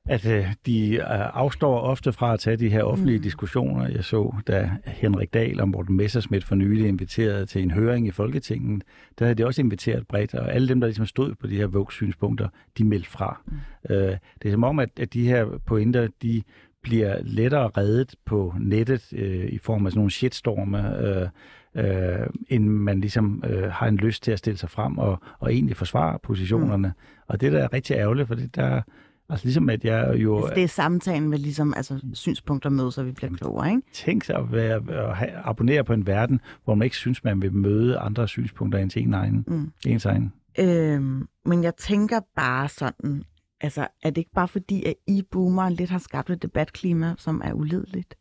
at 0.08 0.26
øh, 0.26 0.46
de 0.66 0.94
øh, 0.94 1.04
afstår 1.34 1.80
ofte 1.80 2.12
fra 2.12 2.32
at 2.32 2.40
tage 2.40 2.56
de 2.56 2.68
her 2.68 2.82
offentlige 2.82 3.18
mm. 3.18 3.22
diskussioner. 3.22 3.88
Jeg 3.88 4.04
så, 4.04 4.34
da 4.46 4.70
Henrik 4.84 5.34
Dahl 5.34 5.60
og 5.60 5.68
Morten 5.68 5.96
Messersmith 5.96 6.46
for 6.46 6.54
nylig 6.54 6.88
inviterede 6.88 7.46
til 7.46 7.62
en 7.62 7.70
høring 7.70 8.06
i 8.06 8.10
Folketinget, 8.10 8.82
der 9.18 9.24
havde 9.24 9.34
de 9.34 9.46
også 9.46 9.62
inviteret 9.62 10.06
bredt, 10.06 10.34
og 10.34 10.54
alle 10.54 10.68
dem, 10.68 10.80
der 10.80 10.86
ligesom 10.86 11.06
stod 11.06 11.34
på 11.34 11.46
de 11.46 11.56
her 11.56 11.66
Vogue-synspunkter, 11.66 12.48
de 12.78 12.84
meldte 12.84 13.10
fra. 13.10 13.40
Mm. 13.46 13.56
Øh, 13.90 14.16
det 14.42 14.48
er 14.48 14.50
som 14.50 14.64
om, 14.64 14.78
at, 14.78 14.90
at 15.00 15.12
de 15.12 15.28
her 15.28 15.46
pointer, 15.66 16.08
de 16.22 16.42
bliver 16.82 17.16
lettere 17.22 17.68
reddet 17.68 18.14
på 18.24 18.54
nettet 18.60 19.12
øh, 19.12 19.44
i 19.44 19.58
form 19.58 19.86
af 19.86 19.92
sådan 19.92 19.98
nogle 19.98 20.10
shitstorme, 20.10 20.98
øh, 21.06 21.28
øh, 21.74 22.26
end 22.48 22.64
man 22.68 23.00
ligesom 23.00 23.44
øh, 23.46 23.70
har 23.72 23.86
en 23.86 23.96
lyst 23.96 24.22
til 24.22 24.32
at 24.32 24.38
stille 24.38 24.58
sig 24.58 24.70
frem 24.70 24.98
og, 24.98 25.18
og 25.38 25.52
egentlig 25.52 25.76
forsvare 25.76 26.18
positionerne. 26.22 26.88
Mm. 26.88 27.22
Og 27.26 27.40
det 27.40 27.52
der 27.52 27.58
er 27.58 27.72
rigtig 27.72 27.96
ærgerligt, 27.96 28.28
fordi 28.28 28.46
der 28.46 28.82
Altså 29.30 29.46
ligesom 29.46 29.70
at 29.70 29.84
jeg 29.84 30.14
jo... 30.16 30.36
Altså, 30.36 30.54
det 30.54 30.62
er 30.62 30.68
samtalen 30.68 31.28
med 31.28 31.38
ligesom, 31.38 31.74
altså, 31.76 32.00
synspunkter 32.12 32.70
mødes, 32.70 32.94
så 32.94 33.02
vi 33.02 33.12
bliver 33.12 33.36
klogere, 33.36 33.70
ikke? 33.70 33.82
Tænk 33.92 34.24
sig 34.24 34.36
at, 34.36 34.52
være, 34.52 35.08
at 35.08 35.16
have, 35.16 35.30
abonnere 35.30 35.84
på 35.84 35.92
en 35.92 36.06
verden, 36.06 36.40
hvor 36.64 36.74
man 36.74 36.84
ikke 36.84 36.96
synes, 36.96 37.24
man 37.24 37.42
vil 37.42 37.52
møde 37.52 37.98
andre 37.98 38.28
synspunkter 38.28 38.78
end 38.78 38.90
sin 38.90 39.14
egen. 39.14 39.44
Mm. 39.46 39.72
Ens 39.86 40.04
egen. 40.04 40.32
Øhm, 40.58 41.28
men 41.44 41.64
jeg 41.64 41.76
tænker 41.76 42.20
bare 42.36 42.68
sådan, 42.68 43.24
altså 43.60 43.86
er 44.02 44.10
det 44.10 44.18
ikke 44.18 44.34
bare 44.34 44.48
fordi, 44.48 44.84
at 44.84 44.94
I 45.06 45.22
boomeren 45.30 45.72
lidt 45.72 45.90
har 45.90 45.98
skabt 45.98 46.30
et 46.30 46.42
debatklima, 46.42 47.14
som 47.18 47.42
er 47.44 47.52
uledeligt? 47.52 48.14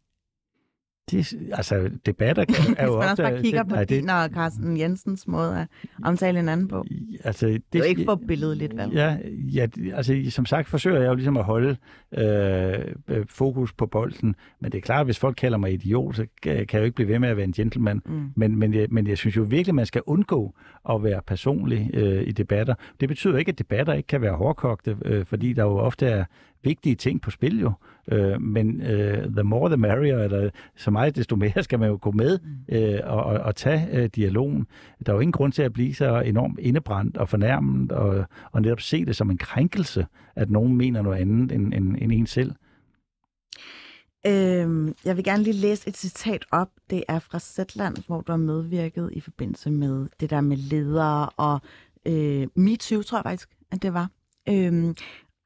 Det, 1.11 1.33
altså, 1.51 1.89
debatter 2.05 2.45
kan, 2.45 2.75
er 2.77 2.85
jo 2.85 2.91
Hvis 2.91 2.99
man 2.99 3.09
også 3.09 3.23
bare 3.23 3.41
kigger 3.41 3.63
det, 3.63 3.69
på 3.69 3.75
nej, 3.75 3.83
din 3.83 4.09
og 4.09 4.29
Carsten 4.29 4.77
Jensens 4.77 5.27
måde 5.27 5.59
at 5.59 5.67
omtale 6.03 6.53
en 6.53 6.67
på. 6.67 6.85
Altså, 7.23 7.47
det, 7.47 7.63
Det 7.73 7.79
er 7.79 7.83
jo 7.83 7.89
ikke 7.89 8.05
for 8.05 8.21
billedet 8.27 8.57
lidt, 8.57 8.77
vel? 8.77 8.91
Ja, 8.93 9.17
ja, 9.53 9.67
altså 9.93 10.21
som 10.29 10.45
sagt 10.45 10.67
forsøger 10.67 10.99
jeg 10.99 11.07
jo 11.07 11.15
ligesom 11.15 11.37
at 11.37 11.43
holde 11.43 11.77
øh, 12.17 12.79
øh, 13.07 13.25
fokus 13.29 13.73
på 13.73 13.85
bolden, 13.85 14.35
men 14.59 14.71
det 14.71 14.77
er 14.77 14.81
klart, 14.81 14.99
at 14.99 15.07
hvis 15.07 15.19
folk 15.19 15.35
kalder 15.35 15.57
mig 15.57 15.73
idiot, 15.73 16.15
så 16.15 16.25
kan 16.41 16.67
kan 16.67 16.77
jeg 16.77 16.81
jo 16.81 16.85
ikke 16.85 16.95
blive 16.95 17.09
ved 17.09 17.19
med 17.19 17.29
at 17.29 17.37
være 17.37 17.45
en 17.45 17.53
gentleman. 17.53 18.01
Mm. 18.05 18.31
Men, 18.35 18.55
men, 18.55 18.73
jeg, 18.73 18.87
men 18.91 19.07
jeg 19.07 19.17
synes 19.17 19.37
jo 19.37 19.41
virkelig, 19.41 19.75
man 19.75 19.85
skal 19.85 20.01
undgå 20.05 20.55
at 20.89 21.03
være 21.03 21.21
personlig 21.27 21.89
øh, 21.93 22.27
i 22.27 22.31
debatter. 22.31 22.75
Det 22.99 23.09
betyder 23.09 23.37
ikke, 23.37 23.49
at 23.49 23.59
debatter 23.59 23.93
ikke 23.93 24.07
kan 24.07 24.21
være 24.21 24.33
hårdkogte, 24.33 24.97
øh, 25.05 25.25
fordi 25.25 25.53
der 25.53 25.63
jo 25.63 25.77
ofte 25.77 26.05
er 26.05 26.25
vigtige 26.67 26.95
ting 26.95 27.21
på 27.21 27.31
spil 27.31 27.59
jo. 27.59 27.71
Øh, 28.11 28.41
men 28.41 28.81
øh, 28.81 29.33
the 29.33 29.43
more 29.43 29.69
the 29.69 29.77
merrier, 29.77 30.17
eller 30.17 30.49
så 30.75 30.91
meget 30.91 31.15
desto 31.15 31.35
mere 31.35 31.63
skal 31.63 31.79
man 31.79 31.89
jo 31.89 31.97
gå 32.01 32.11
med 32.11 32.39
øh, 32.69 32.99
og, 33.03 33.23
og, 33.23 33.39
og 33.39 33.55
tage 33.55 33.87
øh, 33.91 34.09
dialogen. 34.15 34.67
Der 35.05 35.11
er 35.11 35.15
jo 35.15 35.19
ingen 35.19 35.31
grund 35.31 35.51
til 35.53 35.61
at 35.61 35.73
blive 35.73 35.93
så 35.93 36.21
enormt 36.21 36.59
indebrændt 36.59 37.17
og 37.17 37.29
fornærmet, 37.29 37.91
og, 37.91 38.25
og 38.51 38.61
netop 38.61 38.81
se 38.81 39.05
det 39.05 39.15
som 39.15 39.31
en 39.31 39.37
krænkelse, 39.37 40.05
at 40.35 40.49
nogen 40.49 40.77
mener 40.77 41.01
noget 41.01 41.17
andet 41.17 41.51
end, 41.51 41.73
end, 41.73 41.95
end 42.01 42.11
en 42.11 42.27
selv. 42.27 42.51
Øhm, 44.27 44.95
jeg 45.05 45.17
vil 45.17 45.23
gerne 45.23 45.43
lige 45.43 45.53
læse 45.53 45.89
et 45.89 45.97
citat 45.97 46.45
op. 46.51 46.69
Det 46.89 47.03
er 47.07 47.19
fra 47.19 47.39
Zetland, 47.39 47.95
hvor 48.07 48.21
du 48.21 48.31
har 48.31 48.37
medvirket 48.37 49.09
i 49.13 49.19
forbindelse 49.19 49.71
med 49.71 50.07
det 50.19 50.29
der 50.29 50.41
med 50.41 50.57
ledere 50.57 51.29
og 51.29 51.59
øh, 52.05 52.47
MeToo, 52.55 53.01
tror 53.01 53.17
jeg 53.17 53.23
faktisk, 53.23 53.49
at 53.71 53.81
det 53.81 53.93
var. 53.93 54.09
Øhm, 54.49 54.95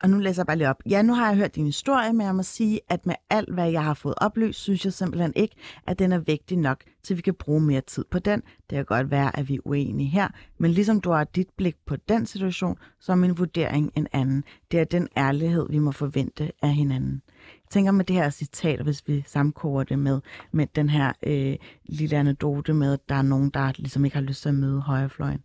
og 0.03 0.09
nu 0.09 0.19
læser 0.19 0.41
jeg 0.41 0.47
bare 0.47 0.57
lige 0.57 0.69
op. 0.69 0.81
Ja, 0.89 1.01
nu 1.01 1.13
har 1.13 1.27
jeg 1.27 1.37
hørt 1.37 1.55
din 1.55 1.65
historie, 1.65 2.13
men 2.13 2.27
jeg 2.27 2.35
må 2.35 2.43
sige, 2.43 2.79
at 2.89 3.05
med 3.05 3.15
alt, 3.29 3.53
hvad 3.53 3.71
jeg 3.71 3.83
har 3.83 3.93
fået 3.93 4.15
oplyst, 4.17 4.59
synes 4.59 4.85
jeg 4.85 4.93
simpelthen 4.93 5.33
ikke, 5.35 5.55
at 5.87 5.99
den 5.99 6.11
er 6.11 6.17
vigtig 6.17 6.57
nok, 6.57 6.83
til 7.03 7.17
vi 7.17 7.21
kan 7.21 7.33
bruge 7.33 7.61
mere 7.61 7.81
tid 7.81 8.05
på 8.11 8.19
den. 8.19 8.41
Det 8.41 8.75
kan 8.75 8.85
godt 8.85 9.11
være, 9.11 9.39
at 9.39 9.49
vi 9.49 9.55
er 9.55 9.59
uenige 9.65 10.09
her, 10.09 10.27
men 10.57 10.71
ligesom 10.71 11.01
du 11.01 11.11
har 11.11 11.23
dit 11.23 11.49
blik 11.57 11.75
på 11.85 11.95
den 11.95 12.25
situation, 12.25 12.77
så 12.99 13.11
er 13.11 13.15
min 13.15 13.37
vurdering 13.37 13.91
en 13.95 14.07
anden. 14.13 14.43
Det 14.71 14.79
er 14.79 14.83
den 14.83 15.07
ærlighed, 15.17 15.67
vi 15.69 15.79
må 15.79 15.91
forvente 15.91 16.51
af 16.61 16.73
hinanden. 16.73 17.21
Jeg 17.63 17.69
tænker 17.69 17.91
med 17.91 18.05
det 18.05 18.15
her 18.15 18.29
citat, 18.29 18.81
hvis 18.81 19.07
vi 19.07 19.23
sammenkoger 19.27 19.83
det 19.83 19.99
med, 19.99 20.21
med 20.51 20.67
den 20.75 20.89
her 20.89 21.13
øh, 21.23 21.55
lille 21.85 22.17
anekdote 22.17 22.73
med, 22.73 22.93
at 22.93 23.09
der 23.09 23.15
er 23.15 23.21
nogen, 23.21 23.49
der 23.49 23.71
ligesom 23.77 24.05
ikke 24.05 24.17
har 24.17 24.23
lyst 24.23 24.41
til 24.41 24.49
at 24.49 24.55
møde 24.55 24.81
højrefløjen. 24.81 25.43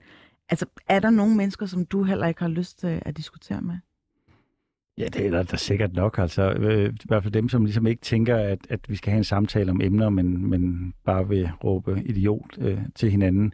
Altså, 0.48 0.66
er 0.88 1.00
der 1.00 1.10
nogle 1.10 1.36
mennesker, 1.36 1.66
som 1.66 1.86
du 1.86 2.02
heller 2.02 2.26
ikke 2.26 2.40
har 2.40 2.48
lyst 2.48 2.78
til 2.78 3.02
at 3.02 3.16
diskutere 3.16 3.60
med? 3.60 3.78
Ja, 4.98 5.04
det 5.04 5.26
er 5.26 5.30
der, 5.30 5.42
der 5.42 5.56
sikkert 5.56 5.92
nok. 5.92 6.18
Altså, 6.18 6.50
øh, 6.52 6.92
I 6.92 6.98
hvert 7.04 7.22
fald 7.22 7.32
dem, 7.32 7.48
som 7.48 7.64
ligesom 7.64 7.86
ikke 7.86 8.02
tænker, 8.02 8.36
at, 8.36 8.58
at 8.70 8.80
vi 8.88 8.96
skal 8.96 9.10
have 9.10 9.18
en 9.18 9.24
samtale 9.24 9.70
om 9.70 9.80
emner, 9.80 10.08
men, 10.08 10.50
men 10.50 10.92
bare 11.04 11.28
vil 11.28 11.50
råbe 11.64 12.02
idiot 12.04 12.58
øh, 12.58 12.78
til 12.94 13.10
hinanden. 13.10 13.52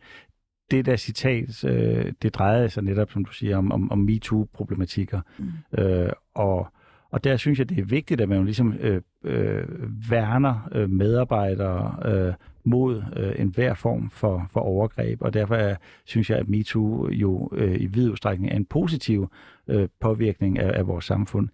Det 0.70 0.86
der 0.86 0.96
citat, 0.96 1.64
øh, 1.64 2.12
det 2.22 2.34
drejede 2.34 2.70
sig 2.70 2.82
netop, 2.82 3.10
som 3.10 3.24
du 3.24 3.32
siger, 3.32 3.56
om, 3.56 3.72
om, 3.72 3.92
om 3.92 3.98
MeToo-problematikker. 3.98 5.20
Mm. 5.38 5.82
Øh, 5.82 6.12
og, 6.34 6.68
og 7.10 7.24
der 7.24 7.36
synes 7.36 7.58
jeg, 7.58 7.68
det 7.68 7.78
er 7.78 7.84
vigtigt, 7.84 8.20
at 8.20 8.28
man 8.28 8.38
jo 8.38 8.44
ligesom 8.44 8.74
øh, 8.80 9.00
øh, 9.24 9.64
værner 10.10 10.68
øh, 10.72 10.90
medarbejdere 10.90 11.96
øh, 12.04 12.34
mod 12.64 13.02
øh, 13.16 13.32
enhver 13.38 13.74
form 13.74 14.10
for, 14.10 14.48
for 14.52 14.60
overgreb, 14.60 15.22
og 15.22 15.34
derfor 15.34 15.54
er, 15.54 15.76
synes 16.04 16.30
jeg, 16.30 16.38
at 16.38 16.48
MeToo 16.48 17.08
jo 17.10 17.50
øh, 17.52 17.80
i 17.80 17.86
vid 17.86 18.10
udstrækning 18.10 18.52
er 18.52 18.56
en 18.56 18.64
positiv 18.64 19.30
øh, 19.68 19.88
påvirkning 20.00 20.58
af, 20.58 20.78
af 20.78 20.86
vores 20.86 21.04
samfund. 21.04 21.48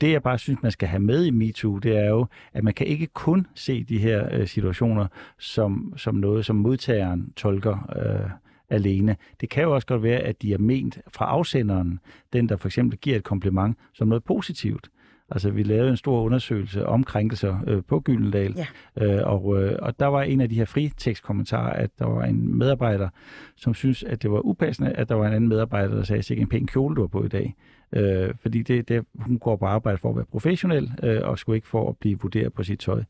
Det, 0.00 0.12
jeg 0.12 0.22
bare 0.22 0.38
synes, 0.38 0.62
man 0.62 0.72
skal 0.72 0.88
have 0.88 1.00
med 1.00 1.24
i 1.24 1.30
MeToo, 1.30 1.78
det 1.78 1.96
er 1.96 2.08
jo, 2.08 2.26
at 2.52 2.64
man 2.64 2.74
kan 2.74 2.86
ikke 2.86 3.06
kun 3.06 3.46
se 3.54 3.84
de 3.84 3.98
her 3.98 4.28
øh, 4.32 4.46
situationer 4.46 5.06
som, 5.38 5.94
som 5.96 6.14
noget, 6.14 6.46
som 6.46 6.56
modtageren 6.56 7.32
tolker 7.36 7.92
øh, 7.96 8.30
alene. 8.70 9.16
Det 9.40 9.50
kan 9.50 9.62
jo 9.62 9.74
også 9.74 9.86
godt 9.86 10.02
være, 10.02 10.18
at 10.18 10.42
de 10.42 10.52
er 10.52 10.58
ment 10.58 10.98
fra 11.08 11.24
afsenderen, 11.24 12.00
den 12.32 12.48
der 12.48 12.56
for 12.56 12.68
eksempel 12.68 12.98
giver 12.98 13.16
et 13.16 13.24
kompliment, 13.24 13.76
som 13.92 14.08
noget 14.08 14.24
positivt. 14.24 14.88
Altså, 15.30 15.50
vi 15.50 15.62
lavede 15.62 15.90
en 15.90 15.96
stor 15.96 16.22
undersøgelse 16.22 16.86
om 16.86 17.04
krænkelser 17.04 17.56
øh, 17.66 17.82
på 17.88 18.00
Gyldendal, 18.00 18.54
Ja. 18.56 18.66
øh, 19.04 19.22
og, 19.26 19.62
øh, 19.62 19.76
og 19.82 20.00
der 20.00 20.06
var 20.06 20.22
en 20.22 20.40
af 20.40 20.48
de 20.48 20.54
her 20.54 20.64
fritekstkommentarer, 20.64 21.72
at 21.72 21.90
der 21.98 22.06
var 22.06 22.24
en 22.24 22.58
medarbejder, 22.58 23.08
som 23.56 23.74
synes, 23.74 24.02
at 24.02 24.22
det 24.22 24.30
var 24.30 24.40
upassende, 24.46 24.90
at 24.92 25.08
der 25.08 25.14
var 25.14 25.26
en 25.26 25.32
anden 25.32 25.48
medarbejder, 25.48 25.94
der 25.94 26.02
sagde, 26.02 26.22
ikke 26.30 26.42
en 26.42 26.48
pæn 26.48 26.66
kjole, 26.66 26.96
du 26.96 27.00
har 27.00 27.08
på 27.08 27.24
i 27.24 27.28
dag. 27.28 27.54
Øh, 27.92 28.34
fordi 28.42 28.62
det, 28.62 28.88
det, 28.88 29.04
hun 29.18 29.38
går 29.38 29.56
på 29.56 29.66
arbejde 29.66 29.98
for 29.98 30.10
at 30.10 30.16
være 30.16 30.24
professionel, 30.24 30.92
øh, 31.02 31.20
og 31.22 31.38
skulle 31.38 31.56
ikke 31.56 31.68
for 31.68 31.88
at 31.88 31.96
blive 31.96 32.18
vurderet 32.20 32.52
på 32.52 32.62
sit 32.62 32.78
tøj. 32.78 33.02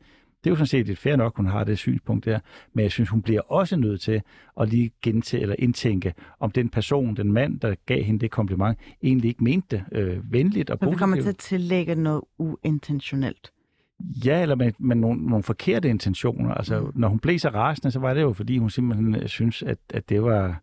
Det 0.44 0.46
er 0.46 0.50
jo 0.50 0.56
sådan 0.56 0.66
set 0.66 0.88
et 0.88 0.98
fair 0.98 1.16
nok, 1.16 1.36
hun 1.36 1.46
har 1.46 1.64
det 1.64 1.78
synspunkt 1.78 2.24
der, 2.24 2.38
men 2.72 2.82
jeg 2.82 2.90
synes, 2.90 3.08
hun 3.08 3.22
bliver 3.22 3.40
også 3.40 3.76
nødt 3.76 4.00
til 4.00 4.22
at 4.60 4.68
lige 4.68 4.90
gentage 5.02 5.42
eller 5.42 5.56
indtænke, 5.58 6.14
om 6.40 6.50
den 6.50 6.68
person, 6.68 7.16
den 7.16 7.32
mand, 7.32 7.60
der 7.60 7.74
gav 7.86 8.02
hende 8.02 8.20
det 8.20 8.30
kompliment, 8.30 8.78
egentlig 9.02 9.28
ikke 9.28 9.44
mente 9.44 9.84
det 9.92 9.98
øh, 9.98 10.32
venligt 10.32 10.70
og 10.70 10.78
Så 10.82 10.90
vi 10.90 10.96
kommer 10.96 11.16
positivt. 11.16 11.38
til 11.38 11.56
at 11.56 11.60
tillægge 11.60 11.94
noget 11.94 12.22
uintentionelt. 12.38 13.52
Ja, 14.24 14.42
eller 14.42 14.54
med, 14.54 14.72
med 14.78 14.96
nogle, 14.96 15.26
nogle 15.26 15.42
forkerte 15.42 15.88
intentioner. 15.88 16.54
Altså, 16.54 16.80
mm. 16.80 16.92
når 16.94 17.08
hun 17.08 17.18
blev 17.18 17.38
så 17.38 17.48
rasende, 17.48 17.90
så 17.90 17.98
var 17.98 18.14
det 18.14 18.20
jo, 18.22 18.32
fordi 18.32 18.58
hun 18.58 18.70
simpelthen 18.70 19.28
synes, 19.28 19.62
at, 19.62 19.78
at 19.94 20.08
det 20.08 20.22
var... 20.22 20.62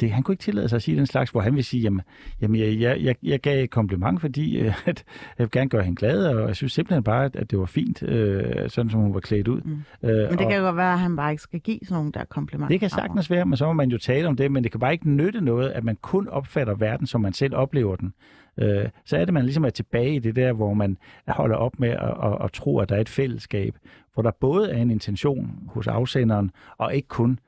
Det, 0.00 0.10
han 0.10 0.22
kunne 0.22 0.32
ikke 0.32 0.42
tillade 0.42 0.68
sig 0.68 0.76
at 0.76 0.82
sige 0.82 0.96
den 0.96 1.06
slags, 1.06 1.30
hvor 1.30 1.40
han 1.40 1.54
vil 1.54 1.64
sige, 1.64 1.80
jamen, 1.82 2.00
jamen 2.42 2.60
jeg, 2.60 2.80
jeg, 2.80 3.00
jeg, 3.00 3.14
jeg 3.22 3.40
gav 3.40 3.64
et 3.64 3.70
kompliment, 3.70 4.20
fordi 4.20 4.58
øh, 4.58 4.66
at 4.86 5.04
jeg 5.38 5.44
vil 5.44 5.50
gerne 5.50 5.68
gøre 5.70 5.82
hende 5.82 5.96
glad, 5.96 6.26
og 6.26 6.48
jeg 6.48 6.56
synes 6.56 6.72
simpelthen 6.72 7.02
bare, 7.02 7.24
at, 7.24 7.36
at 7.36 7.50
det 7.50 7.58
var 7.58 7.64
fint, 7.66 8.02
øh, 8.02 8.70
sådan 8.70 8.90
som 8.90 9.00
hun 9.00 9.14
var 9.14 9.20
klædt 9.20 9.48
ud. 9.48 9.60
Mm. 9.60 9.70
Øh, 10.02 10.10
Men 10.10 10.16
det 10.18 10.30
og- 10.30 10.38
kan 10.38 10.56
jo 10.58 10.62
godt 10.64 10.76
være, 10.76 10.92
at 10.92 10.98
han 10.98 11.16
bare 11.16 11.30
ikke 11.30 11.42
skal 11.42 11.60
give 11.60 11.78
sådan 11.82 11.94
nogle 11.96 12.12
der 12.12 12.24
komplimenter. 12.24 12.68
det 12.68 12.80
kan 12.80 12.90
sagtens 12.90 13.30
være, 13.30 13.44
men 13.46 13.56
så 13.56 13.66
må 13.66 13.72
man 13.72 13.90
jo 13.90 13.98
tale 13.98 14.28
om 14.28 14.36
det, 14.36 14.52
men 14.52 14.62
det 14.64 14.70
kan 14.72 14.80
bare 14.80 14.92
ikke 14.92 15.10
nytte 15.10 15.40
noget, 15.40 15.70
at 15.70 15.84
man 15.84 15.96
kun 16.02 16.28
opfatter 16.28 16.74
verden, 16.74 17.06
som 17.06 17.20
man 17.20 17.32
selv 17.32 17.54
oplever 17.56 17.96
den. 17.96 18.12
Øh, 18.60 18.88
så 19.04 19.16
er 19.16 19.24
det, 19.24 19.34
man 19.34 19.44
ligesom 19.44 19.64
er 19.64 19.70
tilbage 19.70 20.14
i 20.14 20.18
det 20.18 20.36
der, 20.36 20.52
hvor 20.52 20.74
man 20.74 20.98
holder 21.28 21.56
op 21.56 21.80
med 21.80 21.88
at, 21.88 21.98
at, 22.24 22.44
at 22.44 22.52
tro, 22.52 22.78
at 22.78 22.88
der 22.88 22.96
er 22.96 23.00
et 23.00 23.08
fællesskab, 23.08 23.74
hvor 24.14 24.22
der 24.22 24.30
både 24.40 24.70
er 24.70 24.82
en 24.82 24.90
intention 24.90 25.50
hos 25.68 25.86
afsenderen, 25.86 26.50
og 26.78 26.94
ikke 26.94 27.08
kun 27.08 27.38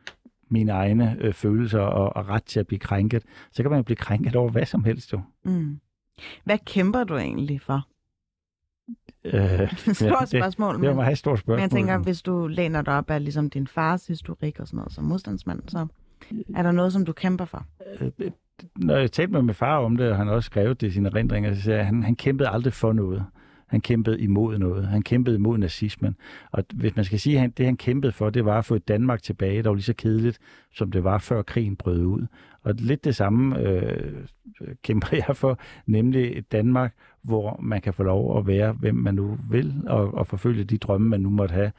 mine 0.50 0.72
egne 0.72 1.16
øh, 1.20 1.32
følelser 1.32 1.80
og, 1.80 2.16
og 2.16 2.28
ret 2.28 2.44
til 2.44 2.60
at 2.60 2.66
blive 2.66 2.78
krænket. 2.78 3.22
Så 3.52 3.62
kan 3.62 3.70
man 3.70 3.78
jo 3.78 3.82
blive 3.82 3.96
krænket 3.96 4.36
over 4.36 4.50
hvad 4.50 4.66
som 4.66 4.84
helst 4.84 5.12
jo. 5.12 5.20
Mm. 5.44 5.80
Hvad 6.44 6.58
kæmper 6.66 7.04
du 7.04 7.16
egentlig 7.16 7.60
for? 7.60 7.86
Øh, 9.24 9.72
Stort 9.94 10.20
det, 10.20 10.28
spørgsmål. 10.28 10.74
det 10.74 10.82
var 10.82 10.88
men, 10.88 10.96
meget 10.96 11.18
stort 11.18 11.38
spørgsmål. 11.38 11.56
men 11.56 11.62
jeg 11.62 11.70
tænker, 11.70 11.98
hvis 11.98 12.22
du 12.22 12.46
læner 12.46 12.82
dig 12.82 12.94
op 12.94 13.10
af 13.10 13.22
ligesom 13.24 13.50
din 13.50 13.66
fars 13.66 14.06
historik 14.06 14.60
og 14.60 14.66
sådan 14.66 14.76
noget 14.76 14.92
som 14.92 15.04
modstandsmand, 15.04 15.62
så 15.68 15.86
er 16.56 16.62
der 16.62 16.72
noget, 16.72 16.92
som 16.92 17.04
du 17.04 17.12
kæmper 17.12 17.44
for? 17.44 17.66
Øh, 18.00 18.30
når 18.76 18.96
jeg 18.96 19.12
talte 19.12 19.32
med 19.32 19.42
min 19.42 19.54
far 19.54 19.76
om 19.78 19.96
det, 19.96 20.10
og 20.10 20.16
han 20.16 20.28
også 20.28 20.46
skrevet 20.46 20.80
det 20.80 20.86
i 20.86 20.90
sine 20.90 21.08
erindringer, 21.08 21.54
så 21.54 21.62
sagde 21.62 21.76
jeg, 21.76 21.80
at 21.80 21.86
han, 21.86 22.02
han 22.02 22.16
kæmpede 22.16 22.48
aldrig 22.48 22.72
for 22.72 22.92
noget. 22.92 23.24
Han 23.70 23.80
kæmpede 23.80 24.20
imod 24.20 24.58
noget. 24.58 24.86
Han 24.88 25.02
kæmpede 25.02 25.36
imod 25.36 25.58
nazismen. 25.58 26.16
Og 26.50 26.64
hvis 26.74 26.96
man 26.96 27.04
skal 27.04 27.20
sige, 27.20 27.40
at 27.40 27.58
det 27.58 27.66
han 27.66 27.76
kæmpede 27.76 28.12
for, 28.12 28.30
det 28.30 28.44
var 28.44 28.58
at 28.58 28.64
få 28.64 28.74
et 28.74 28.88
Danmark 28.88 29.22
tilbage, 29.22 29.62
der 29.62 29.68
var 29.68 29.74
lige 29.74 29.84
så 29.84 29.94
kedeligt, 29.94 30.38
som 30.74 30.90
det 30.90 31.04
var 31.04 31.18
før 31.18 31.42
krigen 31.42 31.76
brød 31.76 32.04
ud. 32.04 32.26
Og 32.62 32.74
lidt 32.74 33.04
det 33.04 33.16
samme 33.16 33.60
øh, 33.60 34.12
kæmper 34.82 35.08
jeg 35.28 35.36
for, 35.36 35.58
nemlig 35.86 36.38
et 36.38 36.52
Danmark, 36.52 36.94
hvor 37.22 37.60
man 37.62 37.80
kan 37.80 37.94
få 37.94 38.02
lov 38.02 38.38
at 38.38 38.46
være, 38.46 38.72
hvem 38.72 38.94
man 38.94 39.14
nu 39.14 39.38
vil, 39.50 39.74
og, 39.86 40.14
og 40.14 40.26
forfølge 40.26 40.64
de 40.64 40.78
drømme, 40.78 41.08
man 41.08 41.20
nu 41.20 41.30
måtte 41.30 41.52
have. 41.54 41.72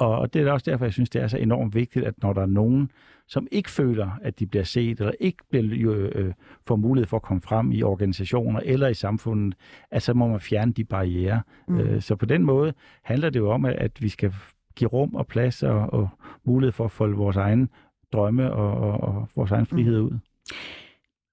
Og, 0.00 0.18
og 0.18 0.34
det 0.34 0.42
er 0.42 0.52
også 0.52 0.70
derfor, 0.70 0.84
jeg 0.84 0.92
synes, 0.92 1.10
det 1.10 1.22
er 1.22 1.28
så 1.28 1.38
enormt 1.38 1.74
vigtigt, 1.74 2.04
at 2.04 2.14
når 2.22 2.32
der 2.32 2.42
er 2.42 2.46
nogen, 2.46 2.90
som 3.26 3.46
ikke 3.50 3.70
føler, 3.70 4.10
at 4.22 4.38
de 4.38 4.46
bliver 4.46 4.64
set, 4.64 5.00
eller 5.00 5.12
ikke 5.20 5.38
bliver, 5.50 6.08
øh, 6.14 6.32
får 6.66 6.76
mulighed 6.76 7.06
for 7.06 7.16
at 7.16 7.22
komme 7.22 7.40
frem 7.40 7.72
i 7.72 7.82
organisationer 7.82 8.60
eller 8.64 8.88
i 8.88 8.94
samfundet, 8.94 9.54
at 9.90 10.02
så 10.02 10.14
må 10.14 10.28
man 10.28 10.40
fjerne 10.40 10.72
de 10.72 10.84
barriere. 10.84 11.42
Mm. 11.68 11.80
Øh, 11.80 12.02
så 12.02 12.16
på 12.16 12.26
den 12.26 12.44
måde 12.44 12.72
handler 13.02 13.30
det 13.30 13.38
jo 13.38 13.50
om, 13.50 13.64
at, 13.64 13.76
at 13.76 14.02
vi 14.02 14.08
skal 14.08 14.34
give 14.74 14.88
rum 14.88 15.14
og 15.14 15.26
plads 15.26 15.62
og, 15.62 15.92
og 15.92 16.08
mulighed 16.44 16.72
for 16.72 16.84
at 16.84 16.90
folde 16.90 17.16
vores 17.16 17.36
egen 17.36 17.68
drømme 18.12 18.52
og, 18.52 18.74
og, 18.74 19.00
og 19.00 19.28
vores 19.36 19.50
egen 19.50 19.66
frihed 19.66 20.00
ud. 20.00 20.18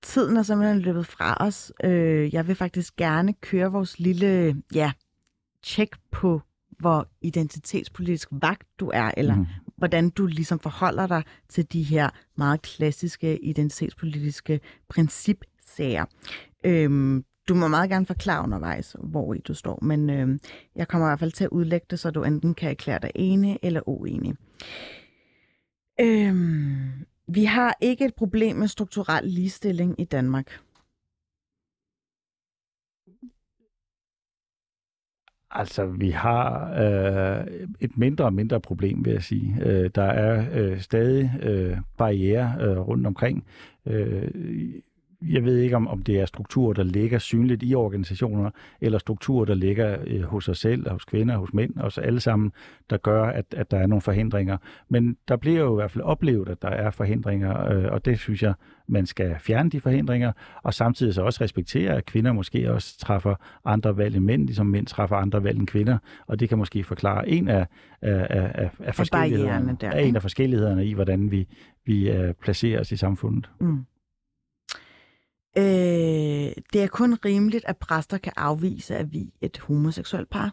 Tiden 0.03 0.37
er 0.37 0.43
simpelthen 0.43 0.79
løbet 0.79 1.05
fra 1.05 1.37
os. 1.39 1.73
Øh, 1.83 2.33
jeg 2.33 2.47
vil 2.47 2.55
faktisk 2.55 2.95
gerne 2.95 3.33
køre 3.33 3.71
vores 3.71 3.99
lille 3.99 4.55
ja, 4.75 4.91
tjek 5.63 5.89
på, 6.11 6.41
hvor 6.79 7.07
identitetspolitisk 7.21 8.27
vagt 8.31 8.67
du 8.79 8.91
er, 8.93 9.11
eller 9.17 9.35
Mhm. 9.35 9.45
hvordan 9.77 10.09
du 10.09 10.25
ligesom 10.25 10.59
forholder 10.59 11.07
dig 11.07 11.23
til 11.49 11.73
de 11.73 11.83
her 11.83 12.09
meget 12.37 12.61
klassiske 12.61 13.37
identitetspolitiske 13.45 14.59
principsager. 14.89 16.05
Øhm, 16.65 17.23
du 17.49 17.55
må 17.55 17.67
meget 17.67 17.89
gerne 17.89 18.05
forklare 18.05 18.43
undervejs, 18.43 18.95
hvor 19.03 19.33
i 19.33 19.37
du 19.39 19.53
står, 19.53 19.79
men 19.83 20.09
øhm, 20.09 20.39
jeg 20.75 20.87
kommer 20.87 21.07
i 21.07 21.09
hvert 21.09 21.19
fald 21.19 21.31
til 21.31 21.43
at 21.43 21.49
udlægge 21.49 21.85
det, 21.89 21.99
så 21.99 22.11
du 22.11 22.23
enten 22.23 22.53
kan 22.53 22.69
erklære 22.69 22.99
dig 23.01 23.11
enig 23.15 23.59
eller 23.61 23.81
uenig. 23.89 24.33
Øhm, 26.01 27.05
vi 27.27 27.43
har 27.43 27.77
ikke 27.81 28.05
et 28.05 28.15
problem 28.15 28.55
med 28.55 28.67
strukturel 28.67 29.27
ligestilling 29.27 30.01
i 30.01 30.03
Danmark. 30.03 30.59
Altså, 35.59 35.85
vi 35.85 36.09
har 36.09 36.73
øh, 36.73 37.47
et 37.79 37.97
mindre 37.97 38.25
og 38.25 38.33
mindre 38.33 38.59
problem, 38.59 39.05
vil 39.05 39.13
jeg 39.13 39.23
sige. 39.23 39.57
Øh, 39.61 39.89
der 39.95 40.03
er 40.03 40.45
øh, 40.53 40.79
stadig 40.79 41.31
øh, 41.41 41.77
barriere 41.97 42.55
øh, 42.61 42.79
rundt 42.79 43.07
omkring. 43.07 43.43
Øh, 43.85 44.31
jeg 45.21 45.45
ved 45.45 45.57
ikke, 45.57 45.75
om, 45.75 45.87
om 45.87 46.01
det 46.01 46.19
er 46.19 46.25
strukturer, 46.25 46.73
der 46.73 46.83
ligger 46.83 47.19
synligt 47.19 47.63
i 47.63 47.75
organisationer, 47.75 48.49
eller 48.81 48.99
strukturer, 48.99 49.45
der 49.45 49.53
ligger 49.53 49.97
øh, 50.07 50.21
hos 50.21 50.49
os 50.49 50.59
selv, 50.59 50.89
hos 50.89 51.05
kvinder, 51.05 51.37
hos 51.37 51.53
mænd, 51.53 51.77
os 51.77 51.97
alle 51.97 52.19
sammen, 52.19 52.51
der 52.89 52.97
gør, 52.97 53.23
at, 53.23 53.45
at 53.57 53.71
der 53.71 53.77
er 53.77 53.87
nogle 53.87 54.01
forhindringer. 54.01 54.57
Men 54.89 55.17
der 55.27 55.35
bliver 55.35 55.59
jo 55.59 55.73
i 55.73 55.75
hvert 55.75 55.91
fald 55.91 56.03
oplevet, 56.03 56.49
at 56.49 56.61
der 56.61 56.67
er 56.67 56.91
forhindringer, 56.91 57.71
øh, 57.71 57.85
og 57.91 58.05
det 58.05 58.19
synes 58.19 58.43
jeg, 58.43 58.53
man 58.87 59.05
skal 59.05 59.35
fjerne 59.39 59.69
de 59.69 59.81
forhindringer, 59.81 60.31
og 60.63 60.73
samtidig 60.73 61.13
så 61.13 61.21
også 61.21 61.43
respektere, 61.43 61.95
at 61.95 62.05
kvinder 62.05 62.31
måske 62.31 62.71
også 62.71 62.99
træffer 62.99 63.35
andre 63.65 63.97
valg 63.97 64.15
end 64.15 64.25
mænd, 64.25 64.45
ligesom 64.45 64.65
mænd 64.65 64.85
træffer 64.85 65.15
andre 65.15 65.43
valg 65.43 65.59
end 65.59 65.67
kvinder, 65.67 65.97
og 66.27 66.39
det 66.39 66.49
kan 66.49 66.57
måske 66.57 66.83
forklare 66.83 67.29
en 67.29 67.47
af, 67.47 67.67
af, 68.01 68.51
af, 68.55 68.69
af 68.79 68.95
forskellighederne, 68.95 69.77
der, 69.81 69.91
en 69.91 70.15
af 70.15 70.21
forskellighederne 70.21 70.85
i, 70.85 70.93
hvordan 70.93 71.31
vi, 71.31 71.47
vi 71.85 72.11
uh, 72.11 72.33
placerer 72.41 72.79
os 72.79 72.91
i 72.91 72.97
samfundet. 72.97 73.49
Mm. 73.59 73.85
Øh, 75.57 76.51
det 76.73 76.83
er 76.83 76.87
kun 76.87 77.13
rimeligt, 77.25 77.65
at 77.67 77.77
præster 77.77 78.17
kan 78.17 78.33
afvise, 78.35 78.95
at 78.95 79.13
vi 79.13 79.21
er 79.21 79.45
et 79.45 79.57
homoseksuelt 79.57 80.29
par. 80.29 80.51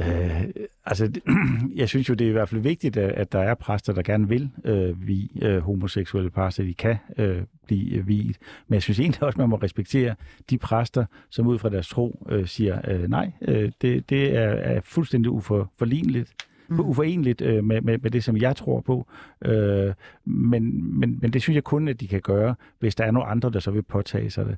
Øh, 0.00 0.44
altså, 0.84 1.20
jeg 1.80 1.88
synes 1.88 2.08
jo, 2.08 2.14
det 2.14 2.24
er 2.24 2.28
i 2.28 2.32
hvert 2.32 2.48
fald 2.48 2.60
vigtigt, 2.60 2.96
at, 2.96 3.10
at 3.10 3.32
der 3.32 3.38
er 3.38 3.54
præster, 3.54 3.92
der 3.92 4.02
gerne 4.02 4.28
vil 4.28 4.50
øh, 4.64 5.06
vi 5.06 5.30
øh, 5.42 5.58
homoseksuelle 5.58 6.30
par, 6.30 6.50
så 6.50 6.62
de 6.62 6.74
kan 6.74 6.96
øh, 7.18 7.42
blive 7.66 7.98
øh, 7.98 8.08
viget. 8.08 8.36
Men 8.68 8.74
jeg 8.74 8.82
synes 8.82 9.00
egentlig 9.00 9.22
også, 9.26 9.38
man 9.38 9.48
må 9.48 9.56
respektere 9.56 10.14
de 10.50 10.58
præster, 10.58 11.04
som 11.30 11.46
ud 11.46 11.58
fra 11.58 11.68
deres 11.68 11.88
tro 11.88 12.26
øh, 12.28 12.46
siger 12.46 12.90
øh, 12.90 13.08
nej. 13.08 13.32
Øh, 13.42 13.72
det, 13.82 14.10
det 14.10 14.36
er, 14.36 14.48
er 14.48 14.80
fuldstændig 14.80 15.30
uforligneligt 15.30 16.34
mm. 16.68 16.80
uforenligt 16.80 17.40
øh, 17.40 17.64
med, 17.64 17.80
med, 17.80 17.98
med 17.98 18.10
det, 18.10 18.24
som 18.24 18.36
jeg 18.36 18.56
tror 18.56 18.80
på. 18.80 19.06
Øh, 19.44 19.92
men, 20.24 20.94
men, 20.98 21.18
men 21.22 21.32
det 21.32 21.42
synes 21.42 21.54
jeg 21.54 21.64
kun, 21.64 21.88
at 21.88 22.00
de 22.00 22.08
kan 22.08 22.20
gøre, 22.20 22.54
hvis 22.78 22.94
der 22.94 23.04
er 23.04 23.10
nogle 23.10 23.28
andre, 23.28 23.50
der 23.50 23.60
så 23.60 23.70
vil 23.70 23.82
påtage 23.82 24.30
sig 24.30 24.46
det. 24.46 24.56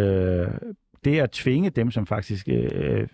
Øh, 0.00 0.48
det 1.04 1.20
at 1.20 1.30
tvinge 1.30 1.70
dem, 1.70 1.90
som 1.90 2.06
faktisk... 2.06 2.48
Øh, 2.48 3.08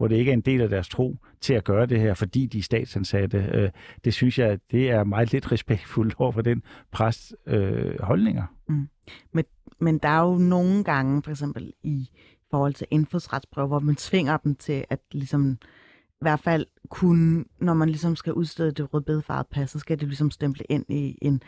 hvor 0.00 0.08
det 0.08 0.16
ikke 0.16 0.30
er 0.30 0.34
en 0.34 0.40
del 0.40 0.60
af 0.60 0.68
deres 0.68 0.88
tro, 0.88 1.16
til 1.40 1.54
at 1.54 1.64
gøre 1.64 1.86
det 1.86 2.00
her, 2.00 2.14
fordi 2.14 2.46
de 2.46 2.58
er 2.58 2.62
statsansatte. 2.62 3.50
Øh, 3.54 3.70
det 4.04 4.14
synes 4.14 4.38
jeg, 4.38 4.58
det 4.70 4.90
er 4.90 5.04
meget 5.04 5.32
lidt 5.32 5.52
respektfuldt 5.52 6.14
over 6.18 6.32
for 6.32 6.42
den 6.42 6.62
præst 6.90 7.34
øh, 7.46 8.00
holdninger. 8.00 8.44
Mm. 8.68 8.88
Men, 9.32 9.44
men 9.78 9.98
der 9.98 10.08
er 10.08 10.20
jo 10.20 10.38
nogle 10.38 10.84
gange, 10.84 11.22
for 11.22 11.30
eksempel 11.30 11.72
i 11.82 12.08
forhold 12.50 12.74
til 12.74 12.86
indfødsretsprøver, 12.90 13.68
hvor 13.68 13.78
man 13.78 13.96
tvinger 13.96 14.36
dem 14.36 14.54
til 14.54 14.84
at 14.90 14.98
ligesom 15.12 15.58
i 16.20 16.24
hvert 16.24 16.40
fald 16.40 16.66
kunne, 16.88 17.44
når 17.58 17.74
man 17.74 17.88
ligesom 17.88 18.16
skal 18.16 18.32
udstede 18.32 18.72
det 18.72 18.94
rødbedefarvede 18.94 19.48
pas, 19.50 19.70
så 19.70 19.78
skal 19.78 20.00
det 20.00 20.08
ligesom 20.08 20.30
stemple 20.30 20.64
ind 20.68 20.84
i 20.88 21.18
en 21.22 21.42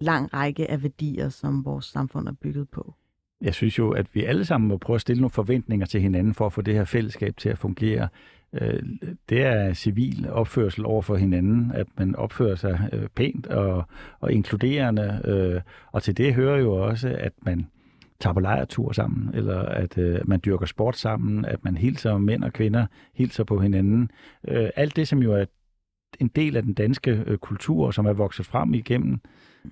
lang 0.00 0.34
række 0.34 0.70
af 0.70 0.82
værdier, 0.82 1.28
som 1.28 1.64
vores 1.64 1.84
samfund 1.84 2.28
er 2.28 2.32
bygget 2.32 2.68
på. 2.68 2.94
Jeg 3.40 3.54
synes 3.54 3.78
jo, 3.78 3.90
at 3.90 4.06
vi 4.14 4.24
alle 4.24 4.44
sammen 4.44 4.68
må 4.68 4.76
prøve 4.76 4.94
at 4.94 5.00
stille 5.00 5.20
nogle 5.20 5.30
forventninger 5.30 5.86
til 5.86 6.00
hinanden 6.00 6.34
for 6.34 6.46
at 6.46 6.52
få 6.52 6.62
det 6.62 6.74
her 6.74 6.84
fællesskab 6.84 7.36
til 7.36 7.48
at 7.48 7.58
fungere. 7.58 8.08
Øh, 8.52 8.82
det 9.28 9.42
er 9.42 9.74
civil 9.74 10.30
opførsel 10.30 10.86
over 10.86 11.02
for 11.02 11.16
hinanden, 11.16 11.72
at 11.74 11.86
man 11.98 12.16
opfører 12.16 12.56
sig 12.56 12.88
øh, 12.92 13.08
pænt 13.14 13.46
og, 13.46 13.84
og 14.20 14.32
inkluderende. 14.32 15.20
Øh, 15.24 15.60
og 15.92 16.02
til 16.02 16.16
det 16.16 16.34
hører 16.34 16.58
jo 16.58 16.72
også, 16.72 17.16
at 17.20 17.32
man 17.42 17.66
tager 18.20 18.34
på 18.34 18.40
lejretur 18.40 18.92
sammen, 18.92 19.34
eller 19.34 19.62
at 19.62 19.98
øh, 19.98 20.20
man 20.28 20.40
dyrker 20.44 20.66
sport 20.66 20.96
sammen, 20.96 21.44
at 21.44 21.64
man 21.64 21.76
hilser 21.76 22.18
mænd 22.18 22.44
og 22.44 22.52
kvinder, 22.52 22.86
hilser 23.14 23.44
på 23.44 23.58
hinanden. 23.58 24.10
Øh, 24.48 24.68
alt 24.76 24.96
det, 24.96 25.08
som 25.08 25.22
jo 25.22 25.32
er 25.32 25.44
en 26.20 26.28
del 26.28 26.56
af 26.56 26.62
den 26.62 26.74
danske 26.74 27.24
øh, 27.26 27.38
kultur, 27.38 27.90
som 27.90 28.06
er 28.06 28.12
vokset 28.12 28.46
frem 28.46 28.74
igennem. 28.74 29.20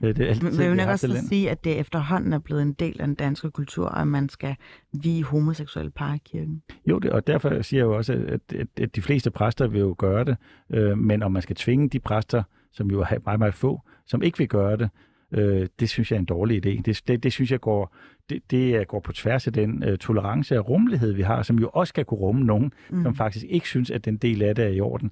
Øh, 0.02 0.16
det 0.16 0.26
altid, 0.26 0.42
Men 0.42 0.58
vil 0.76 0.84
jo 0.84 0.90
også 0.90 1.06
land. 1.06 1.26
sige, 1.26 1.50
at 1.50 1.64
det 1.64 1.78
efterhånden 1.78 2.32
er 2.32 2.38
blevet 2.38 2.62
en 2.62 2.72
del 2.72 3.00
af 3.00 3.06
den 3.06 3.14
danske 3.14 3.50
kultur, 3.50 3.88
at 3.88 4.08
man 4.08 4.28
skal 4.28 4.56
vi 5.02 5.20
homoseksuelle 5.20 5.90
par 5.90 6.14
i 6.14 6.18
kirken. 6.24 6.62
Jo, 6.86 6.98
det, 6.98 7.10
og 7.10 7.26
derfor 7.26 7.62
siger 7.62 7.80
jeg 7.80 7.84
jo 7.84 7.96
også, 7.96 8.12
at, 8.12 8.40
at, 8.54 8.66
at 8.80 8.96
de 8.96 9.02
fleste 9.02 9.30
præster 9.30 9.66
vil 9.66 9.80
jo 9.80 9.94
gøre 9.98 10.24
det, 10.24 10.36
øh, 10.70 10.98
men 10.98 11.22
om 11.22 11.32
man 11.32 11.42
skal 11.42 11.56
tvinge 11.56 11.88
de 11.88 12.00
præster, 12.00 12.42
som 12.72 12.90
jo 12.90 13.00
er 13.00 13.18
meget, 13.24 13.38
meget 13.38 13.54
få, 13.54 13.80
som 14.06 14.22
ikke 14.22 14.38
vil 14.38 14.48
gøre 14.48 14.76
det, 14.76 14.90
øh, 15.32 15.68
det 15.80 15.88
synes 15.88 16.10
jeg 16.10 16.16
er 16.16 16.20
en 16.20 16.26
dårlig 16.26 16.66
idé. 16.66 16.82
Det, 16.82 17.02
det, 17.08 17.22
det 17.22 17.32
synes 17.32 17.50
jeg 17.50 17.60
går, 17.60 17.96
det, 18.28 18.50
det 18.50 18.88
går 18.88 19.00
på 19.00 19.12
tværs 19.12 19.46
af 19.46 19.52
den 19.52 19.84
øh, 19.84 19.98
tolerance 19.98 20.58
og 20.58 20.68
rummelighed, 20.68 21.12
vi 21.12 21.22
har, 21.22 21.42
som 21.42 21.58
jo 21.58 21.70
også 21.72 21.90
skal 21.90 22.04
kunne 22.04 22.20
rumme 22.20 22.44
nogen, 22.44 22.72
mm. 22.90 23.02
som 23.02 23.14
faktisk 23.14 23.46
ikke 23.48 23.68
synes, 23.68 23.90
at 23.90 24.04
den 24.04 24.16
del 24.16 24.42
af 24.42 24.54
det 24.54 24.64
er 24.64 24.68
i 24.68 24.80
orden. 24.80 25.10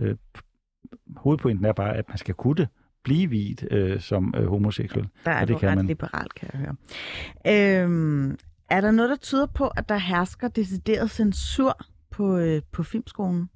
Øh, 0.00 0.16
hovedpointen 1.16 1.64
er 1.64 1.72
bare, 1.72 1.96
at 1.96 2.08
man 2.08 2.18
skal 2.18 2.34
kunne 2.34 2.54
det, 2.56 2.68
blive 3.04 3.30
vidt 3.30 3.64
øh, 3.70 4.00
som 4.00 4.34
øh, 4.36 4.46
homoseksuel. 4.46 5.08
Der 5.24 5.30
er 5.30 5.40
og 5.40 5.48
det 5.48 5.58
kan 5.58 5.68
ret 5.68 5.76
man. 5.76 5.86
liberal, 5.86 6.28
kan 6.28 6.48
jeg 6.52 6.60
høre. 6.60 7.82
Øhm, 7.84 8.36
er 8.70 8.80
der 8.80 8.90
noget, 8.90 9.10
der 9.10 9.16
tyder 9.16 9.46
på, 9.46 9.68
at 9.68 9.88
der 9.88 9.96
hersker 9.96 10.48
decideret 10.48 11.10
censur 11.10 11.76
på, 12.10 12.38
øh, 12.38 12.62
på 12.72 12.82
filmskolen? 12.82 13.48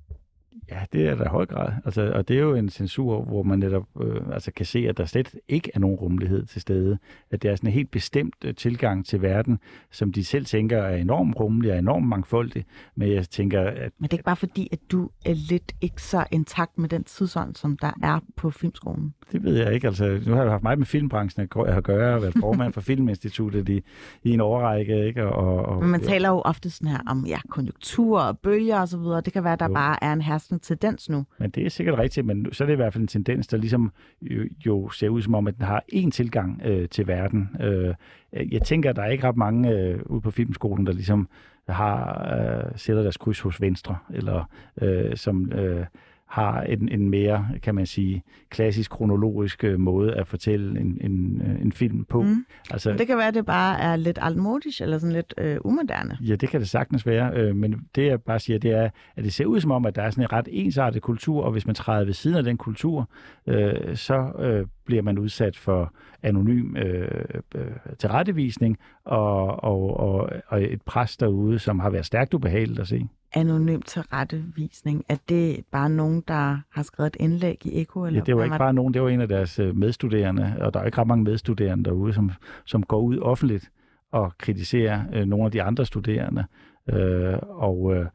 Ja, 0.70 0.84
det 0.92 1.08
er 1.08 1.14
der 1.14 1.24
i 1.24 1.28
høj 1.28 1.46
grad. 1.46 1.72
Altså, 1.84 2.12
og 2.14 2.28
det 2.28 2.36
er 2.36 2.40
jo 2.40 2.54
en 2.54 2.68
censur, 2.68 3.22
hvor 3.22 3.42
man 3.42 3.58
netop 3.58 3.84
øh, 4.00 4.20
altså 4.32 4.52
kan 4.52 4.66
se, 4.66 4.78
at 4.88 4.98
der 4.98 5.04
slet 5.04 5.34
ikke 5.48 5.70
er 5.74 5.78
nogen 5.78 5.96
rummelighed 5.96 6.46
til 6.46 6.60
stede. 6.60 6.98
At 7.30 7.42
det 7.42 7.50
er 7.50 7.56
sådan 7.56 7.68
en 7.68 7.74
helt 7.74 7.90
bestemt 7.90 8.34
øh, 8.44 8.54
tilgang 8.54 9.06
til 9.06 9.22
verden, 9.22 9.58
som 9.90 10.12
de 10.12 10.24
selv 10.24 10.44
tænker 10.44 10.78
er 10.78 10.96
enormt 10.96 11.40
rummelig 11.40 11.72
og 11.72 11.78
enormt 11.78 12.06
mangfoldig. 12.06 12.64
Men 12.96 13.12
jeg 13.12 13.28
tænker, 13.28 13.60
at... 13.60 13.92
Men 13.98 14.02
det 14.02 14.12
er 14.12 14.14
ikke 14.14 14.24
bare 14.24 14.36
fordi, 14.36 14.68
at 14.72 14.78
du 14.92 15.10
er 15.24 15.34
lidt 15.50 15.72
ikke 15.80 16.02
så 16.02 16.24
intakt 16.30 16.78
med 16.78 16.88
den 16.88 17.04
tidsånd, 17.04 17.54
som 17.54 17.76
der 17.76 17.92
er 18.02 18.20
på 18.36 18.50
filmskolen? 18.50 19.14
Det 19.32 19.42
ved 19.42 19.56
jeg 19.56 19.74
ikke. 19.74 19.86
Altså, 19.86 20.20
nu 20.26 20.34
har 20.34 20.42
jeg 20.42 20.50
haft 20.50 20.62
meget 20.62 20.78
med 20.78 20.86
filmbranchen 20.86 21.42
at 21.42 21.84
gøre, 21.84 22.14
og 22.14 22.22
været 22.22 22.34
formand 22.40 22.72
for 22.72 22.80
Filminstituttet 22.92 23.68
i, 23.68 23.82
i 24.22 24.30
en 24.30 24.40
årrække. 24.40 25.06
Ikke? 25.06 25.26
Og, 25.26 25.66
og, 25.66 25.82
Men 25.82 25.90
man 25.90 26.00
taler 26.00 26.28
jo 26.28 26.40
ofte 26.40 26.70
sådan 26.70 26.88
her 26.88 26.98
om 27.06 27.24
ja, 27.26 27.38
konjunktur 27.48 28.20
og 28.20 28.38
bølger 28.38 28.80
og 28.80 28.88
så 28.88 28.98
videre. 28.98 29.20
Det 29.20 29.32
kan 29.32 29.44
være, 29.44 29.52
at 29.52 29.60
der 29.60 29.68
jo. 29.68 29.74
bare 29.74 30.04
er 30.04 30.12
en 30.12 30.22
herskende 30.52 30.58
tendens 30.58 31.08
nu. 31.10 31.24
Men 31.38 31.50
det 31.50 31.66
er 31.66 31.70
sikkert 31.70 31.98
rigtigt, 31.98 32.26
men 32.26 32.52
så 32.52 32.64
er 32.64 32.66
det 32.66 32.72
i 32.72 32.76
hvert 32.76 32.92
fald 32.92 33.02
en 33.02 33.08
tendens, 33.08 33.46
der 33.46 33.56
ligesom 33.56 33.92
jo, 34.22 34.44
jo 34.66 34.90
ser 34.90 35.08
ud 35.08 35.22
som 35.22 35.34
om, 35.34 35.46
at 35.46 35.56
den 35.56 35.64
har 35.64 35.84
én 35.94 36.10
tilgang 36.10 36.62
øh, 36.64 36.88
til 36.88 37.06
verden. 37.06 37.48
Øh, 37.60 37.94
jeg 38.32 38.62
tænker, 38.62 38.90
at 38.90 38.96
der 38.96 39.02
er 39.02 39.10
ikke 39.10 39.28
ret 39.28 39.36
mange 39.36 39.70
øh, 39.70 40.00
ude 40.06 40.20
på 40.20 40.30
filmskolen, 40.30 40.86
der 40.86 40.92
ligesom 40.92 41.28
har 41.68 42.26
øh, 42.34 42.72
sætter 42.76 43.02
deres 43.02 43.16
kryds 43.16 43.40
hos 43.40 43.60
Venstre, 43.60 43.96
eller 44.14 44.44
øh, 44.82 45.16
som... 45.16 45.52
Øh, 45.52 45.86
har 46.32 46.62
en, 46.62 46.88
en 46.88 47.10
mere, 47.10 47.48
kan 47.62 47.74
man 47.74 47.86
sige, 47.86 48.22
klassisk 48.50 48.90
kronologisk 48.90 49.64
øh, 49.64 49.80
måde 49.80 50.14
at 50.14 50.28
fortælle 50.28 50.80
en, 50.80 50.98
en, 51.00 51.42
øh, 51.46 51.62
en 51.62 51.72
film 51.72 52.04
på. 52.04 52.22
Mm. 52.22 52.44
Altså, 52.70 52.92
det 52.92 53.06
kan 53.06 53.16
være, 53.16 53.28
at 53.28 53.34
det 53.34 53.46
bare 53.46 53.80
er 53.80 53.96
lidt 53.96 54.18
altmodisk, 54.22 54.80
eller 54.80 54.98
sådan 54.98 55.12
lidt 55.12 55.34
øh, 55.38 55.56
umoderne. 55.64 56.18
Ja, 56.20 56.34
det 56.34 56.48
kan 56.48 56.60
det 56.60 56.68
sagtens 56.68 57.06
være, 57.06 57.32
øh, 57.34 57.56
men 57.56 57.86
det 57.94 58.06
jeg 58.06 58.20
bare 58.20 58.38
siger, 58.38 58.58
det 58.58 58.70
er, 58.70 58.90
at 59.16 59.24
det 59.24 59.32
ser 59.32 59.44
ud 59.44 59.60
som 59.60 59.70
om, 59.70 59.86
at 59.86 59.96
der 59.96 60.02
er 60.02 60.10
sådan 60.10 60.24
en 60.24 60.32
ret 60.32 60.48
ensartet 60.50 61.02
kultur, 61.02 61.44
og 61.44 61.52
hvis 61.52 61.66
man 61.66 61.74
træder 61.74 62.04
ved 62.04 62.12
siden 62.12 62.36
af 62.36 62.44
den 62.44 62.56
kultur, 62.56 63.10
øh, 63.46 63.96
så 63.96 64.32
øh, 64.38 64.66
bliver 64.86 65.02
man 65.02 65.18
udsat 65.18 65.56
for 65.56 65.94
anonym 66.22 66.76
øh, 66.76 67.24
øh, 67.54 67.66
tilrettevisning 67.98 68.78
og, 69.04 69.64
og, 69.64 70.00
og, 70.00 70.30
og 70.48 70.62
et 70.62 70.82
pres 70.82 71.16
derude, 71.16 71.58
som 71.58 71.80
har 71.80 71.90
været 71.90 72.06
stærkt 72.06 72.34
ubehageligt 72.34 72.80
at 72.80 72.88
se 72.88 73.08
anonym 73.34 73.82
tilrettevisning? 73.82 75.04
Er 75.08 75.16
det 75.28 75.64
bare 75.72 75.90
nogen, 75.90 76.24
der 76.28 76.58
har 76.70 76.82
skrevet 76.82 77.16
et 77.16 77.16
indlæg 77.20 77.66
i 77.66 77.80
Eko? 77.80 78.04
Eller 78.04 78.20
ja, 78.20 78.24
det 78.24 78.36
var 78.36 78.44
ikke 78.44 78.58
bare 78.58 78.74
nogen, 78.74 78.94
det 78.94 79.02
var 79.02 79.08
en 79.08 79.20
af 79.20 79.28
deres 79.28 79.58
øh, 79.58 79.76
medstuderende, 79.76 80.56
og 80.60 80.74
der 80.74 80.80
er 80.80 80.84
ikke 80.84 80.98
ret 80.98 81.06
mange 81.06 81.24
medstuderende 81.24 81.84
derude, 81.84 82.12
som, 82.12 82.30
som 82.64 82.82
går 82.82 83.00
ud 83.00 83.18
offentligt 83.18 83.70
og 84.12 84.32
kritiserer 84.38 85.02
øh, 85.12 85.26
nogle 85.26 85.44
af 85.44 85.50
de 85.50 85.62
andre 85.62 85.86
studerende. 85.86 86.44
Øh, 86.90 87.34
og 87.42 87.94
øh, 87.96 88.06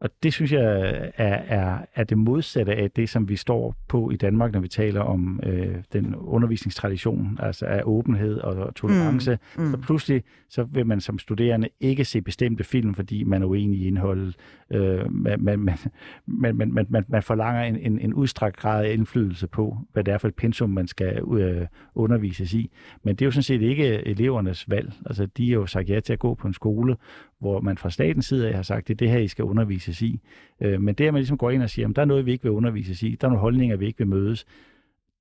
og 0.00 0.10
det 0.22 0.32
synes 0.32 0.52
jeg 0.52 0.62
er, 1.16 1.34
er, 1.34 1.78
er 1.94 2.04
det 2.04 2.18
modsatte 2.18 2.74
af 2.74 2.90
det, 2.90 3.08
som 3.08 3.28
vi 3.28 3.36
står 3.36 3.76
på 3.88 4.10
i 4.10 4.16
Danmark, 4.16 4.52
når 4.52 4.60
vi 4.60 4.68
taler 4.68 5.00
om 5.00 5.40
øh, 5.42 5.76
den 5.92 6.14
undervisningstradition, 6.16 7.38
altså 7.42 7.66
af 7.66 7.82
åbenhed 7.84 8.38
og 8.38 8.74
tolerance. 8.74 9.38
Mm, 9.56 9.64
mm. 9.64 9.70
Så 9.70 9.76
pludselig 9.76 10.24
så 10.48 10.62
vil 10.62 10.86
man 10.86 11.00
som 11.00 11.18
studerende 11.18 11.68
ikke 11.80 12.04
se 12.04 12.20
bestemte 12.20 12.64
film, 12.64 12.94
fordi 12.94 13.24
man 13.24 13.42
er 13.42 13.46
uenig 13.46 13.78
i 13.78 13.86
indholdet. 13.86 14.36
Øh, 14.72 15.12
man, 15.12 15.40
man, 15.40 15.58
man, 15.58 15.78
man, 16.26 16.56
man, 16.56 16.86
man, 16.88 17.04
man 17.08 17.22
forlanger 17.22 17.62
en, 17.62 17.76
en, 17.76 17.98
en 17.98 18.14
udstrakt 18.14 18.56
grad 18.56 18.84
af 18.84 18.92
indflydelse 18.92 19.46
på, 19.46 19.78
hvad 19.92 20.04
det 20.04 20.14
er 20.14 20.18
for 20.18 20.28
et 20.28 20.34
pensum, 20.34 20.70
man 20.70 20.86
skal 20.86 21.22
øh, 21.32 21.66
undervises 21.94 22.54
i. 22.54 22.70
Men 23.02 23.14
det 23.14 23.22
er 23.22 23.26
jo 23.26 23.30
sådan 23.30 23.42
set 23.42 23.62
ikke 23.62 24.06
elevernes 24.06 24.70
valg. 24.70 24.92
Altså, 25.06 25.26
de 25.26 25.48
er 25.48 25.52
jo 25.52 25.66
sagt 25.66 25.90
ja 25.90 26.00
til 26.00 26.12
at 26.12 26.18
gå 26.18 26.34
på 26.34 26.46
en 26.46 26.54
skole, 26.54 26.96
hvor 27.40 27.60
man 27.60 27.78
fra 27.78 27.90
statens 27.90 28.26
side 28.26 28.48
af 28.48 28.54
har 28.54 28.62
sagt, 28.62 28.88
det 28.88 28.94
er 28.94 28.98
det 28.98 29.10
her, 29.10 29.18
I 29.18 29.28
skal 29.28 29.44
undervises 29.44 30.02
i. 30.02 30.20
Øh, 30.60 30.80
men 30.80 30.94
det, 30.94 31.06
at 31.06 31.12
man 31.12 31.20
ligesom 31.20 31.38
går 31.38 31.50
ind 31.50 31.62
og 31.62 31.70
siger, 31.70 31.88
at 31.88 31.96
der 31.96 32.02
er 32.02 32.06
noget, 32.06 32.26
vi 32.26 32.32
ikke 32.32 32.42
vil 32.42 32.52
undervises 32.52 33.02
i, 33.02 33.16
der 33.20 33.26
er 33.26 33.30
nogle 33.30 33.40
holdninger, 33.40 33.76
vi 33.76 33.86
ikke 33.86 33.98
vil 33.98 34.06
mødes, 34.06 34.46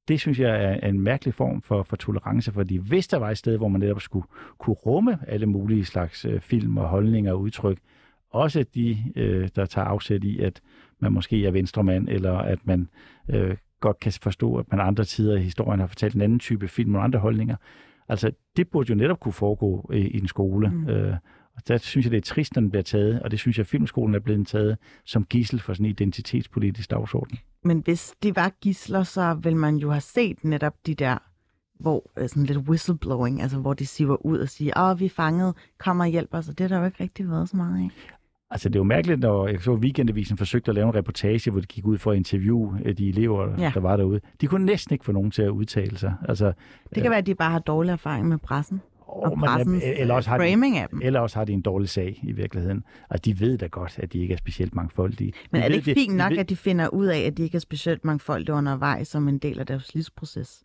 det 0.08 0.20
synes 0.20 0.40
jeg 0.40 0.64
er 0.64 0.88
en 0.90 1.00
mærkelig 1.00 1.34
form 1.34 1.62
for, 1.62 1.84
for 1.84 1.96
tolerance, 1.96 2.52
fordi 2.52 2.78
hvis 2.78 3.08
der 3.08 3.18
var 3.18 3.30
et 3.30 3.38
sted, 3.38 3.58
hvor 3.58 3.68
man 3.68 3.82
netop 3.82 4.02
skulle 4.02 4.26
kunne 4.58 4.74
rumme 4.74 5.20
alle 5.28 5.46
mulige 5.46 5.86
slags 5.86 6.26
øh, 6.26 6.40
film 6.40 6.78
og 6.78 6.88
holdninger 6.88 7.32
og 7.32 7.42
udtryk, 7.42 7.78
også 8.30 8.66
de, 8.76 8.98
øh, 9.16 9.50
der 9.56 9.66
tager 9.66 9.86
afsæt 9.88 10.24
i, 10.24 10.40
at 10.40 10.62
man 11.00 11.12
måske 11.12 11.46
er 11.46 11.52
venstremand, 11.52 12.10
eller 12.10 12.34
at 12.34 12.60
man 12.64 12.88
øh, 13.30 13.58
godt 13.80 14.00
kan 14.00 14.14
forstå, 14.22 14.56
at 14.56 14.66
man 14.72 14.80
andre 14.80 15.04
tider 15.04 15.38
i 15.38 15.42
historien 15.42 15.80
har 15.80 15.88
fortalt 15.88 16.16
en 16.16 16.22
anden 16.22 16.40
type 16.40 16.68
film 16.68 16.96
og 16.96 17.04
andre 17.04 17.20
holdninger. 17.20 17.56
Altså, 18.10 18.32
det 18.58 18.70
burde 18.70 18.90
jo 18.90 18.96
netop 18.96 19.20
kunne 19.20 19.34
foregå 19.34 19.92
i, 19.94 19.98
i 19.98 20.18
en 20.18 20.28
skole. 20.28 20.70
Mm. 20.70 20.90
Øh, 20.90 21.16
og 21.58 21.68
der 21.68 21.78
synes 21.78 22.06
jeg, 22.06 22.12
det 22.12 22.18
er 22.18 22.22
trist, 22.22 22.56
når 22.56 22.62
den 22.62 22.70
bliver 22.70 22.84
taget, 22.84 23.22
og 23.22 23.32
det 23.32 23.40
synes 23.40 23.58
jeg, 23.58 23.64
at 23.64 23.68
filmskolen 23.68 24.16
er 24.16 24.20
blevet 24.20 24.48
taget 24.48 24.78
som 25.06 25.24
gissel 25.24 25.60
for 25.60 25.74
sådan 25.74 25.86
en 25.86 25.90
identitetspolitisk 25.90 26.92
dagsorden. 26.92 27.38
Men 27.64 27.82
hvis 27.86 28.14
det 28.24 28.36
var 28.36 28.52
gisler, 28.62 29.04
så 29.04 29.34
vil 29.34 29.56
man 29.56 29.76
jo 29.76 29.92
have 29.92 30.02
set 30.02 30.44
netop 30.44 30.74
de 30.86 30.96
der, 30.96 31.18
hvor 31.80 32.12
øh, 32.18 32.30
sådan 32.30 32.44
lidt 32.44 32.58
whistleblowing, 32.58 33.42
altså 33.42 33.58
hvor 33.58 33.74
de 33.74 33.86
siver 33.86 34.26
ud 34.26 34.40
og 34.40 34.50
siger, 34.50 34.74
åh, 34.92 35.00
vi 35.00 35.06
er 35.06 35.10
fanget, 35.10 35.56
kom 35.78 36.00
og 36.00 36.08
hjælp 36.08 36.30
os, 36.32 36.50
og 36.50 36.58
det 36.58 36.64
har 36.64 36.68
der 36.68 36.80
jo 36.80 36.86
ikke 36.86 37.04
rigtig 37.04 37.30
været 37.30 37.50
så 37.50 37.58
meget 37.58 37.84
af. 37.84 37.90
Altså, 38.52 38.70
det 38.70 38.76
er 38.76 38.80
jo 38.80 38.84
mærkeligt, 38.84 39.20
når 39.20 39.48
jeg 39.48 39.62
så 39.62 39.74
Weekendavisen 39.74 40.38
forsøgte 40.38 40.72
at 40.72 40.76
lave 40.76 40.88
en 40.88 40.96
reportage, 40.96 41.52
hvor 41.52 41.60
de 41.60 41.66
gik 41.66 41.86
ud 41.86 41.98
for 41.98 42.12
at 42.12 42.18
interviewe 42.18 42.80
øh, 42.86 42.98
de 42.98 43.10
elever, 43.10 43.62
ja. 43.62 43.72
der 43.74 43.80
var 43.80 43.98
derude. 43.98 44.20
De 44.42 44.48
kunne 44.48 44.66
næsten 44.66 44.94
ikke 44.94 45.06
få 45.06 45.12
nogen 45.12 45.32
til 45.32 45.42
at 45.42 45.50
udtale 45.50 45.98
sig. 45.98 46.14
Altså, 46.30 46.46
det 46.46 46.94
kan 46.94 47.06
øh, 47.06 47.10
være, 47.10 47.18
at 47.18 47.26
de 47.26 47.36
bare 47.36 47.52
har 47.52 47.60
dårlig 47.60 47.92
erfaring 47.92 48.28
med 48.28 48.38
pressen. 48.38 48.82
Og 49.08 49.32
oh, 49.32 49.40
pressens 49.40 49.84
eller 49.86 50.14
også 50.14 50.30
har 50.30 50.38
de, 50.38 50.80
af 50.82 50.90
dem. 50.90 51.02
Eller 51.04 51.20
også 51.20 51.40
har 51.40 51.46
de 51.46 51.54
en 51.54 51.62
dårlig 51.62 51.90
sag 51.90 52.20
i 52.24 52.32
virkeligheden. 52.32 52.84
Og 53.10 53.26
de 53.26 53.40
ved 53.40 53.58
da 53.58 53.68
godt, 53.68 54.00
at 54.00 54.14
de 54.14 54.20
ikke 54.20 54.34
er 54.34 54.38
specielt 54.38 54.76
mangfoldige. 54.76 55.34
Men 55.52 55.62
de 55.62 55.66
er 55.66 55.70
det 55.70 55.76
ikke 55.88 55.94
fint 55.94 56.16
nok, 56.16 56.30
de 56.30 56.36
ved, 56.36 56.40
at 56.40 56.50
de 56.50 56.56
finder 56.56 56.88
ud 56.88 57.06
af, 57.06 57.20
at 57.20 57.38
de 57.38 57.44
ikke 57.44 57.56
er 57.56 57.60
specielt 57.60 58.06
mangfoldige 58.06 58.54
undervejs 58.54 59.08
som 59.08 59.28
en 59.28 59.38
del 59.38 59.60
af 59.60 59.66
deres 59.66 59.94
livsproces? 59.94 60.62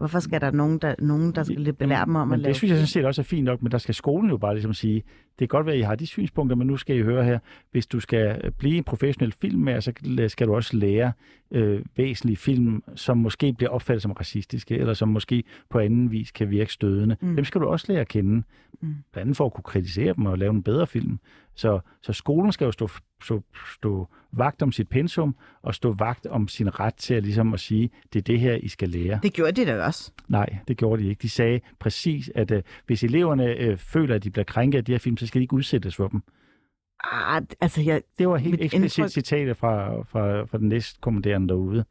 Hvorfor 0.00 0.20
skal 0.20 0.40
der 0.40 0.50
nogen, 0.50 0.78
der, 0.78 0.94
nogen, 0.98 1.34
der 1.34 1.42
skal 1.42 1.72
belære 1.72 2.04
dem 2.04 2.16
om 2.16 2.28
men 2.28 2.34
at 2.34 2.38
det 2.38 2.44
lave 2.44 2.54
synes 2.54 2.70
jeg 2.70 2.76
sådan 2.76 2.86
set 2.86 3.04
også 3.04 3.20
er 3.20 3.24
fint 3.24 3.44
nok, 3.44 3.62
men 3.62 3.72
der 3.72 3.78
skal 3.78 3.94
skolen 3.94 4.30
jo 4.30 4.36
bare 4.36 4.54
ligesom 4.54 4.74
sige, 4.74 5.02
det 5.38 5.38
kan 5.38 5.48
godt 5.48 5.66
være, 5.66 5.74
at 5.74 5.78
I 5.78 5.82
har 5.82 5.94
de 5.94 6.06
synspunkter, 6.06 6.56
men 6.56 6.66
nu 6.66 6.76
skal 6.76 6.96
I 6.96 7.02
høre 7.02 7.24
her, 7.24 7.38
hvis 7.70 7.86
du 7.86 8.00
skal 8.00 8.52
blive 8.58 8.76
en 8.76 8.84
professionel 8.84 9.34
filmmager, 9.40 9.80
så 9.80 9.92
skal 10.28 10.46
du 10.46 10.54
også 10.54 10.76
lære 10.76 11.12
øh, 11.50 11.82
væsentlige 11.96 12.36
film, 12.36 12.82
som 12.94 13.18
måske 13.18 13.52
bliver 13.52 13.70
opfattet 13.70 14.02
som 14.02 14.12
racistiske, 14.12 14.78
eller 14.78 14.94
som 14.94 15.08
måske 15.08 15.44
på 15.70 15.78
anden 15.78 16.10
vis 16.10 16.30
kan 16.30 16.50
virke 16.50 16.72
stødende. 16.72 17.16
Mm. 17.20 17.36
Dem 17.36 17.44
skal 17.44 17.60
du 17.60 17.66
også 17.66 17.86
lære 17.88 18.00
at 18.00 18.08
kende, 18.08 18.36
mm. 18.36 18.42
blandt 19.12 19.26
andet 19.26 19.36
for 19.36 19.46
at 19.46 19.54
kunne 19.54 19.64
kritisere 19.64 20.14
dem 20.14 20.26
og 20.26 20.38
lave 20.38 20.50
en 20.50 20.62
bedre 20.62 20.86
film. 20.86 21.18
Så, 21.54 21.80
så 22.02 22.12
skolen 22.12 22.52
skal 22.52 22.64
jo 22.64 22.72
stå, 22.72 22.88
stå, 23.22 23.42
stå 23.74 24.08
vagt 24.32 24.62
om 24.62 24.72
sit 24.72 24.88
pensum, 24.88 25.36
og 25.62 25.74
stå 25.74 25.92
vagt 25.92 26.26
om 26.26 26.48
sin 26.48 26.80
ret 26.80 26.94
til 26.94 27.14
at, 27.14 27.22
ligesom 27.22 27.54
at 27.54 27.60
sige, 27.60 27.90
det 28.12 28.18
er 28.18 28.22
det 28.22 28.40
her, 28.40 28.54
I 28.54 28.68
skal 28.68 28.88
lære. 28.88 29.20
Det 29.22 29.32
gjorde 29.32 29.52
de 29.52 29.66
da 29.66 29.84
også. 29.84 30.12
Nej, 30.28 30.56
det 30.68 30.76
gjorde 30.76 31.02
de 31.02 31.08
ikke. 31.08 31.22
De 31.22 31.28
sagde 31.28 31.60
præcis, 31.78 32.30
at 32.34 32.50
øh, 32.50 32.62
hvis 32.86 33.04
eleverne 33.04 33.44
øh, 33.46 33.76
føler, 33.76 34.14
at 34.14 34.24
de 34.24 34.30
bliver 34.30 34.44
krænket 34.44 34.78
af 34.78 34.84
de 34.84 34.92
her 34.92 34.98
film, 34.98 35.16
så 35.16 35.26
skal 35.26 35.38
de 35.38 35.42
ikke 35.44 35.54
udsættes 35.54 35.96
for 35.96 36.08
dem. 36.08 36.22
Ah, 37.12 37.42
altså, 37.60 37.82
jeg, 37.82 38.02
Det 38.18 38.28
var 38.28 38.36
helt 38.36 38.60
eksplicit 38.60 38.98
indtryk- 39.04 39.08
citat 39.08 39.56
fra, 39.56 40.02
fra, 40.02 40.44
fra 40.44 40.58
den 40.58 40.68
næste 40.68 40.98
kommanderende 41.00 41.48
derude. 41.48 41.84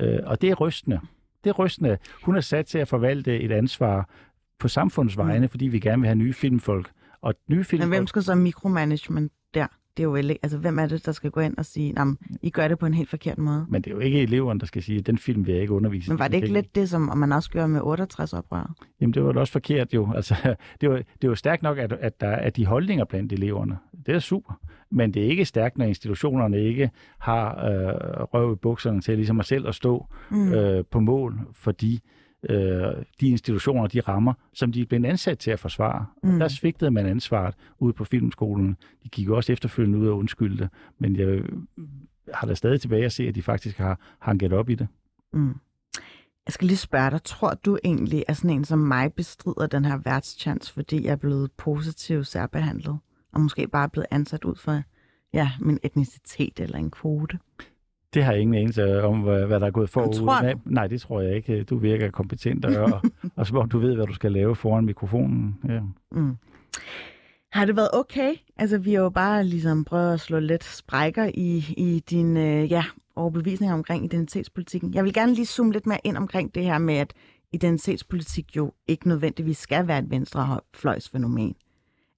Øh, 0.00 0.18
og 0.24 0.40
det 0.42 0.50
er 0.50 0.54
rystende. 0.54 1.00
Det 1.44 1.50
er 1.50 1.54
rystende. 1.54 1.98
Hun 2.22 2.36
er 2.36 2.40
sat 2.40 2.66
til 2.66 2.78
at 2.78 2.88
forvalte 2.88 3.40
et 3.40 3.52
ansvar 3.52 4.08
på 4.58 4.68
samfundets 4.68 5.16
vegne, 5.16 5.48
fordi 5.48 5.66
vi 5.66 5.78
gerne 5.80 6.00
vil 6.02 6.06
have 6.08 6.16
nye 6.16 6.32
filmfolk. 6.32 6.90
Og 7.20 7.34
nye 7.48 7.56
Men 7.56 7.64
filmfolk... 7.64 7.90
hvem 7.92 8.06
skal 8.06 8.22
så 8.22 8.34
micromanagement 8.34 9.32
der? 9.54 9.66
Det 9.96 10.02
er 10.02 10.04
jo 10.04 10.14
ikke, 10.14 10.38
altså 10.42 10.58
hvem 10.58 10.78
er 10.78 10.86
det, 10.86 11.06
der 11.06 11.12
skal 11.12 11.30
gå 11.30 11.40
ind 11.40 11.56
og 11.58 11.64
sige, 11.64 11.94
at 11.98 12.06
I 12.42 12.50
gør 12.50 12.68
det 12.68 12.78
på 12.78 12.86
en 12.86 12.94
helt 12.94 13.10
forkert 13.10 13.38
måde? 13.38 13.66
Men 13.68 13.82
det 13.82 13.90
er 13.90 13.94
jo 13.94 14.00
ikke 14.00 14.22
eleverne, 14.22 14.60
der 14.60 14.66
skal 14.66 14.82
sige, 14.82 14.98
at 14.98 15.06
den 15.06 15.18
film 15.18 15.46
vil 15.46 15.52
jeg 15.52 15.62
ikke 15.62 15.74
undervise. 15.74 16.08
i." 16.08 16.10
Men 16.10 16.18
var 16.18 16.28
det 16.28 16.36
ikke 16.36 16.52
lidt 16.52 16.74
det, 16.74 16.88
som 16.88 17.18
man 17.18 17.32
også 17.32 17.50
gjorde 17.50 17.68
med 17.68 17.80
68 17.84 18.32
oprør? 18.32 18.74
Jamen, 19.00 19.14
det 19.14 19.24
var 19.24 19.32
da 19.32 19.40
også 19.40 19.52
forkert 19.52 19.94
jo. 19.94 20.08
Altså, 20.22 20.54
det 20.80 20.90
var, 20.90 21.02
det 21.22 21.28
var 21.28 21.34
stærkt 21.34 21.62
nok, 21.62 21.78
at, 21.78 21.92
at 21.92 22.20
der 22.20 22.28
er 22.28 22.50
de 22.50 22.66
holdninger 22.66 23.04
blandt 23.04 23.32
eleverne. 23.32 23.78
Det 24.06 24.14
er 24.14 24.18
super. 24.18 24.60
Men 24.90 25.14
det 25.14 25.24
er 25.24 25.28
ikke 25.28 25.44
stærkt, 25.44 25.78
når 25.78 25.84
institutionerne 25.84 26.62
ikke 26.64 26.90
har 27.18 27.64
øh, 27.64 28.22
røv 28.22 28.52
i 28.52 28.56
bukserne 28.56 29.00
til 29.00 29.16
ligesom 29.16 29.40
at 29.40 29.46
selv 29.46 29.68
at 29.68 29.74
stå 29.74 30.06
mm. 30.30 30.52
øh, 30.52 30.84
på 30.90 31.00
mål 31.00 31.40
for 31.52 31.72
de, 31.72 31.94
øh, 31.94 32.00
de 33.20 33.28
institutioner, 33.28 33.86
de 33.86 34.00
rammer, 34.00 34.34
som 34.52 34.72
de 34.72 34.80
er 34.80 34.86
blevet 34.86 35.06
ansat 35.06 35.38
til 35.38 35.50
at 35.50 35.60
forsvare. 35.60 36.06
Mm. 36.22 36.38
Der 36.38 36.48
svigtede 36.48 36.90
man 36.90 37.06
ansvaret 37.06 37.54
ude 37.78 37.92
på 37.92 38.04
filmskolen. 38.04 38.76
De 39.04 39.08
gik 39.08 39.28
også 39.28 39.52
efterfølgende 39.52 39.98
ud 39.98 40.08
og 40.08 40.18
undskyldte. 40.18 40.70
Men 40.98 41.16
jeg 41.16 41.42
har 42.34 42.46
da 42.46 42.54
stadig 42.54 42.80
tilbage 42.80 43.04
at 43.04 43.12
se, 43.12 43.28
at 43.28 43.34
de 43.34 43.42
faktisk 43.42 43.78
har 43.78 43.98
hanket 44.18 44.52
op 44.52 44.70
i 44.70 44.74
det. 44.74 44.88
Mm. 45.32 45.54
Jeg 46.46 46.52
skal 46.52 46.66
lige 46.66 46.76
spørge 46.76 47.10
dig, 47.10 47.22
tror 47.22 47.54
du 47.54 47.78
egentlig, 47.84 48.24
at 48.28 48.36
sådan 48.36 48.50
en 48.50 48.64
som 48.64 48.78
mig 48.78 49.12
bestrider 49.12 49.66
den 49.66 49.84
her 49.84 49.96
værtschance, 50.04 50.72
fordi 50.72 51.04
jeg 51.04 51.12
er 51.12 51.16
blevet 51.16 51.52
positivt 51.52 52.26
særbehandlet, 52.26 52.98
og 53.32 53.40
måske 53.40 53.68
bare 53.68 53.84
er 53.84 53.88
blevet 53.88 54.06
ansat 54.10 54.44
ud 54.44 54.54
for 54.56 54.82
ja, 55.34 55.50
min 55.60 55.78
etnicitet 55.82 56.60
eller 56.60 56.78
en 56.78 56.90
kvote? 56.90 57.38
Det 58.14 58.24
har 58.24 58.32
jeg 58.32 58.40
ingen 58.40 58.54
anelse 58.54 59.04
om, 59.04 59.20
hvad, 59.20 59.46
hvad 59.46 59.60
der 59.60 59.66
er 59.66 59.70
gået 59.70 59.90
forud. 59.90 60.14
tror 60.14 60.40
du? 60.40 60.58
Nej, 60.64 60.86
det 60.86 61.00
tror 61.00 61.20
jeg 61.20 61.36
ikke. 61.36 61.62
Du 61.62 61.76
virker 61.76 62.10
kompetent, 62.10 62.64
og, 62.64 63.00
og 63.36 63.46
som 63.46 63.56
om 63.56 63.68
du 63.68 63.78
ved, 63.78 63.94
hvad 63.94 64.06
du 64.06 64.14
skal 64.14 64.32
lave 64.32 64.56
foran 64.56 64.84
mikrofonen. 64.84 65.58
Ja. 65.68 65.80
Mm. 66.12 66.36
Har 67.52 67.64
det 67.64 67.76
været 67.76 67.88
okay? 67.92 68.34
Altså, 68.56 68.78
vi 68.78 68.92
har 68.92 69.02
jo 69.02 69.10
bare 69.10 69.44
ligesom 69.44 69.84
prøvet 69.84 70.14
at 70.14 70.20
slå 70.20 70.38
lidt 70.38 70.64
sprækker 70.64 71.30
i, 71.34 71.74
i 71.76 72.02
din 72.10 72.36
øh, 72.36 72.72
ja, 72.72 72.84
overbevisning 73.16 73.72
omkring 73.72 74.04
identitetspolitikken. 74.04 74.94
Jeg 74.94 75.04
vil 75.04 75.12
gerne 75.12 75.34
lige 75.34 75.46
zoome 75.46 75.72
lidt 75.72 75.86
mere 75.86 75.98
ind 76.04 76.16
omkring 76.16 76.54
det 76.54 76.64
her 76.64 76.78
med, 76.78 76.94
at 76.94 77.12
identitetspolitik 77.52 78.56
jo 78.56 78.72
ikke 78.88 79.08
nødvendigvis 79.08 79.58
skal 79.58 79.88
være 79.88 79.98
et 79.98 80.10
venstrefløjsfænomen. 80.10 81.54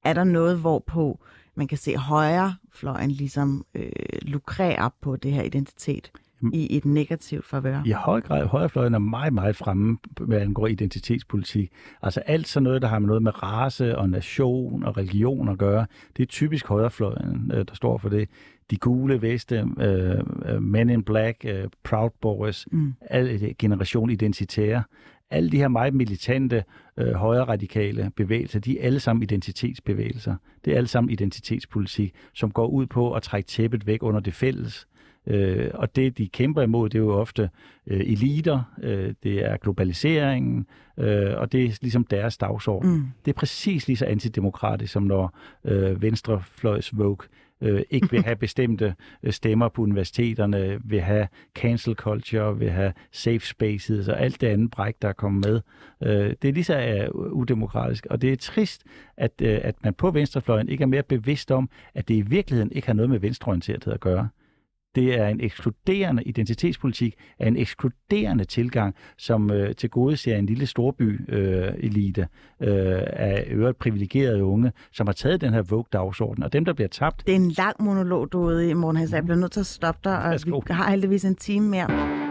Er 0.04 0.12
der 0.12 0.24
noget, 0.24 0.58
hvorpå 0.58 1.20
man 1.54 1.66
kan 1.66 1.78
se 1.78 1.96
højrefløjen 1.96 3.10
ligesom 3.10 3.66
øh, 3.74 3.90
lukrerer 4.22 4.88
på 5.00 5.16
det 5.16 5.32
her 5.32 5.42
identitet 5.42 6.10
i 6.52 6.76
et 6.76 6.84
negativt 6.84 7.46
favør? 7.46 7.82
I 7.86 7.90
høj 7.90 8.20
grad, 8.20 8.46
højrefløjen 8.46 8.94
er 8.94 8.98
meget, 8.98 9.32
meget 9.32 9.56
fremme, 9.56 9.98
hvad 10.20 10.40
angår 10.40 10.66
identitetspolitik. 10.66 11.72
Altså 12.02 12.20
alt 12.20 12.48
sådan 12.48 12.64
noget, 12.64 12.82
der 12.82 12.88
har 12.88 12.98
med 12.98 13.06
noget 13.06 13.22
med 13.22 13.42
race 13.42 13.98
og 13.98 14.10
nation 14.10 14.84
og 14.84 14.96
religion 14.96 15.48
at 15.48 15.58
gøre, 15.58 15.86
det 16.16 16.22
er 16.22 16.26
typisk 16.26 16.66
højrefløjen, 16.66 17.50
øh, 17.54 17.64
der 17.68 17.74
står 17.74 17.98
for 17.98 18.08
det. 18.08 18.28
De 18.70 18.76
gule 18.76 19.22
veste, 19.22 19.68
øh, 19.80 20.20
øh, 20.46 20.62
Men 20.62 20.90
in 20.90 21.02
Black, 21.02 21.44
øh, 21.44 21.64
Proud 21.84 22.10
Boys, 22.20 22.68
mm. 22.72 22.94
al 23.00 23.54
generation 23.58 24.10
identitære, 24.10 24.82
alle 25.34 25.50
de 25.50 25.56
her 25.56 25.68
meget 25.68 25.94
militante, 25.94 26.64
øh, 26.96 27.12
højre 27.12 27.44
radikale 27.44 28.10
bevægelser, 28.16 28.60
de 28.60 28.80
er 28.80 28.86
alle 28.86 29.00
sammen 29.00 29.22
identitetsbevægelser. 29.22 30.34
Det 30.64 30.72
er 30.72 30.76
alle 30.76 30.88
sammen 30.88 31.10
identitetspolitik, 31.10 32.14
som 32.32 32.50
går 32.50 32.66
ud 32.66 32.86
på 32.86 33.12
at 33.12 33.22
trække 33.22 33.46
tæppet 33.46 33.86
væk 33.86 34.02
under 34.02 34.20
det 34.20 34.34
fælles. 34.34 34.86
Øh, 35.26 35.70
og 35.74 35.96
det, 35.96 36.18
de 36.18 36.28
kæmper 36.28 36.62
imod, 36.62 36.88
det 36.88 36.98
er 36.98 37.02
jo 37.02 37.12
ofte 37.12 37.50
øh, 37.86 38.00
eliter, 38.00 38.62
øh, 38.82 39.14
det 39.22 39.44
er 39.44 39.56
globaliseringen, 39.56 40.66
øh, 40.98 41.32
og 41.36 41.52
det 41.52 41.64
er 41.64 41.78
ligesom 41.82 42.04
deres 42.04 42.38
dagsorden. 42.38 42.90
Mm. 42.90 43.02
Det 43.24 43.30
er 43.30 43.34
præcis 43.34 43.86
lige 43.86 43.96
så 43.96 44.04
antidemokratisk, 44.04 44.92
som 44.92 45.02
når 45.02 45.38
øh, 45.64 46.02
venstrefløjs 46.02 46.98
Vogue 46.98 47.26
øh, 47.64 47.82
ikke 47.90 48.10
vil 48.10 48.24
have 48.24 48.36
bestemte 48.36 48.94
øh, 49.22 49.32
stemmer 49.32 49.68
på 49.68 49.82
universiteterne, 49.82 50.78
vil 50.84 51.00
have 51.00 51.28
cancel 51.54 51.94
culture, 51.94 52.58
vil 52.58 52.70
have 52.70 52.92
safe 53.12 53.46
spaces 53.46 54.08
og 54.08 54.20
alt 54.20 54.40
det 54.40 54.46
andet 54.46 54.70
bræk, 54.70 54.94
der 55.02 55.08
er 55.08 55.12
kommet 55.12 55.46
med. 55.46 55.60
Øh, 56.02 56.34
det 56.42 56.48
er 56.48 56.52
lige 56.52 56.64
så 56.64 56.78
øh, 56.78 57.32
udemokratisk, 57.32 58.06
og 58.10 58.22
det 58.22 58.32
er 58.32 58.36
trist, 58.36 58.84
at, 59.16 59.32
øh, 59.42 59.60
at 59.62 59.74
man 59.84 59.94
på 59.94 60.10
venstrefløjen 60.10 60.68
ikke 60.68 60.82
er 60.82 60.86
mere 60.86 61.02
bevidst 61.02 61.50
om, 61.50 61.68
at 61.94 62.08
det 62.08 62.14
i 62.14 62.20
virkeligheden 62.20 62.72
ikke 62.72 62.86
har 62.86 62.94
noget 62.94 63.10
med 63.10 63.18
venstreorienterethed 63.18 63.92
at 63.92 64.00
gøre. 64.00 64.28
Det 64.94 65.18
er 65.18 65.28
en 65.28 65.40
ekskluderende 65.40 66.22
identitetspolitik, 66.22 67.14
er 67.38 67.46
en 67.48 67.56
ekskluderende 67.56 68.44
tilgang, 68.44 68.94
som 69.18 69.50
øh, 69.50 69.74
til 69.74 69.90
gode 69.90 70.16
ser 70.16 70.36
en 70.36 70.46
lille 70.46 70.66
storby-elite 70.66 72.26
øh, 72.60 73.02
af 73.06 73.44
øvrigt 73.46 73.78
privilegerede 73.78 74.44
unge, 74.44 74.72
som 74.92 75.06
har 75.06 75.14
taget 75.14 75.40
den 75.40 75.52
her 75.52 75.62
Vogue-dagsorden. 75.62 76.42
Og 76.42 76.52
dem, 76.52 76.64
der 76.64 76.72
bliver 76.72 76.88
tabt, 76.88 77.26
Det 77.26 77.32
er 77.32 77.36
en 77.36 77.50
lang 77.50 77.76
monolog, 77.80 78.32
du 78.32 78.42
er 78.42 78.46
ude 78.46 78.70
i, 78.70 78.72
Morten 78.72 79.00
Hassan. 79.00 79.16
Jeg 79.16 79.24
bliver 79.24 79.38
nødt 79.38 79.52
til 79.52 79.60
at 79.60 79.66
stoppe 79.66 80.00
dig, 80.04 80.22
og 80.22 80.30
Værsgo. 80.30 80.62
vi 80.66 80.72
har 80.72 80.90
heldigvis 80.90 81.24
en 81.24 81.36
time 81.36 81.68
mere. 81.68 82.23